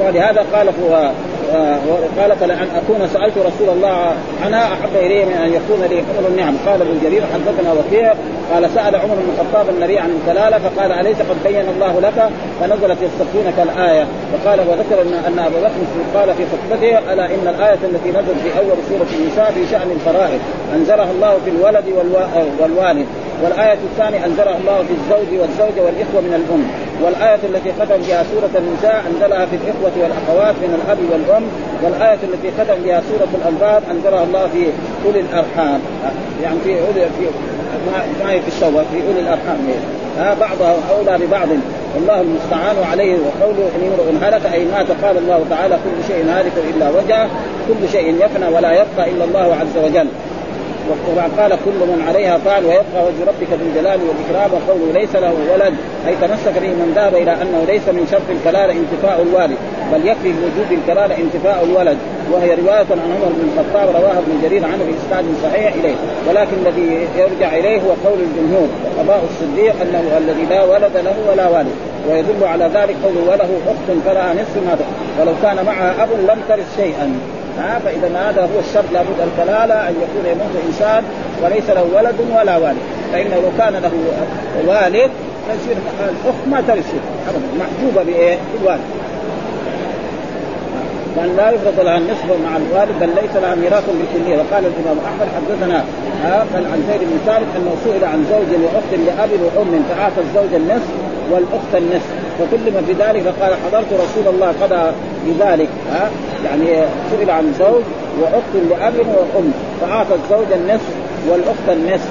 ولهذا 0.00 0.44
قال 0.52 0.68
قال 2.20 2.36
فلأن 2.40 2.68
أكون 2.76 3.08
سألت 3.12 3.38
رسول 3.38 3.68
الله 3.76 4.14
عنها 4.44 4.64
أحب 4.72 4.96
الي 4.96 5.24
من 5.24 5.32
أن 5.32 5.52
يكون 5.52 5.80
لي 5.90 5.96
حمر 5.96 6.28
النعم. 6.28 6.54
قال 6.66 6.80
ابن 6.80 6.98
جرير 7.02 7.22
حدثنا 7.34 7.72
وكيع 7.72 8.14
قال 8.54 8.70
سأل 8.74 8.96
عمر 8.96 9.14
بن 9.14 9.28
الخطاب 9.34 9.68
النبي 9.74 9.98
عن 9.98 10.10
الكلاله 10.10 10.58
فقال 10.58 10.92
أليس 10.92 11.16
قد 11.18 11.36
بين 11.44 11.68
الله 11.76 12.00
لك؟ 12.00 12.30
فنزلت 12.60 12.98
يستفتونك 13.02 13.54
الايه 13.58 14.06
وقال 14.32 14.60
وذكر 14.60 15.02
ان 15.02 15.14
أن 15.26 15.38
ابا 15.38 15.60
بكر 15.60 16.18
قال 16.18 16.34
في 16.34 16.44
خطبته 16.52 17.12
ألا 17.12 17.26
إن 17.26 17.48
الآية 17.48 17.78
التي 17.84 18.10
نزلت 18.10 18.38
في 18.42 18.58
أول 18.58 18.76
سورة 18.88 19.06
النساء 19.20 19.52
في 19.52 19.66
شأن 19.70 19.90
الفرائض. 19.90 20.40
أنزلها 20.74 21.10
الله 21.10 21.38
في 21.44 21.50
الولد 21.50 21.84
والوالد. 22.60 23.06
والآية 23.42 23.78
الثانية 23.90 24.26
أنزلها 24.26 24.56
الله 24.60 24.78
في 24.88 24.94
الزوج 24.98 25.40
والزوجة 25.40 25.80
والإخوة 25.86 26.20
من 26.26 26.34
الأم. 26.40 26.64
والآية 27.02 27.40
التي 27.50 27.70
ختم 27.78 28.00
بها 28.06 28.22
سورة 28.32 28.54
النساء 28.62 29.04
أنزلها 29.10 29.46
في 29.46 29.56
الإخوة 29.56 29.94
والأخوات 30.02 30.54
من 30.64 30.72
الأب 30.78 30.98
والأم. 31.10 31.44
والآية 31.82 32.18
التي 32.28 32.48
ختم 32.58 32.78
بها 32.84 33.02
سورة 33.10 33.28
الأنفال 33.38 33.82
أنزلها 33.90 34.24
الله 34.24 34.44
في 34.52 34.62
أولي 35.06 35.20
الأرحام. 35.20 35.80
يعني 36.42 36.58
في 36.64 36.72
أولي 36.80 37.06
في 37.16 37.24
ما 38.24 38.30
هي 38.32 38.40
في 38.40 38.48
الشوى 38.48 38.82
في 38.92 38.98
أولي 39.08 39.20
الأرحام. 39.20 39.58
ها 40.18 40.34
بعضها 40.40 40.74
أولى 40.96 41.26
ببعض. 41.26 41.48
والله 41.94 42.20
المستعان 42.20 42.76
عليه 42.90 43.16
وقوله 43.26 43.68
إن 43.76 43.82
امرؤ 43.92 44.26
هلك 44.26 44.46
أي 44.52 44.64
مات 44.64 44.86
قال 45.04 45.18
الله 45.18 45.44
تعالى 45.50 45.74
كل 45.84 46.14
شيء 46.14 46.24
هالك 46.30 46.52
إلا 46.70 46.90
وجهه 46.90 47.28
كل 47.68 47.88
شيء 47.92 48.14
يفنى 48.24 48.48
ولا 48.56 48.72
يبقى 48.72 49.10
إلا 49.10 49.24
الله 49.24 49.56
عز 49.60 49.84
وجل. 49.84 50.08
وقال 50.90 51.52
كل 51.64 51.78
من 51.92 52.04
عليها 52.08 52.38
فعل 52.38 52.64
ويبقى 52.64 53.00
وجه 53.06 53.20
ربك 53.26 53.50
ذو 53.50 53.66
الجلال 53.68 54.00
والإكرام 54.08 54.50
وقوله 54.54 54.92
ليس 55.00 55.16
له 55.16 55.34
ولد. 55.52 55.74
أي 56.06 56.14
تمسك 56.22 56.54
به 56.62 56.68
من 56.68 56.92
ذهب 56.96 57.14
إلى 57.14 57.32
أنه 57.42 57.64
ليس 57.66 57.88
من 57.88 58.06
شرط 58.10 58.28
الكلالة 58.30 58.72
انتفاء 58.72 59.22
الوالد 59.22 59.56
بل 59.92 60.08
يكفي 60.08 60.32
بوجود 60.32 60.70
الكلالة 60.78 61.14
انتفاء 61.24 61.64
الولد. 61.64 61.98
وهي 62.32 62.54
رواية 62.54 62.88
عن 62.90 63.10
عمر 63.14 63.30
بن 63.36 63.42
الخطاب 63.50 63.88
رواها 63.96 64.18
ابن 64.18 64.32
جرير 64.42 64.64
عنه 64.64 64.82
بإسناد 64.88 65.24
صحيح 65.42 65.74
إليه. 65.74 65.96
ولكن 66.28 66.56
الذي 66.66 67.08
يرجع 67.18 67.56
إليه 67.56 67.78
هو 67.80 67.90
قول 68.04 68.18
الجمهور 68.26 68.68
وقضاء 68.84 69.24
الصديق 69.30 69.74
أنه 69.82 70.18
الذي 70.18 70.44
لا 70.50 70.64
ولد 70.64 70.96
له 70.96 71.16
ولا 71.30 71.48
والد. 71.48 71.74
ويدل 72.08 72.44
على 72.44 72.64
ذلك 72.64 72.96
قوله 73.04 73.22
وله 73.30 73.50
أخت 73.72 73.88
فلها 74.06 74.34
نصف 74.34 74.56
ما 74.66 74.76
ولو 75.20 75.32
كان 75.42 75.64
معها 75.66 76.02
أب 76.02 76.08
لم 76.28 76.40
ترث 76.48 76.76
شيئا. 76.76 77.33
ها 77.58 77.78
فإذا 77.78 78.08
هذا 78.08 78.42
هو 78.42 78.60
الشرط 78.68 78.84
لابد 78.92 79.20
الكلالة 79.20 79.88
أن 79.88 79.94
يكون 79.94 80.32
يموت 80.32 80.64
إنسان 80.68 81.04
وليس 81.42 81.70
له 81.70 81.86
ولد 81.94 82.14
ولا 82.38 82.56
والد. 82.56 82.78
فإنه 83.12 83.34
لو 83.34 83.50
كان 83.58 83.72
له 83.72 83.92
والد 84.66 85.10
فيصير 85.46 85.76
الاخت 86.00 86.48
ما 86.50 86.60
ترث 86.60 86.94
محجوبة 87.58 88.02
بإيه؟ 88.02 88.38
بالوالد. 88.52 88.80
وان 91.16 91.36
لا 91.36 91.50
يفرض 91.50 91.80
لها 91.80 91.98
النصف 91.98 92.26
مع 92.44 92.56
الوالد 92.56 92.94
بل 93.00 93.08
ليس 93.22 93.36
لها 93.42 93.54
ميراث 93.54 93.84
بالكليه 93.86 94.36
وقال 94.36 94.64
الإمام 94.66 94.98
أحمد 95.08 95.28
حدثنا 95.36 95.84
قال 96.54 96.64
عن 96.72 96.82
زيد 96.88 97.00
بن 97.00 97.18
ثابت 97.26 97.46
أنه 97.56 97.76
سئل 97.84 98.04
عن 98.04 98.26
زوج 98.30 98.60
وأخت 98.64 98.92
لأب 99.06 99.30
وأم 99.44 99.84
فاعطى 99.88 100.20
الزوج 100.20 100.54
النصف 100.54 100.92
والأخت 101.30 101.72
النصف 101.74 102.23
فكلم 102.38 102.84
في 102.86 102.92
ذلك 102.92 103.22
فقال 103.22 103.54
حضرت 103.54 103.86
رسول 103.92 104.34
الله 104.34 104.54
قضى 104.62 104.92
بذلك 105.26 105.68
ها؟ 105.92 106.10
يعني 106.44 106.86
سئل 107.10 107.30
عن 107.30 107.54
زوج 107.58 107.82
وأخت 108.20 108.54
لأب 108.70 108.94
وأم 108.98 109.52
فاعطى 109.80 110.14
الزوج 110.14 110.52
النصف 110.52 110.90
والأخت 111.28 111.68
النصف. 111.68 112.10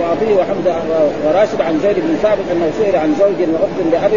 وابي 0.00 0.34
وحمد 0.34 0.74
وراشد 1.26 1.60
عن 1.60 1.80
زيد 1.82 1.96
بن 1.96 2.16
ثابت 2.22 2.44
أنه 2.52 2.70
سئل 2.78 2.96
عن 2.96 3.14
زوج 3.18 3.48
وأخت 3.52 3.92
لأب 3.92 4.10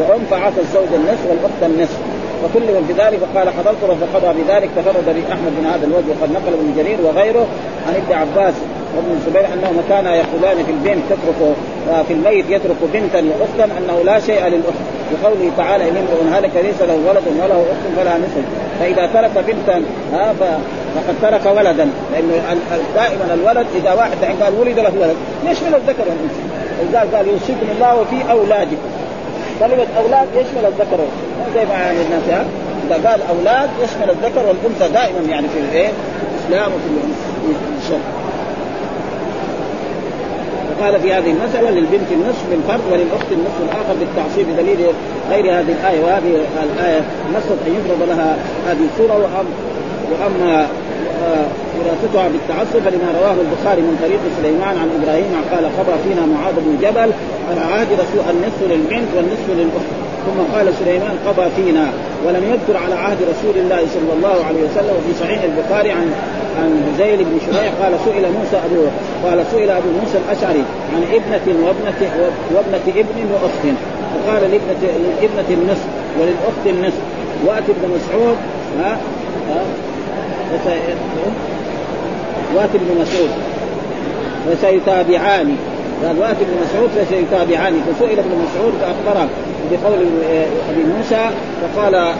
وأم 0.00 0.20
فأعطى 0.30 0.60
الزوج 0.60 0.88
النصف 0.94 1.26
والأخت 1.30 1.62
النصف. 1.62 1.98
وكل 2.44 2.66
من 2.76 2.84
بذلك 2.88 3.20
فقال 3.24 3.48
حضرت 3.50 3.76
فقضى 4.02 4.42
بذلك 4.42 4.70
تفرد 4.76 5.08
لي 5.16 5.22
أحمد 5.32 5.52
من 5.58 5.66
هذا 5.72 5.84
الوجه 5.86 6.10
وقد 6.14 6.30
نقل 6.32 6.52
ابن 6.58 6.74
جرير 6.76 6.98
وغيره 7.04 7.46
عن 7.86 7.94
ابن 7.94 8.12
عباس 8.12 8.54
وابن 8.96 9.10
الزبير 9.18 9.46
أنهما 9.54 9.82
كانا 9.88 10.14
يقولان 10.14 10.56
في 10.66 10.72
البنت 10.72 11.02
تترك 11.10 11.40
في 12.06 12.12
الميت 12.12 12.44
يترك 12.50 12.76
بنتا 12.92 13.18
وأختا 13.18 13.64
أنه 13.78 14.02
لا 14.04 14.20
شيء 14.20 14.46
للأخت. 14.46 14.84
بقوله 15.12 15.50
تعالى 15.56 15.88
إن 15.88 15.96
امرؤ 15.96 16.36
هلك 16.36 16.50
ليس 16.64 16.80
له 16.80 16.98
ولد 17.08 17.26
وله 17.42 17.64
أخت 17.72 17.84
فلا 17.96 18.18
نصف. 18.18 18.44
فإذا 18.80 19.06
ترك 19.14 19.44
بنتا 19.46 19.82
فقد 20.94 21.14
ترك 21.22 21.56
ولدا. 21.56 21.90
لأنه 22.12 22.42
دائما 22.94 23.34
الولد 23.34 23.66
إذا 23.76 23.92
واحد 23.92 24.16
قال 24.42 24.52
ولد 24.60 24.78
له 24.78 24.92
ولد 25.00 25.16
يشمل 25.44 25.74
الذكر 25.74 26.04
والانثى 26.08 26.42
ولذلك 26.80 27.14
قال 27.14 27.28
يوصيكم 27.28 27.66
الله 27.74 28.04
في 28.10 28.30
اولادكم 28.30 28.90
كلمة 29.60 29.86
أولاد 29.98 30.28
يشمل 30.34 30.66
الذكر 30.66 30.98
زي 30.98 31.31
ما 31.54 31.74
يعني 31.74 31.98
الناس 32.02 32.46
إذا 32.86 33.08
قال 33.08 33.20
أولاد 33.22 33.70
يشمل 33.82 34.10
الذكر 34.10 34.46
والأنثى 34.46 34.92
دائما 34.94 35.30
يعني 35.30 35.48
في 35.48 35.58
الإيه؟ 35.58 35.90
الإسلام 36.32 36.72
وفي 36.72 37.84
الشرع. 37.84 38.22
وقال 40.82 41.00
في 41.00 41.12
هذه 41.12 41.30
المسألة 41.30 41.70
للبنت 41.70 42.12
النصف 42.12 42.44
بالفرد 42.50 42.80
وللأخت 42.92 43.32
النصف 43.32 43.60
الآخر 43.62 43.94
بالتعصيب 44.00 44.46
بدليل 44.48 44.78
غير 45.30 45.44
هذه 45.44 45.72
الآية 45.80 46.04
وهذه 46.04 46.32
الآية 46.74 47.00
نصت 47.36 47.58
أن 47.66 47.72
يفرض 47.78 48.08
لها 48.08 48.36
هذه 48.68 48.86
السورة 48.92 49.18
وأم 49.18 49.46
وأما 50.12 50.66
آه، 51.22 51.46
وراثتها 51.78 52.28
بالتعصب 52.28 52.78
فلما 52.84 53.12
رواه 53.20 53.34
البخاري 53.44 53.82
من 53.82 53.98
طريق 54.02 54.20
سليمان 54.42 54.78
عن 54.78 54.88
إبراهيم 55.02 55.32
قال 55.52 55.64
قضى 55.64 55.96
فينا 56.04 56.26
معاذ 56.26 56.54
بن 56.56 56.76
جبل 56.82 57.12
عهد 57.70 57.88
رسول 57.92 58.20
النصف 58.30 58.62
للبنت 58.62 59.08
والنصف 59.16 59.48
للأخت؟ 59.48 60.01
ثم 60.26 60.56
قال 60.56 60.74
سليمان 60.78 61.16
قضى 61.26 61.50
فينا 61.56 61.86
ولم 62.26 62.42
يذكر 62.52 62.76
على 62.84 62.94
عهد 62.94 63.16
رسول 63.22 63.56
الله 63.56 63.80
صلى 63.94 64.12
الله 64.16 64.44
عليه 64.44 64.62
وسلم 64.62 64.94
وفي 64.98 65.18
صحيح 65.20 65.40
البخاري 65.42 65.90
عن 65.92 66.12
عن 66.58 66.82
هزيل 66.94 67.24
بن 67.24 67.38
شريح 67.46 67.72
قال 67.82 67.92
سئل 68.04 68.32
موسى 68.32 68.56
أبو 68.66 68.86
قال 69.24 69.44
سئل 69.52 69.70
أبو 69.70 69.88
موسى 70.00 70.18
الأشعري 70.26 70.64
عن 70.94 71.02
ابنة 71.02 71.66
وابنة 71.66 72.10
وابنة 72.54 73.00
ابن 73.00 73.32
وأخت 73.32 73.76
فقال 74.12 74.42
لابنة 74.42 74.82
للابنة 74.82 75.48
النصف 75.50 75.86
وللأخت 76.20 76.66
النصف. 76.66 77.00
وأتي 77.46 77.72
ابن 77.72 77.94
مسعود 77.94 78.36
ها؟ 78.78 78.98
ها؟ 79.48 79.62
وأتي 82.54 82.76
ابن 82.76 83.00
مسعود. 83.00 83.30
وسيتابعان 84.50 85.56
قال 86.06 86.18
واتي 86.18 86.42
ابن 86.42 86.54
مسعود 86.64 86.90
فسيتابعان 86.90 87.74
فسئل 87.82 88.18
ابن 88.18 88.44
مسعود 88.44 88.72
فأخبره 88.80 89.28
بقول 89.70 90.06
أبي 90.70 90.84
موسى 90.96 91.30
فقال 91.62 92.14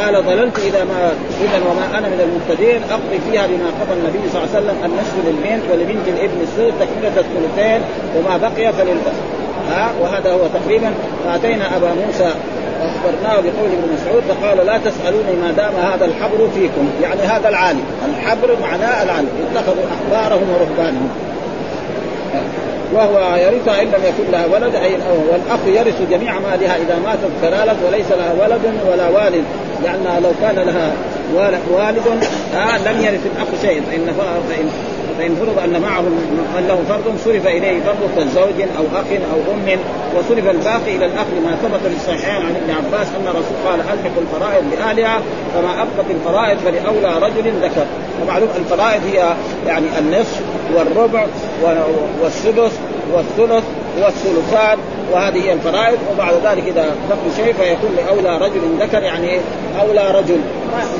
قال 0.00 0.26
ضللت 0.26 0.58
إذا 0.58 0.84
ما 0.84 1.12
إذا 1.40 1.58
وما 1.70 1.98
أنا 1.98 2.08
من 2.08 2.20
المهتدين 2.20 2.80
أقضي 2.90 3.18
فيها 3.30 3.46
بما 3.46 3.66
قضى 3.80 3.92
النبي 4.00 4.28
صلى 4.32 4.42
الله 4.42 4.56
عليه 4.56 4.66
وسلم 4.66 4.76
النصف 4.84 5.14
للبنت 5.26 5.62
ولبنت 5.72 6.08
الابن 6.08 6.40
الثلث 6.40 6.74
تكملة 6.80 7.20
الثلثين 7.20 7.80
وما 8.16 8.36
بقي 8.36 8.72
فللأخ 8.72 9.16
ها؟ 9.70 9.90
وهذا 10.00 10.32
هو 10.32 10.40
تقريبا 10.54 10.92
فاتينا 11.24 11.76
أبا 11.76 11.88
موسى 12.06 12.34
وأخبرناه 12.80 13.40
بقول 13.40 13.70
ابن 13.72 13.94
مسعود 13.94 14.22
فقال 14.28 14.66
لا 14.66 14.78
تسألوني 14.78 15.32
ما 15.42 15.50
دام 15.56 15.72
هذا 15.92 16.04
الحبر 16.04 16.48
فيكم. 16.54 16.88
يعني 17.02 17.20
هذا 17.20 17.48
العالم 17.48 17.84
الحبر 18.08 18.56
معناه 18.62 19.02
العالم 19.02 19.28
اتخذوا 19.50 19.84
أحبارهم 19.94 20.46
ورهبانهم. 20.50 21.31
وهو 22.94 23.36
يرثها 23.36 23.82
إن 23.82 23.86
لم 23.86 24.04
يكن 24.04 24.32
لها 24.32 24.46
ولد 24.46 24.74
أي 24.74 24.92
والأخ 25.30 25.60
يرث 25.66 26.10
جميع 26.10 26.38
مالها 26.38 26.76
إذا 26.76 26.98
ماتت 27.04 27.30
كلالة 27.42 27.76
وليس 27.86 28.06
لها 28.10 28.32
ولد 28.40 28.74
ولا 28.92 29.08
والد 29.08 29.44
لأن 29.84 30.22
لو 30.22 30.30
كان 30.40 30.56
لها 30.56 30.92
والد 31.34 32.06
آه 32.54 32.78
لم 32.78 33.00
يرث 33.04 33.26
الأخ 33.26 33.48
شيء 33.62 33.82
فإن 33.90 34.06
فإن 34.48 34.70
فإن 35.18 35.34
فرض 35.34 35.58
أن 35.58 35.82
معه 35.82 36.00
من 36.00 36.64
له 36.68 36.82
فرض 36.88 37.16
صرف 37.24 37.46
إليه 37.46 37.80
فرض 37.80 38.10
كزوج 38.16 38.68
أو 38.78 38.84
أخ 39.00 39.06
أو 39.32 39.52
أم 39.54 39.78
وصرف 40.16 40.50
الباقي 40.50 40.96
إلى 40.96 41.06
الأخ 41.06 41.26
لما 41.36 41.56
ثبت 41.62 41.80
في 41.80 41.96
الصحيحين 41.96 42.46
عن 42.46 42.56
ابن 42.56 42.70
عباس 42.70 43.06
أن 43.06 43.26
الرسول 43.26 43.56
قال 43.66 43.80
الحق 43.80 44.18
الفرائض 44.18 44.64
باهلها 44.70 45.20
فما 45.54 45.82
أبقت 45.82 46.10
الفرائض 46.10 46.58
فلأولى 46.58 47.26
رجل 47.26 47.52
ذكر. 47.62 47.86
ومعلوم 48.22 48.48
الفرائض 48.56 49.00
هي 49.12 49.34
يعني 49.66 49.86
النصف 49.98 50.40
والربع 50.74 51.26
والسدس 52.22 52.72
والثلث 53.12 53.64
والثلثان 54.00 54.78
وهذه 55.12 55.44
هي 55.44 55.52
الفرائض 55.52 55.98
وبعد 56.12 56.34
ذلك 56.44 56.64
إذا 56.68 56.96
بقي 57.10 57.36
شيء 57.36 57.52
فيكون 57.52 57.90
لاولى 57.96 58.38
رجل 58.38 58.60
ذكر 58.80 59.02
يعني 59.02 59.40
أولى 59.80 60.10
رجل. 60.10 60.40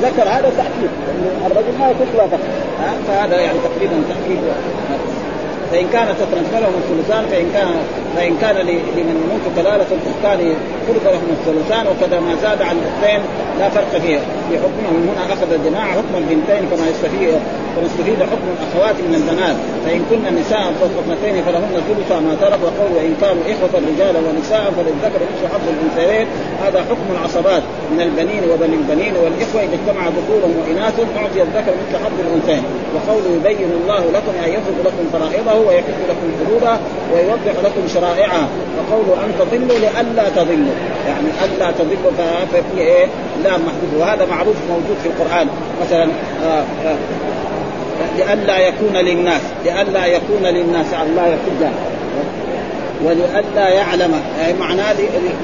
ذكر 0.03 0.28
هذا 0.28 0.53
تأكيد 0.57 0.90
الرجل 1.47 1.78
ما 1.78 1.90
يكون 1.90 2.07
لا 2.16 2.26
ذكر 2.26 2.38
فهذا 3.09 3.40
يعني 3.40 3.59
تقريبا 3.59 4.03
تأكيد. 4.09 4.38
فإن 5.72 5.86
كان 5.92 6.14
سترا 6.14 6.42
فلهم 6.52 6.74
الثلثان 6.82 7.24
فإن 7.30 7.46
كان 7.54 7.68
فإن 8.16 8.36
كان 8.40 8.56
لمن 8.96 9.16
يموت 9.24 9.44
كلالة 9.56 9.86
الاختان 9.96 10.54
فرض 10.86 11.04
لهم 11.04 11.28
الثلثان 11.30 11.86
وكذا 11.86 12.20
ما 12.20 12.34
زاد 12.42 12.62
عن 12.62 12.76
الاثنين 12.76 13.20
لا 13.58 13.68
فرق 13.68 13.92
فيه 14.04 14.18
في 14.48 14.58
حكمهم 14.58 15.08
هنا 15.08 15.32
أخذ 15.32 15.52
الجماعه 15.52 15.92
حكم 15.92 16.14
البنتين 16.16 16.62
كما 16.70 16.84
يستفيد 16.90 17.34
ونستفيد 17.76 18.18
حكم 18.32 18.46
الأخوات 18.56 18.96
من 19.06 19.14
البنات. 19.14 19.56
فإن 19.84 20.00
كن 20.10 20.34
نساء 20.40 20.64
فوق 20.80 20.94
اثنتين 21.02 21.44
فلهن 21.46 21.74
ثلث 21.88 22.10
ما 22.26 22.34
ترك 22.42 22.60
وقول 22.66 22.90
وإن 22.96 23.14
كانوا 23.20 23.42
إخوة 23.52 23.74
رجالا 23.88 24.20
ونساء 24.26 24.64
فللذكر 24.76 25.20
مثل 25.32 25.44
حظ 25.52 25.66
الأنثيين. 25.74 26.26
هذا 26.64 26.80
حكم 26.90 27.06
العصبات 27.16 27.62
من 27.92 28.00
البنين 28.00 28.42
وبني 28.50 28.76
البنين 28.82 29.14
والإخوة 29.22 29.60
إذا 29.66 29.76
اجتمع 29.78 30.02
ذكورهم 30.18 30.54
واناثهم 30.60 31.08
اعطي 31.16 31.42
الذكر 31.42 31.72
مثل 31.80 31.94
حظ 32.04 32.16
الأنثيين. 32.26 32.64
وقوله 32.94 33.30
يبين 33.38 33.70
الله 33.80 34.02
لكم 34.16 34.34
أن 34.44 34.50
يفرض 34.56 34.78
لكم 34.86 35.04
فرائضه 35.12 35.54
ويحل 35.68 36.02
لكم 36.08 36.32
حدوده 36.40 36.76
ويوضح 37.14 37.54
لكم 37.64 37.88
شرائعه 37.94 38.48
وقوله 38.78 39.24
أن 39.24 39.32
تضلوا 39.38 39.78
لئلا 39.78 40.28
تضلوا. 40.36 40.74
يعني 41.06 41.28
ألا 41.44 41.70
تضلوا 41.70 42.12
ففي 42.52 42.80
إيه؟ 42.80 43.06
لا 43.44 43.50
محدود. 43.50 43.94
وهذا 43.98 44.26
معروف 44.26 44.56
موجود 44.70 44.96
في 45.02 45.08
القرآن. 45.08 45.48
مثلا 45.86 46.08
آه 46.44 46.64
آه 46.86 46.96
لئلا 48.18 48.58
يكون 48.58 48.96
للناس 48.96 49.42
لئلا 49.64 50.06
يكون 50.06 50.42
للناس 50.42 50.86
الله 51.02 51.26
يحجة 51.26 51.70
ولئلا 53.04 53.68
يعلم. 53.68 54.22
يعني 54.40 54.58
معناه 54.60 54.94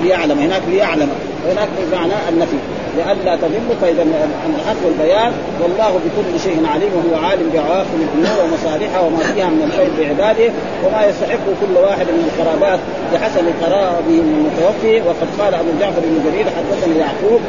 ليعلم. 0.03 0.39
هناك 0.39 0.63
ليعلم. 0.69 1.09
هناك 1.51 1.69
بمعنى 1.91 2.13
النفي. 2.29 2.57
لئلا 2.99 3.37
تضل 3.37 3.69
فإذا 3.81 4.03
الحق 4.03 4.81
والبيان 4.85 5.33
والله 5.63 5.93
بكل 6.05 6.41
شيء 6.41 6.59
عليم 6.75 6.91
وهو 6.97 7.25
عالم 7.25 7.51
بعواقب 7.55 7.99
الأمور 8.07 8.37
ومصالحها 8.45 9.01
وما 9.01 9.19
فيها 9.19 9.49
من 9.49 9.63
الخير 9.69 9.91
بعباده 9.99 10.51
وما 10.85 11.07
يستحق 11.07 11.45
كل 11.61 11.75
واحد 11.87 12.07
من 12.07 12.23
القرابات 12.29 12.81
بحسب 13.13 13.47
قرابه 13.63 14.17
من 14.27 14.35
المتوفي. 14.39 15.09
وقد 15.09 15.29
قال 15.39 15.55
أبو 15.55 15.71
جعفر 15.81 16.01
بن 16.01 16.31
جرير 16.31 16.47
حدثني 16.57 16.99
يعقوب 16.99 17.41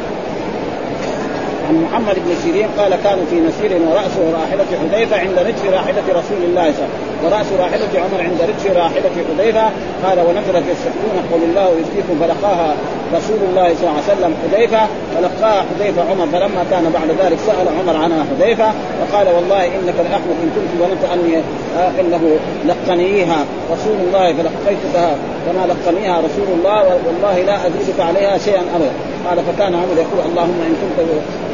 عن 1.70 1.82
محمد 1.82 2.14
بن 2.14 2.34
سيرين 2.42 2.68
قال 2.78 2.92
كانوا 3.04 3.24
في 3.30 3.36
مسير 3.40 3.82
وراسه 3.82 4.22
راحلة 4.40 4.66
حذيفة 4.80 5.16
عند 5.20 5.38
رجف 5.38 5.64
راحلة 5.72 6.02
رسول 6.08 6.42
الله 6.48 6.72
صلى 6.72 6.84
الله 6.84 6.90
عليه 6.90 6.90
وسلم. 6.90 7.24
ورأس 7.24 7.46
راحلة 7.60 7.92
عمر 8.04 8.20
عند 8.22 8.40
رجف 8.50 8.76
راحلة 8.76 9.10
حذيفة. 9.28 9.64
قال 10.04 10.18
ونزلت 10.26 10.64
يستفتون 10.72 11.16
قول 11.32 11.42
الله 11.42 11.68
يفتيكم 11.80 12.14
فلقاها 12.20 12.74
رسول 13.16 13.38
الله 13.48 13.74
صلى 13.74 13.88
الله 13.88 14.00
عليه 14.02 14.12
وسلم 14.12 14.34
حذيفة. 14.42 14.82
فلقاها 15.14 15.64
حذيفة 15.68 16.02
عمر 16.10 16.26
فلما 16.32 16.64
كان 16.70 16.92
بعد 16.94 17.10
ذلك 17.22 17.38
سأل 17.46 17.66
عمر 17.78 17.96
عنها 17.96 18.24
حذيفة 18.30 18.72
فقال 19.00 19.26
والله 19.28 19.66
إنك 19.66 19.94
لأحمد 20.10 20.36
إن 20.42 20.50
كنت 20.56 20.70
ظننت 20.80 21.04
أني 21.14 21.36
آه 21.78 21.90
إنه 22.00 22.22
لقنيها. 22.66 23.44
رسول 23.72 23.96
الله 24.06 24.32
فلقيتها 24.32 25.16
كما 25.46 25.62
لقنيها 25.72 26.18
رسول 26.18 26.48
الله 26.58 26.82
والله 27.06 27.42
لا 27.46 27.56
أزيدك 27.66 28.00
عليها 28.00 28.38
شيئا 28.38 28.62
ابدا. 28.76 28.92
قال 29.26 29.38
فكان 29.48 29.74
عمر 29.74 29.96
يقول 29.96 30.20
اللهم 30.30 30.60
إن 30.68 30.74
كنت 30.82 31.06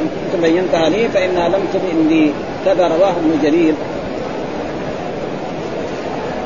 إن 0.03 0.09
كنت 0.33 0.43
بينتها 0.43 0.89
لي 0.89 1.09
فإنها 1.09 1.49
لم 1.49 1.65
تبئن 1.75 2.09
لي 2.09 2.33
كذا 2.65 2.89
رواه 2.89 3.11
ابن 3.11 3.39
جرير. 3.43 3.75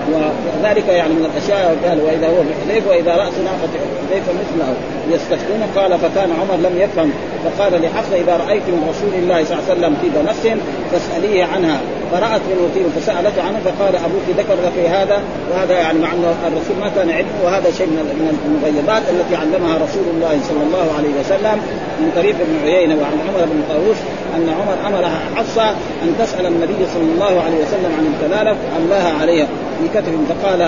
وذلك 0.09 0.89
يعني 0.89 1.15
من 1.15 1.31
الأشياء 1.31 1.77
قال 1.87 2.01
وإذا 2.01 2.27
هو 2.27 2.43
بحذيفه 2.49 2.91
وإذا 2.91 3.17
راس 3.17 3.33
ناقه 3.45 3.73
حذيفه 4.09 4.33
مثله 4.33 4.75
يستفتون؟ 5.11 5.63
قال 5.77 5.99
فكان 5.99 6.31
عمر 6.41 6.57
لم 6.69 6.81
يفهم 6.81 7.13
فقال 7.45 7.83
لحفصه 7.83 8.17
إذا 8.17 8.37
رأيت 8.37 8.63
من 8.63 8.87
رسول 8.91 9.15
الله 9.23 9.45
صلى 9.45 9.59
الله 9.59 9.65
عليه 9.71 9.73
وسلم 9.73 9.97
في 10.03 10.09
نفس 10.29 10.61
فاسأليه 10.93 11.45
عنها. 11.45 11.81
فرأت 12.13 12.41
من 12.41 12.59
وتير 12.65 12.87
فسالته 12.97 13.43
عنه 13.43 13.59
فقال 13.65 13.97
أبوك 13.97 14.27
ذكر 14.39 14.55
لك 14.67 14.91
هذا؟ 14.91 15.23
وهذا 15.51 15.75
يعني 15.75 15.99
مع 15.99 16.13
ان 16.13 16.35
الرسول 16.47 16.77
ما 16.81 16.89
كان 16.97 17.11
علمه 17.11 17.39
وهذا 17.45 17.71
شيء 17.71 17.87
من 17.87 18.39
المغيبات 18.47 19.03
التي 19.11 19.37
علمها 19.37 19.75
رسول 19.75 20.07
الله 20.15 20.39
صلى 20.49 20.63
الله 20.63 20.87
عليه 20.99 21.13
وسلم 21.21 21.59
من 22.01 22.13
طريق 22.17 22.35
ابن 22.35 22.69
عيينة 22.69 22.95
وعن 22.95 23.17
عمر 23.29 23.45
بن 23.45 23.63
طاووس 23.69 23.97
أن 24.37 24.49
عمر 24.49 24.77
أمرها 24.89 25.21
حفصة 25.37 25.71
أن 26.03 26.15
تسأل 26.19 26.47
النبي 26.47 26.87
صلى 26.95 27.03
الله 27.15 27.43
عليه 27.43 27.59
وسلم 27.65 27.93
عن 27.99 28.15
الكلالة 28.15 28.57
أملاها 28.79 29.13
عليها. 29.21 29.47
كتف 29.89 30.13
فقال 30.29 30.59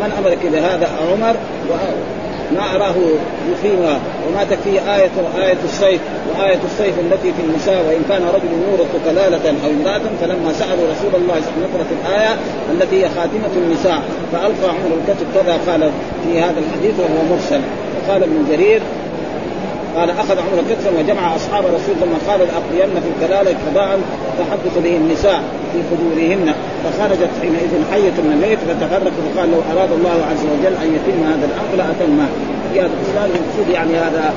من 0.00 0.12
أمرك 0.18 0.38
بهذا 0.52 0.88
عمر؟ 1.12 1.36
ما 2.54 2.76
أراه 2.76 2.94
يقيمها 3.50 4.00
وما 4.28 4.44
تكفيه 4.44 4.96
آية 4.96 5.10
آية 5.36 5.56
السيف 5.64 6.00
وآية 6.30 6.58
السيف 6.64 6.94
التي 6.98 7.32
في 7.32 7.42
النساء 7.42 7.84
وإن 7.88 8.02
كان 8.08 8.22
رجل 8.34 8.48
يورث 8.68 8.90
كلالة 9.04 9.54
أو 9.64 9.70
امرأة 9.70 10.02
فلما 10.20 10.52
سألوا 10.52 10.84
رسول 10.92 11.20
الله 11.20 11.34
صلى 11.34 11.54
الله 11.56 11.68
عليه 11.74 11.84
وسلم 11.84 11.98
الآية 12.06 12.36
التي 12.72 13.04
هي 13.04 13.08
خاتمة 13.08 13.52
النساء 13.56 14.02
فألقى 14.32 14.68
عمر 14.68 14.98
الكتب 15.00 15.26
كذا 15.34 15.58
قال 15.66 15.90
في 16.24 16.40
هذا 16.40 16.58
الحديث 16.58 17.00
وهو 17.00 17.34
مرسل. 17.34 17.60
وقال 17.96 18.22
ابن 18.22 18.44
جرير 18.50 18.82
قال 19.96 20.10
أخذ 20.10 20.38
عمر 20.38 20.62
كتفا 20.70 20.90
وجمع 20.98 21.36
أصحاب 21.36 21.64
رسول 21.64 21.94
ثم 22.00 22.30
قال 22.30 22.40
لأقضين 22.40 23.00
في 23.02 23.08
الكلاله 23.14 23.56
قضاء 23.66 24.00
تحدث 24.38 24.78
به 24.84 24.96
النساء 24.96 25.42
في 25.72 25.78
قدورهن 25.90 26.54
فخرجت 26.84 27.30
حينئذ 27.40 27.72
حية 27.92 28.16
من 28.24 28.32
الميت 28.34 28.58
فتغرق 28.58 29.12
وقال 29.24 29.50
لو 29.50 29.60
أراد 29.72 29.92
الله 29.92 30.18
عز 30.30 30.44
وجل 30.52 30.74
أن 30.82 30.88
يتم 30.96 31.18
هذا 31.32 31.46
الأمر 31.50 31.72
لأتمه. 31.76 32.28
هذا 32.74 32.90
الاسلام 33.00 33.30
المقصود 33.30 33.68
يعني 33.74 33.94
هذا 33.96 34.34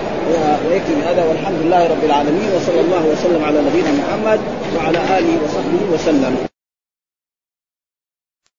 ويكفي 0.69 0.93
هذا. 1.09 1.25
والحمد 1.29 1.57
لله 1.63 1.87
رب 1.87 2.03
العالمين 2.03 2.49
وصلى 2.55 2.81
الله 2.81 3.05
وسلم 3.11 3.43
على 3.43 3.59
نبينا 3.59 3.91
محمد 3.91 4.39
وعلى 4.77 4.97
آله 4.97 5.33
وصحبه 5.43 5.93
وسلم. 5.93 6.54